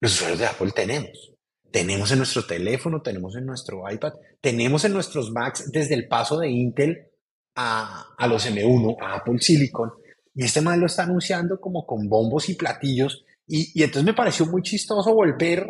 los 0.00 0.14
usuarios 0.14 0.38
de 0.38 0.46
Apple 0.46 0.72
tenemos. 0.72 1.37
Tenemos 1.70 2.10
en 2.12 2.18
nuestro 2.18 2.46
teléfono, 2.46 3.02
tenemos 3.02 3.36
en 3.36 3.44
nuestro 3.44 3.82
iPad, 3.90 4.14
tenemos 4.40 4.84
en 4.84 4.92
nuestros 4.92 5.30
Macs 5.30 5.70
desde 5.70 5.94
el 5.94 6.08
paso 6.08 6.38
de 6.38 6.48
Intel 6.48 7.08
a, 7.54 8.14
a 8.16 8.26
los 8.26 8.48
M1, 8.50 8.96
a 9.00 9.16
Apple 9.16 9.38
Silicon. 9.38 9.90
Y 10.34 10.44
este 10.44 10.60
man 10.60 10.80
lo 10.80 10.86
está 10.86 11.02
anunciando 11.02 11.60
como 11.60 11.84
con 11.84 12.08
bombos 12.08 12.48
y 12.48 12.54
platillos. 12.54 13.24
Y, 13.46 13.78
y 13.78 13.82
entonces 13.82 14.04
me 14.04 14.14
pareció 14.14 14.46
muy 14.46 14.62
chistoso 14.62 15.12
volver 15.12 15.66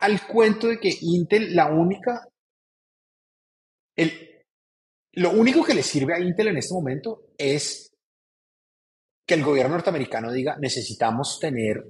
al 0.00 0.26
cuento 0.26 0.68
de 0.68 0.78
que 0.78 0.92
Intel, 1.00 1.54
la 1.54 1.66
única, 1.66 2.28
el, 3.96 4.12
lo 5.12 5.30
único 5.30 5.64
que 5.64 5.74
le 5.74 5.82
sirve 5.82 6.14
a 6.14 6.20
Intel 6.20 6.48
en 6.48 6.58
este 6.58 6.74
momento 6.74 7.32
es 7.36 7.92
que 9.26 9.34
el 9.34 9.44
gobierno 9.44 9.74
norteamericano 9.74 10.32
diga, 10.32 10.56
necesitamos 10.58 11.38
tener 11.40 11.84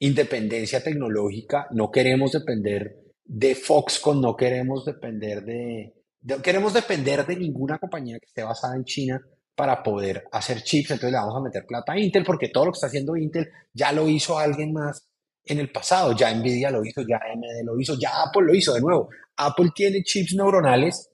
independencia 0.00 0.82
tecnológica, 0.82 1.66
no 1.72 1.90
queremos 1.90 2.32
depender 2.32 2.98
de 3.24 3.54
Foxconn, 3.54 4.20
no 4.20 4.36
queremos 4.36 4.84
depender 4.84 5.44
de, 5.44 5.94
queremos 6.42 6.72
depender 6.72 7.26
de 7.26 7.36
ninguna 7.36 7.78
compañía 7.78 8.18
que 8.18 8.26
esté 8.26 8.42
basada 8.42 8.76
en 8.76 8.84
China 8.84 9.20
para 9.54 9.82
poder 9.82 10.24
hacer 10.30 10.62
chips, 10.62 10.92
entonces 10.92 11.12
le 11.12 11.18
vamos 11.18 11.36
a 11.36 11.42
meter 11.42 11.66
plata 11.66 11.92
a 11.92 11.98
Intel 11.98 12.24
porque 12.24 12.48
todo 12.48 12.66
lo 12.66 12.72
que 12.72 12.76
está 12.76 12.86
haciendo 12.86 13.16
Intel 13.16 13.48
ya 13.72 13.92
lo 13.92 14.08
hizo 14.08 14.38
alguien 14.38 14.72
más 14.72 15.08
en 15.44 15.58
el 15.58 15.72
pasado, 15.72 16.14
ya 16.14 16.32
Nvidia 16.32 16.70
lo 16.70 16.84
hizo, 16.84 17.02
ya 17.02 17.16
AMD 17.16 17.64
lo 17.64 17.80
hizo, 17.80 17.98
ya 17.98 18.22
Apple 18.22 18.42
lo 18.46 18.54
hizo 18.54 18.74
de 18.74 18.80
nuevo. 18.80 19.08
Apple 19.36 19.70
tiene 19.74 20.02
chips 20.02 20.34
neuronales 20.34 21.10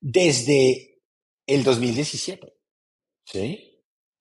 desde 0.00 1.00
el 1.46 1.62
2017. 1.62 2.52
¿Sí? 3.24 3.71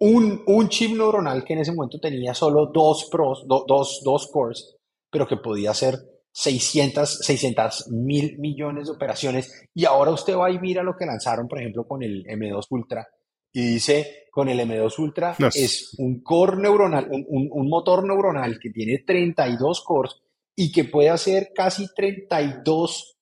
Un, 0.04 0.44
un 0.48 0.68
chip 0.70 0.98
neuronal 0.98 1.44
que 1.44 1.54
en 1.54 1.60
ese 1.60 1.74
momento 1.74 2.00
tenía 2.00 2.34
solo 2.34 2.72
dos 2.74 3.08
pros, 3.12 3.46
do, 3.48 3.66
dos, 3.68 4.02
dos 4.04 4.28
cores, 4.32 4.76
pero 5.12 5.28
que 5.28 5.38
podía 5.38 5.72
hacer 5.72 5.96
600, 6.32 7.20
600 7.20 7.90
mil 7.92 8.40
millones 8.40 8.88
de 8.88 8.94
operaciones. 8.94 9.68
Y 9.76 9.86
ahora 9.86 10.12
usted 10.12 10.36
va 10.36 10.50
y 10.50 10.60
mira 10.60 10.82
lo 10.82 10.96
que 10.98 11.06
lanzaron, 11.06 11.48
por 11.48 11.60
ejemplo, 11.60 11.86
con 11.88 12.02
el 12.02 12.24
M2 12.26 12.66
Ultra. 12.72 13.08
Y 13.54 13.74
dice, 13.74 14.24
con 14.32 14.48
el 14.50 14.60
M2 14.62 14.98
Ultra 14.98 15.36
No. 15.38 15.50
es 15.54 15.94
un 16.00 16.22
core 16.24 16.58
neuronal, 16.58 17.08
un, 17.12 17.26
un- 17.28 17.50
un 17.52 17.70
motor 17.70 18.04
neuronal 18.08 18.58
que 18.60 18.70
tiene 18.72 19.04
32 19.06 19.82
cores 19.84 20.16
y 20.56 20.72
que 20.72 20.86
puede 20.86 21.10
hacer 21.10 21.52
casi 21.54 21.88
32 21.94 23.18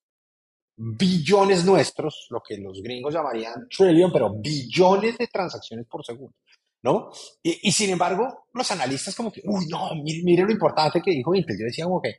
billones 0.77 1.65
nuestros, 1.65 2.27
lo 2.30 2.41
que 2.41 2.57
los 2.57 2.82
gringos 2.82 3.13
llamarían 3.13 3.67
trillion, 3.75 4.11
pero 4.13 4.34
billones 4.34 5.17
de 5.17 5.27
transacciones 5.27 5.86
por 5.88 6.05
segundo, 6.05 6.36
¿no? 6.82 7.09
Y, 7.43 7.71
sin 7.71 7.89
embargo, 7.89 8.45
los 8.53 8.71
analistas 8.71 9.15
como 9.15 9.32
que, 9.32 9.41
uy, 9.43 9.67
no, 9.67 9.89
mire, 10.03 10.43
lo 10.43 10.51
importante 10.51 11.01
que 11.01 11.11
dijo 11.11 11.36
Intel. 11.36 11.57
Yo 11.59 11.65
decía 11.65 11.86
como 11.86 12.01
que, 12.01 12.15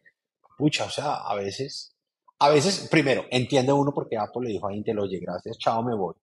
pucha, 0.59 0.85
o 0.85 0.91
sea, 0.91 1.15
a 1.15 1.35
veces, 1.35 1.97
a 2.39 2.51
veces, 2.51 2.89
primero, 2.91 3.25
entiende 3.31 3.73
uno 3.73 3.93
porque 3.95 4.17
Apple 4.17 4.47
le 4.47 4.53
dijo 4.53 4.69
a 4.69 4.75
Intel, 4.75 4.99
oye, 4.99 5.19
gracias, 5.21 5.59
chao, 5.59 5.83
me 5.83 5.95
voy, 5.95 6.15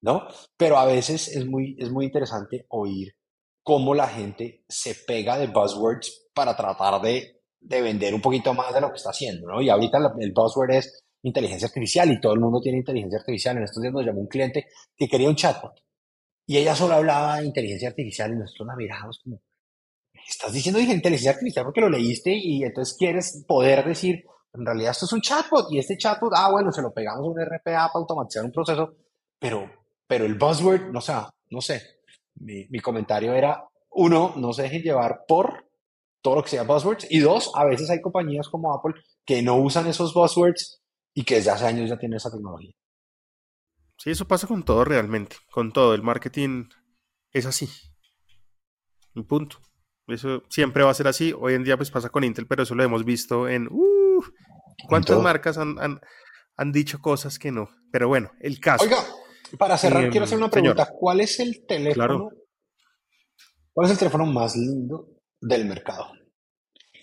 ¿no? 0.00 0.26
Pero 0.56 0.78
a 0.78 0.86
veces 0.86 1.28
es 1.28 1.46
muy, 1.46 1.76
es 1.78 1.90
muy 1.90 2.06
interesante 2.06 2.66
oír 2.70 3.14
cómo 3.62 3.94
la 3.94 4.08
gente 4.08 4.64
se 4.68 4.94
pega 4.94 5.38
de 5.38 5.46
buzzwords 5.46 6.28
para 6.34 6.56
tratar 6.56 7.00
de, 7.00 7.42
de 7.60 7.82
vender 7.82 8.14
un 8.14 8.20
poquito 8.20 8.52
más 8.52 8.74
de 8.74 8.80
lo 8.80 8.90
que 8.90 8.96
está 8.96 9.10
haciendo, 9.10 9.48
¿no? 9.48 9.62
Y 9.62 9.70
ahorita 9.70 9.98
el 10.18 10.32
buzzword 10.32 10.72
es 10.72 11.04
inteligencia 11.22 11.68
artificial 11.68 12.10
y 12.12 12.20
todo 12.20 12.34
el 12.34 12.40
mundo 12.40 12.60
tiene 12.60 12.78
inteligencia 12.78 13.18
artificial. 13.18 13.56
En 13.56 13.62
estos 13.62 13.80
días 13.80 13.94
nos 13.94 14.04
llamó 14.04 14.20
un 14.20 14.26
cliente 14.26 14.66
que 14.94 15.08
quería 15.08 15.28
un 15.28 15.36
chatbot 15.36 15.84
y 16.46 16.58
ella 16.58 16.74
solo 16.74 16.94
hablaba 16.94 17.38
de 17.38 17.46
inteligencia 17.46 17.88
artificial 17.88 18.32
y 18.32 18.36
nosotros 18.36 18.68
la 18.68 18.76
mirábamos 18.76 19.20
como, 19.22 19.40
estás 20.28 20.52
diciendo 20.52 20.80
inteligencia 20.80 21.32
artificial 21.32 21.64
porque 21.64 21.80
lo 21.80 21.88
leíste 21.88 22.32
y 22.34 22.62
entonces 22.62 22.96
quieres 22.98 23.44
poder 23.46 23.84
decir, 23.84 24.24
en 24.52 24.64
realidad 24.64 24.92
esto 24.92 25.06
es 25.06 25.12
un 25.12 25.20
chatbot 25.20 25.70
y 25.70 25.78
este 25.78 25.96
chatbot, 25.96 26.32
ah, 26.34 26.50
bueno, 26.50 26.72
se 26.72 26.82
lo 26.82 26.92
pegamos 26.92 27.26
a 27.26 27.30
un 27.30 27.40
RPA 27.40 27.60
para 27.62 27.90
automatizar 27.94 28.44
un 28.44 28.52
proceso, 28.52 28.94
pero, 29.38 29.70
pero 30.06 30.24
el 30.24 30.34
buzzword, 30.34 30.90
no 30.90 31.00
sé, 31.00 31.14
no 31.50 31.60
sé. 31.60 31.82
Mi, 32.36 32.66
mi 32.68 32.80
comentario 32.80 33.32
era, 33.34 33.64
uno, 33.90 34.34
no 34.36 34.52
se 34.52 34.62
dejen 34.62 34.82
llevar 34.82 35.24
por 35.26 35.64
todo 36.20 36.36
lo 36.36 36.42
que 36.42 36.50
sea 36.50 36.62
buzzwords 36.62 37.06
y 37.10 37.20
dos, 37.20 37.52
a 37.54 37.64
veces 37.64 37.90
hay 37.90 38.00
compañías 38.00 38.48
como 38.48 38.72
Apple 38.72 38.94
que 39.24 39.42
no 39.42 39.56
usan 39.56 39.86
esos 39.86 40.14
buzzwords 40.14 40.82
y 41.12 41.24
que 41.24 41.36
desde 41.36 41.50
hace 41.50 41.66
años 41.66 41.88
ya 41.88 41.98
tienen 41.98 42.16
esa 42.16 42.30
tecnología. 42.30 42.74
Sí, 44.04 44.10
eso 44.10 44.28
pasa 44.28 44.46
con 44.46 44.62
todo 44.64 44.84
realmente. 44.84 45.36
Con 45.50 45.72
todo. 45.72 45.94
El 45.94 46.02
marketing 46.02 46.66
es 47.32 47.46
así. 47.46 47.68
Un 49.14 49.26
punto. 49.26 49.58
Eso 50.06 50.42
siempre 50.50 50.84
va 50.84 50.90
a 50.90 50.94
ser 50.94 51.08
así. 51.08 51.32
Hoy 51.36 51.54
en 51.54 51.64
día 51.64 51.78
pues 51.78 51.90
pasa 51.90 52.10
con 52.10 52.22
Intel, 52.22 52.46
pero 52.46 52.62
eso 52.64 52.74
lo 52.74 52.82
hemos 52.84 53.04
visto 53.04 53.48
en... 53.48 53.66
Uh, 53.70 54.22
¿Cuántas 54.88 55.18
marcas 55.22 55.56
han, 55.56 55.78
han- 55.78 56.00
han 56.56 56.72
dicho 56.72 56.98
cosas 57.00 57.38
que 57.38 57.50
no? 57.50 57.70
Pero 57.90 58.08
bueno, 58.08 58.30
el 58.40 58.60
caso. 58.60 58.84
Oiga, 58.84 58.98
para 59.58 59.78
cerrar, 59.78 60.04
Eh, 60.04 60.10
quiero 60.10 60.24
hacer 60.24 60.36
una 60.36 60.50
señor. 60.50 60.74
pregunta. 60.76 60.92
¿Cuál 60.98 61.20
es 61.20 61.40
el 61.40 61.64
teléfono? 61.66 61.94
Claro. 61.94 62.30
¿Cuál 63.72 63.86
es 63.86 63.92
el 63.92 63.98
teléfono 63.98 64.26
más 64.26 64.54
lindo 64.56 65.08
del 65.40 65.64
mercado? 65.64 66.12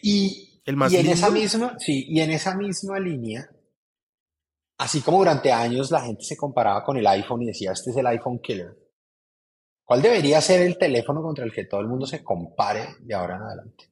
Y, 0.04 0.62
¿El 0.66 0.76
más 0.78 0.94
y 0.94 0.98
en 0.98 1.08
esa 1.08 1.30
misma, 1.32 1.76
sí, 1.80 2.06
y 2.08 2.20
en 2.22 2.32
esa 2.32 2.56
misma 2.56 3.00
línea, 3.00 3.50
así 4.82 5.02
como 5.02 5.20
durante 5.20 5.52
años 5.52 5.92
la 5.92 6.02
gente 6.02 6.24
se 6.24 6.36
comparaba 6.36 6.84
con 6.84 6.98
el 6.98 7.06
iPhone 7.06 7.44
y 7.44 7.48
decía, 7.48 7.72
este 7.72 7.92
es 7.92 7.98
el 7.98 8.08
iPhone 8.08 8.40
killer. 8.40 8.76
¿Cuál 9.84 10.02
debería 10.02 10.42
ser 10.42 10.64
el 10.64 10.76
teléfono 10.76 11.22
contra 11.22 11.46
el 11.46 11.54
que 11.54 11.66
todo 11.66 11.82
el 11.82 11.88
mundo 11.88 12.08
se 12.08 12.24
compare 12.24 12.96
de 13.00 13.14
ahora 13.14 13.36
en 13.36 13.42
adelante? 13.44 13.92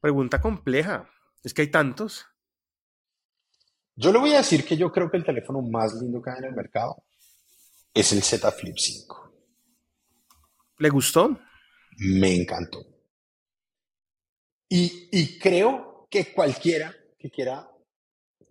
Pregunta 0.00 0.40
compleja. 0.40 1.08
Es 1.44 1.54
que 1.54 1.62
hay 1.62 1.70
tantos. 1.70 2.26
Yo 3.94 4.12
le 4.12 4.18
voy 4.18 4.32
a 4.32 4.38
decir 4.38 4.66
que 4.66 4.76
yo 4.76 4.90
creo 4.90 5.08
que 5.08 5.18
el 5.18 5.24
teléfono 5.24 5.62
más 5.62 5.94
lindo 5.94 6.20
que 6.20 6.30
hay 6.30 6.38
en 6.38 6.46
el 6.46 6.54
mercado 6.54 7.04
es 7.94 8.12
el 8.12 8.24
Z 8.24 8.50
Flip 8.50 8.76
5. 8.76 9.32
¿Le 10.78 10.88
gustó? 10.88 11.38
Me 11.98 12.34
encantó. 12.34 12.84
Y, 14.68 15.08
y 15.12 15.38
creo 15.38 15.87
que 16.08 16.32
cualquiera 16.32 16.94
que 17.18 17.30
quiera 17.30 17.68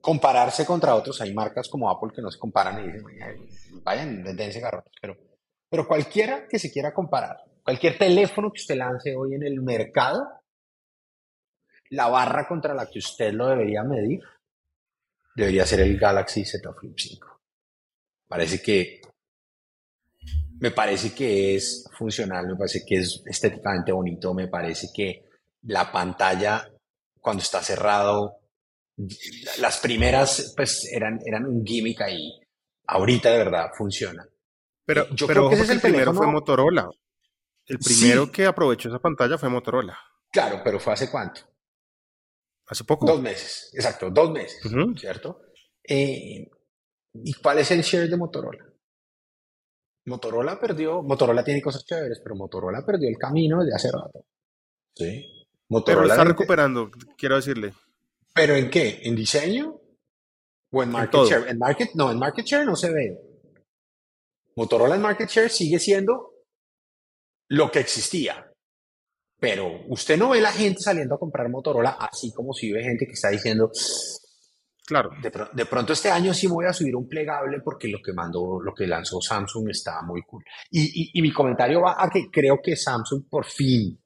compararse 0.02 0.66
contra 0.66 0.96
otros, 0.96 1.20
hay 1.22 1.34
marcas 1.34 1.68
como 1.68 1.90
Apple 1.90 2.12
que 2.16 2.22
no 2.22 2.30
se 2.30 2.40
comparan 2.40 2.80
y 2.80 2.92
dicen, 2.92 3.04
"Ay, 3.22 3.50
vayan, 3.84 4.24
dense 4.36 4.60
garrotes, 4.60 4.94
pero, 5.02 5.18
pero 5.70 5.88
cualquiera 5.88 6.48
que 6.48 6.60
se 6.60 6.72
quiera 6.72 6.94
comparar, 6.94 7.38
cualquier 7.64 7.98
teléfono 7.98 8.52
que 8.52 8.62
usted 8.62 8.76
lance 8.76 9.16
hoy 9.16 9.36
en 9.36 9.44
el 9.44 9.62
mercado, 9.62 10.26
la 11.90 12.08
barra 12.08 12.48
contra 12.48 12.74
la 12.74 12.88
que 12.90 13.00
usted 13.00 13.34
lo 13.34 13.48
debería 13.48 13.84
medir 13.84 14.22
debería 15.36 15.66
ser 15.66 15.82
el 15.82 15.98
Galaxy 15.98 16.44
Z 16.44 16.74
Flip 16.74 16.98
5. 16.98 17.40
Parece 18.28 18.62
que 18.62 19.02
me 20.60 20.72
parece 20.72 21.14
que 21.14 21.56
es 21.56 21.88
funcional, 21.92 22.48
me 22.48 22.56
parece 22.56 22.84
que 22.86 22.98
es 22.98 23.22
estéticamente 23.26 23.92
bonito, 23.92 24.34
me 24.34 24.48
parece 24.48 24.88
que 24.94 25.26
la 25.64 25.92
pantalla 25.92 26.68
cuando 27.22 27.44
está 27.44 27.62
cerrado, 27.62 28.40
las 29.60 29.80
primeras 29.80 30.54
pues 30.56 30.86
eran, 30.92 31.20
eran 31.26 31.46
un 31.46 31.66
gimmick 31.66 32.02
ahí, 32.02 32.40
ahorita 32.88 33.30
de 33.32 33.38
verdad 33.38 33.70
funciona. 33.78 34.28
Pero, 34.86 35.08
yo 35.10 35.28
pero 35.28 35.42
creo 35.42 35.50
que 35.50 35.56
ese 35.56 35.64
es 35.64 35.70
el 35.70 35.76
el 35.78 35.82
primero 35.82 36.14
fue 36.14 36.28
Motorola. 36.28 36.90
El 37.66 37.80
primero 37.80 38.26
Sí. 38.26 38.32
que 38.32 38.46
aprovechó 38.46 38.88
esa 38.88 39.00
pantalla 39.00 39.38
fue 39.38 39.50
Motorola. 39.50 39.98
Claro, 40.32 40.62
pero 40.64 40.80
fue 40.80 40.94
hace 40.94 41.12
cuánto? 41.12 41.42
Hace 42.68 42.84
poco. 42.86 43.06
Dos 43.06 43.22
meses, 43.22 43.70
exacto, 43.74 44.10
dos 44.10 44.32
meses. 44.32 44.62
¿cierto? 44.98 45.42
Eh, 45.84 46.50
¿Y 47.14 47.34
cuál 47.34 47.60
es 47.60 47.72
el 47.72 47.82
share 47.82 48.10
de 48.10 48.18
Motorola? 48.18 48.64
Motorola 50.06 50.60
perdió, 50.60 51.02
Motorola 51.04 51.44
tiene 51.44 51.62
cosas 51.62 51.86
chéveres, 51.86 52.22
pero 52.24 52.36
Motorola 52.36 52.86
perdió 52.86 53.10
el 53.10 53.18
camino 53.18 53.60
desde 53.62 53.76
hace 53.76 53.92
rato. 53.92 54.26
Sí. 54.96 55.37
Pero 55.70 55.80
Motorola 55.80 56.14
está 56.14 56.24
recuperando, 56.24 56.90
quiero 57.18 57.36
decirle. 57.36 57.74
¿Pero 58.34 58.56
en 58.56 58.70
qué? 58.70 59.02
¿En 59.04 59.16
diseño? 59.16 59.80
¿O 60.72 60.84
en 60.84 60.92
market 60.92 61.22
share? 61.26 61.50
En 61.50 61.58
market, 61.58 61.90
no, 61.96 62.12
en 62.12 62.20
market 62.20 62.46
share 62.46 62.66
no 62.66 62.76
se 62.76 62.92
ve. 62.92 63.18
Motorola 64.56 64.96
en 64.96 65.02
market 65.02 65.30
share 65.30 65.50
sigue 65.50 65.80
siendo 65.80 66.32
lo 67.50 67.70
que 67.72 67.80
existía. 67.80 68.52
Pero 69.40 69.82
usted 69.90 70.18
no 70.18 70.30
ve 70.30 70.42
la 70.42 70.52
gente 70.52 70.82
saliendo 70.82 71.16
a 71.16 71.20
comprar 71.20 71.50
Motorola 71.50 71.98
así 72.00 72.32
como 72.34 72.54
si 72.54 72.72
ve 72.72 72.84
gente 72.84 73.06
que 73.06 73.14
está 73.14 73.30
diciendo, 73.30 73.72
Claro. 74.88 75.10
De, 75.22 75.66
pronto 75.66 75.92
este 75.92 76.10
año 76.10 76.34
sí 76.34 76.48
voy 76.48 76.66
a 76.66 76.72
subir 76.72 76.96
un 76.96 77.10
plegable 77.10 77.60
porque 77.60 77.90
lo 77.90 77.98
que 78.02 78.14
mandó, 78.14 78.62
lo 78.62 78.74
que 78.74 78.88
lanzó 78.88 79.20
Samsung 79.20 79.70
está 79.70 80.02
muy 80.02 80.22
cool. 80.22 80.46
Y, 80.72 81.12
y 81.14 81.22
mi 81.22 81.34
comentario 81.34 81.82
va 81.82 81.98
a 82.00 82.10
que 82.10 82.32
creo 82.32 82.62
que 82.64 82.78
Samsung 82.78 83.28
por 83.30 83.44
fin, 83.44 84.00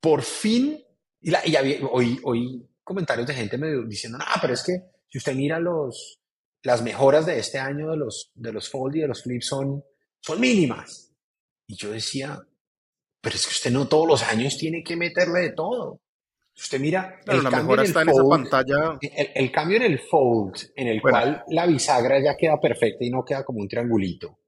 por 0.00 0.22
fin, 0.22 0.82
y, 1.20 1.30
la, 1.30 1.46
y 1.46 1.54
hoy, 1.90 2.18
hoy 2.22 2.66
comentarios 2.82 3.26
de 3.26 3.34
gente 3.34 3.58
me 3.58 3.86
diciendo, 3.86 4.18
no, 4.18 4.24
pero 4.40 4.54
es 4.54 4.62
que 4.62 4.72
si 5.08 5.18
usted 5.18 5.34
mira 5.34 5.58
los, 5.58 6.20
las 6.62 6.82
mejoras 6.82 7.26
de 7.26 7.38
este 7.38 7.58
año 7.58 7.90
de 7.90 7.96
los, 7.96 8.30
de 8.34 8.52
los 8.52 8.68
Fold 8.68 8.96
y 8.96 9.00
de 9.00 9.08
los 9.08 9.22
Flip 9.22 9.42
son, 9.42 9.84
son 10.20 10.40
mínimas. 10.40 11.12
Y 11.66 11.76
yo 11.76 11.92
decía, 11.92 12.40
pero 13.20 13.36
es 13.36 13.46
que 13.46 13.52
usted 13.52 13.70
no 13.70 13.86
todos 13.86 14.08
los 14.08 14.22
años 14.22 14.56
tiene 14.56 14.82
que 14.82 14.96
meterle 14.96 15.40
de 15.40 15.52
todo. 15.52 16.00
Usted 16.56 16.80
mira, 16.80 17.20
el, 17.26 17.42
cambio 17.48 17.74
en 17.74 17.80
el 17.80 17.94
fold, 17.94 18.28
pantalla. 18.28 18.98
El, 19.00 19.52
cambio 19.52 19.76
en 19.78 19.82
el 19.84 19.98
fold, 19.98 20.56
en 20.76 20.88
el 20.88 21.00
cual 21.00 21.44
la 21.48 21.66
bisagra 21.66 22.20
ya 22.22 22.36
queda 22.36 22.60
perfecta 22.60 23.04
y 23.04 23.10
no 23.10 23.24
queda 23.24 23.44
como 23.44 23.60
un 23.60 23.68
triangulito. 23.68 24.39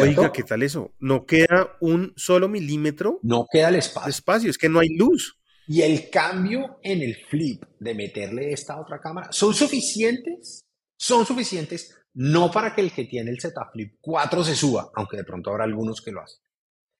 Oiga, 0.00 0.32
¿qué 0.32 0.42
tal 0.42 0.62
eso? 0.62 0.94
No 0.98 1.26
queda 1.26 1.76
un 1.80 2.12
solo 2.16 2.48
milímetro. 2.48 3.20
No 3.22 3.46
queda 3.50 3.68
el 3.68 3.76
espacio. 3.76 4.10
espacio, 4.10 4.50
es 4.50 4.58
que 4.58 4.68
no 4.68 4.80
hay 4.80 4.88
luz. 4.96 5.38
Y 5.66 5.82
el 5.82 6.10
cambio 6.10 6.78
en 6.82 7.02
el 7.02 7.16
flip 7.16 7.64
de 7.78 7.94
meterle 7.94 8.52
esta 8.52 8.78
otra 8.80 9.00
cámara 9.00 9.28
son 9.30 9.54
suficientes, 9.54 10.66
son 10.96 11.24
suficientes 11.24 11.94
no 12.14 12.50
para 12.50 12.74
que 12.74 12.80
el 12.80 12.92
que 12.92 13.04
tiene 13.04 13.30
el 13.30 13.40
Z 13.40 13.60
Flip 13.72 13.96
4 14.00 14.44
se 14.44 14.54
suba, 14.54 14.90
aunque 14.94 15.16
de 15.16 15.24
pronto 15.24 15.50
habrá 15.50 15.64
algunos 15.64 16.00
que 16.00 16.12
lo 16.12 16.20
hacen, 16.20 16.40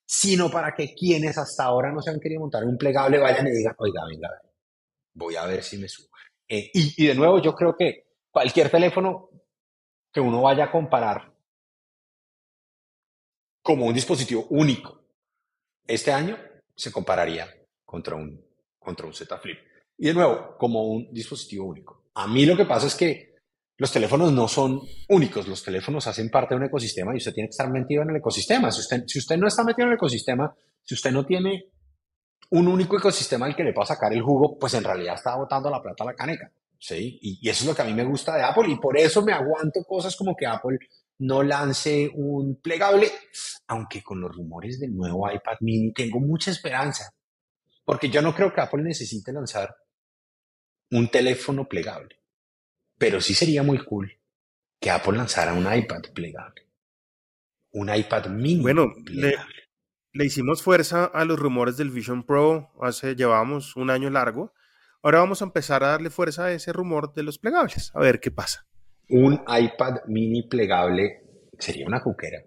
sino 0.05 0.51
para 0.51 0.75
que 0.75 0.95
quienes 0.95 1.39
hasta 1.39 1.65
ahora 1.65 1.93
no 1.93 2.01
se 2.01 2.11
han 2.11 2.19
querido 2.19 2.41
montar 2.41 2.65
un 2.65 2.77
plegable 2.77 3.19
vayan 3.19 3.47
y 3.47 3.51
digan, 3.51 3.75
oiga, 3.79 4.03
venga, 4.09 4.29
voy 5.13 5.37
a 5.37 5.47
ver 5.47 5.63
si 5.63 5.79
me 5.79 5.89
subo. 5.89 6.09
Eh, 6.49 6.71
y, 6.75 7.05
y 7.05 7.07
de 7.07 7.15
nuevo, 7.15 7.41
yo 7.41 7.55
creo 7.55 7.77
que 7.77 8.07
cualquier 8.31 8.71
teléfono 8.71 9.31
que 10.13 10.21
uno 10.21 10.43
vaya 10.43 10.65
a 10.65 10.73
comparar 10.73 11.34
como 13.65 13.87
un 13.87 13.95
dispositivo 13.95 14.47
único 14.51 15.01
este 15.87 16.13
año 16.13 16.37
se 16.77 16.93
compararía 16.93 17.49
contra 17.85 18.15
un, 18.15 18.45
contra 18.79 19.07
un 19.07 19.15
Z 19.15 19.39
Flip. 19.39 19.59
Y 19.97 20.09
de 20.09 20.15
nuevo, 20.15 20.57
como 20.59 20.85
un 20.85 21.09
dispositivo 21.13 21.67
único. 21.67 22.05
A 22.15 22.27
mí 22.27 22.45
lo 22.45 22.57
que 22.57 22.67
pasa 22.67 22.87
es 22.87 22.95
que 22.95 23.35
los 23.79 23.91
teléfonos 23.91 24.33
no 24.33 24.49
son 24.49 24.83
únicos, 25.09 25.49
los 25.49 25.63
teléfonos 25.63 26.07
hacen 26.07 26.31
parte 26.31 26.55
de 26.55 26.61
un 26.61 26.67
ecosistema 26.67 27.15
y 27.15 27.17
usted 27.17 27.33
tiene 27.33 27.49
que 27.49 27.53
estar 27.53 27.71
metido 27.71 28.03
en 28.03 28.11
el 28.11 28.17
ecosistema. 28.17 28.71
Si 28.71 28.81
usted, 28.81 29.05
si 29.07 29.19
usted 29.19 29.39
no 29.39 29.49
está 29.49 29.65
metido 29.65 29.87
en 29.87 29.93
el 29.93 29.97
ecosistema, 29.97 30.55
si 30.83 30.95
usted 30.95 31.11
no 31.11 31.25
tiene 31.25 31.71
un 32.51 32.69
único 32.69 32.99
ecosistema 32.99 33.47
al 33.47 33.57
que 33.57 33.65
le 33.65 33.73
pueda 33.73 33.87
sacar 33.87 34.13
el 34.13 34.23
jugo, 34.23 34.59
pues 34.59 34.75
en 34.75 34.85
realidad 34.85 35.15
está 35.15 35.37
botando 35.37 35.71
la 35.71 35.81
plata 35.81 36.05
a 36.05 36.09
la 36.09 36.15
caneca. 36.15 36.53
¿sí? 36.79 37.19
Y, 37.23 37.49
eso 37.49 37.65
es 37.65 37.69
lo 37.69 37.75
que 37.75 37.83
a 37.83 37.87
mí 37.87 37.95
me 37.95 38.05
gusta 38.05 38.37
de 38.37 38.43
Apple 38.43 38.71
y 38.71 38.77
por 38.77 38.99
eso 38.99 39.23
me 39.23 39.33
aguanto 39.33 39.83
cosas 39.89 40.15
como 40.17 40.37
que 40.37 40.47
Apple 40.47 40.79
no 41.19 41.43
lance 41.43 42.11
un 42.15 42.61
plegable, 42.61 43.11
aunque 43.69 44.03
con 44.03 44.21
los 44.21 44.35
rumores 44.35 44.81
del 44.81 44.95
nuevo 44.95 45.31
iPad 45.31 45.59
mini 45.61 45.93
tengo 45.93 46.21
mucha 46.21 46.51
esperanza, 46.51 47.11
porque 47.85 48.11
yo 48.11 48.21
no 48.23 48.35
creo 48.35 48.53
que 48.53 48.61
Apple 48.61 48.83
necesite 48.83 49.33
lanzar 49.33 49.75
un 50.91 51.09
teléfono 51.09 51.69
plegable. 51.69 52.21
Pero 52.99 53.21
sí 53.21 53.35
sería 53.35 53.63
muy 53.63 53.79
cool 53.85 54.13
que 54.81 54.91
Apple 54.91 55.17
lanzara 55.17 55.53
un 55.53 55.73
iPad 55.73 56.03
plegable. 56.15 56.69
Un 57.73 57.95
iPad 57.95 58.27
mini. 58.27 58.63
Bueno, 58.63 58.93
le, 59.07 60.25
hicimos 60.25 60.63
fuerza 60.63 61.07
a 61.07 61.25
los 61.25 61.39
rumores 61.39 61.77
del 61.77 61.91
Vision 61.91 62.25
Pro 62.25 62.73
hace, 62.81 63.17
llevamos 63.17 63.77
un 63.77 63.91
año 63.91 64.11
largo. 64.11 64.55
Ahora 65.03 65.19
vamos 65.19 65.43
a 65.43 65.47
empezar 65.47 65.83
a 65.83 65.89
darle 65.89 66.11
fuerza 66.11 66.45
a 66.45 66.53
ese 66.53 66.73
rumor 66.73 67.13
de 67.15 67.25
los 67.25 67.39
plegables, 67.39 67.91
a 67.95 68.01
ver 68.01 68.21
qué 68.21 68.31
pasa. 68.31 68.67
Un 69.09 69.45
iPad 69.47 70.05
mini 70.07 70.49
plegable 70.49 71.25
sería 71.59 71.87
una 71.87 72.03
cuquera. 72.03 72.43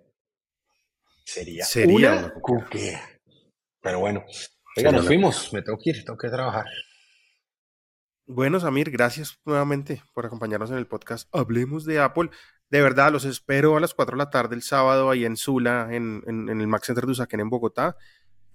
Sería, 1.24 1.66
una, 1.88 2.34
cuquera. 2.41 3.01
Pero 3.82 3.99
bueno, 3.99 4.24
oiga, 4.76 4.91
nos 4.91 5.05
fuimos, 5.05 5.51
me 5.53 5.62
tengo 5.62 5.78
que 5.78 5.89
ir, 5.89 6.05
tengo 6.05 6.18
que 6.18 6.30
trabajar. 6.30 6.66
Bueno, 8.26 8.60
Samir, 8.60 8.91
gracias 8.91 9.39
nuevamente 9.45 10.03
por 10.14 10.26
acompañarnos 10.26 10.72
en 10.72 10.78
el 10.78 10.88
podcast 10.88 11.30
Hablemos 11.34 11.86
de 11.86 11.99
Apple. 11.99 12.30
De 12.70 12.82
verdad, 12.82 13.12
los 13.12 13.24
espero 13.24 13.78
a 13.78 13.80
las 13.80 13.93
4 13.93 14.18
de 14.18 14.18
la 14.18 14.30
tarde 14.30 14.55
el 14.55 14.62
sábado 14.62 15.10
ahí 15.10 15.24
en 15.24 15.38
Sula, 15.38 15.88
en, 15.91 16.24
el 16.28 16.68
Max 16.68 16.88
Center 16.88 17.05
de 17.05 17.12
Usaquén 17.12 17.39
en 17.39 17.49
Bogotá, 17.49 17.95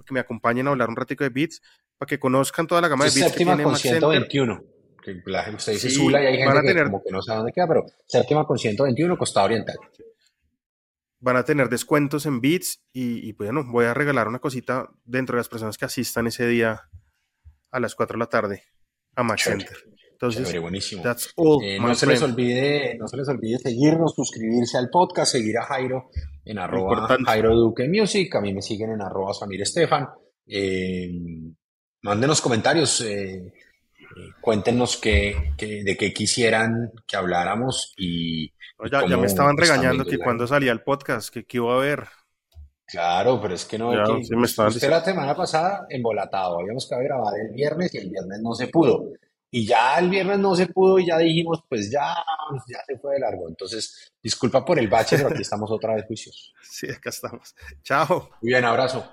que 0.04 0.12
me 0.12 0.20
acompañen 0.20 0.66
a 0.66 0.70
hablar 0.70 0.90
un 0.90 0.96
ratico 0.96 1.24
de 1.24 1.30
Beats, 1.30 1.62
para 1.96 2.06
que 2.08 2.18
conozcan 2.18 2.66
toda 2.66 2.80
la 2.82 2.88
gama 2.88 3.04
de 3.06 3.12
Beats 3.12 3.28
séptima 3.28 3.62
con 3.62 3.76
121. 3.76 4.62
Que 5.02 5.20
la 5.26 5.42
gente 5.44 5.70
dice 5.72 5.90
Sula 5.90 6.22
y 6.22 6.26
hay 6.26 6.36
gente 6.38 6.74
que 6.74 6.84
como 6.84 7.02
que 7.02 7.10
no 7.10 7.20
sabe 7.22 7.38
dónde 7.38 7.52
queda, 7.52 7.66
pero 7.66 7.86
séptima 8.06 8.46
con 8.46 8.58
121, 8.58 9.18
costado 9.18 9.46
oriental. 9.46 9.76
Van 11.18 11.36
a 11.36 11.44
tener 11.44 11.68
descuentos 11.68 12.26
en 12.26 12.40
Beats 12.40 12.82
y, 12.92 13.28
y 13.28 13.32
bueno, 13.32 13.64
voy 13.64 13.84
a 13.84 13.94
regalar 13.94 14.28
una 14.28 14.38
cosita 14.38 14.88
dentro 15.04 15.36
de 15.36 15.40
las 15.40 15.48
personas 15.48 15.76
que 15.76 15.84
asistan 15.84 16.26
ese 16.26 16.46
día 16.46 16.88
a 17.70 17.80
las 17.80 17.94
4 17.94 18.14
de 18.14 18.18
la 18.18 18.26
tarde 18.26 18.62
a 19.14 19.22
Max 19.22 19.44
Center. 19.44 19.76
Entonces, 20.22 20.60
buenísimo. 20.60 21.02
Eh, 21.64 21.80
no, 21.80 21.94
se 21.96 22.06
les 22.06 22.22
olvide, 22.22 22.96
no 22.96 23.08
se 23.08 23.16
les 23.16 23.28
olvide 23.28 23.58
seguirnos, 23.58 24.14
suscribirse 24.14 24.78
al 24.78 24.88
podcast, 24.88 25.32
seguir 25.32 25.58
a 25.58 25.64
Jairo 25.64 26.10
en 26.44 26.60
arroba 26.60 27.18
Jairo 27.26 27.56
Duque 27.56 27.88
Music, 27.88 28.32
a 28.36 28.40
mí 28.40 28.54
me 28.54 28.62
siguen 28.62 28.92
en 28.92 29.02
arroba 29.02 29.34
Samir 29.34 29.62
Estefan. 29.62 30.06
Eh, 30.46 31.10
mándenos 32.02 32.40
comentarios, 32.40 33.00
eh, 33.00 33.52
cuéntenos 34.40 34.96
qué, 34.96 35.54
de 35.58 35.96
qué 35.96 36.12
quisieran 36.12 36.92
que 37.06 37.16
habláramos 37.16 37.94
y... 37.96 38.52
ya, 38.90 39.16
me 39.16 39.26
estaban 39.26 39.56
regañando 39.56 40.04
que 40.04 40.18
cuando 40.18 40.46
salía 40.46 40.72
el 40.72 40.82
podcast, 40.82 41.34
que, 41.34 41.46
iba 41.50 41.72
a 41.72 41.76
haber. 41.76 42.08
Claro, 42.86 43.40
pero 43.40 43.54
es 43.54 43.64
que 43.64 43.78
no. 43.78 43.94
Ya, 43.94 44.04
que, 44.04 44.36
usted 44.36 44.90
la 44.90 45.02
semana 45.02 45.34
pasada 45.34 45.86
embolatado. 45.88 46.60
Habíamos 46.60 46.86
que 46.86 47.02
grabar 47.02 47.32
el 47.40 47.54
viernes 47.54 47.94
y 47.94 47.98
el 47.98 48.10
viernes 48.10 48.40
no 48.42 48.54
se 48.54 48.68
pudo. 48.68 49.12
Y 49.50 49.66
ya 49.66 49.98
el 49.98 50.08
viernes 50.08 50.38
no 50.38 50.56
se 50.56 50.66
pudo 50.66 50.98
y 50.98 51.06
ya 51.06 51.18
dijimos, 51.18 51.62
pues 51.68 51.90
ya, 51.90 52.14
ya 52.66 52.78
se 52.86 52.98
fue 52.98 53.14
de 53.14 53.20
largo. 53.20 53.48
Entonces, 53.48 54.12
disculpa 54.22 54.64
por 54.64 54.78
el 54.78 54.88
bache, 54.88 55.16
pero 55.16 55.28
aquí 55.28 55.42
estamos 55.42 55.70
otra 55.70 55.94
vez 55.94 56.06
juicios. 56.06 56.54
Sí, 56.62 56.90
acá 56.90 57.10
estamos. 57.10 57.54
Chao. 57.82 58.30
Muy 58.40 58.50
bien, 58.50 58.64
abrazo. 58.64 59.06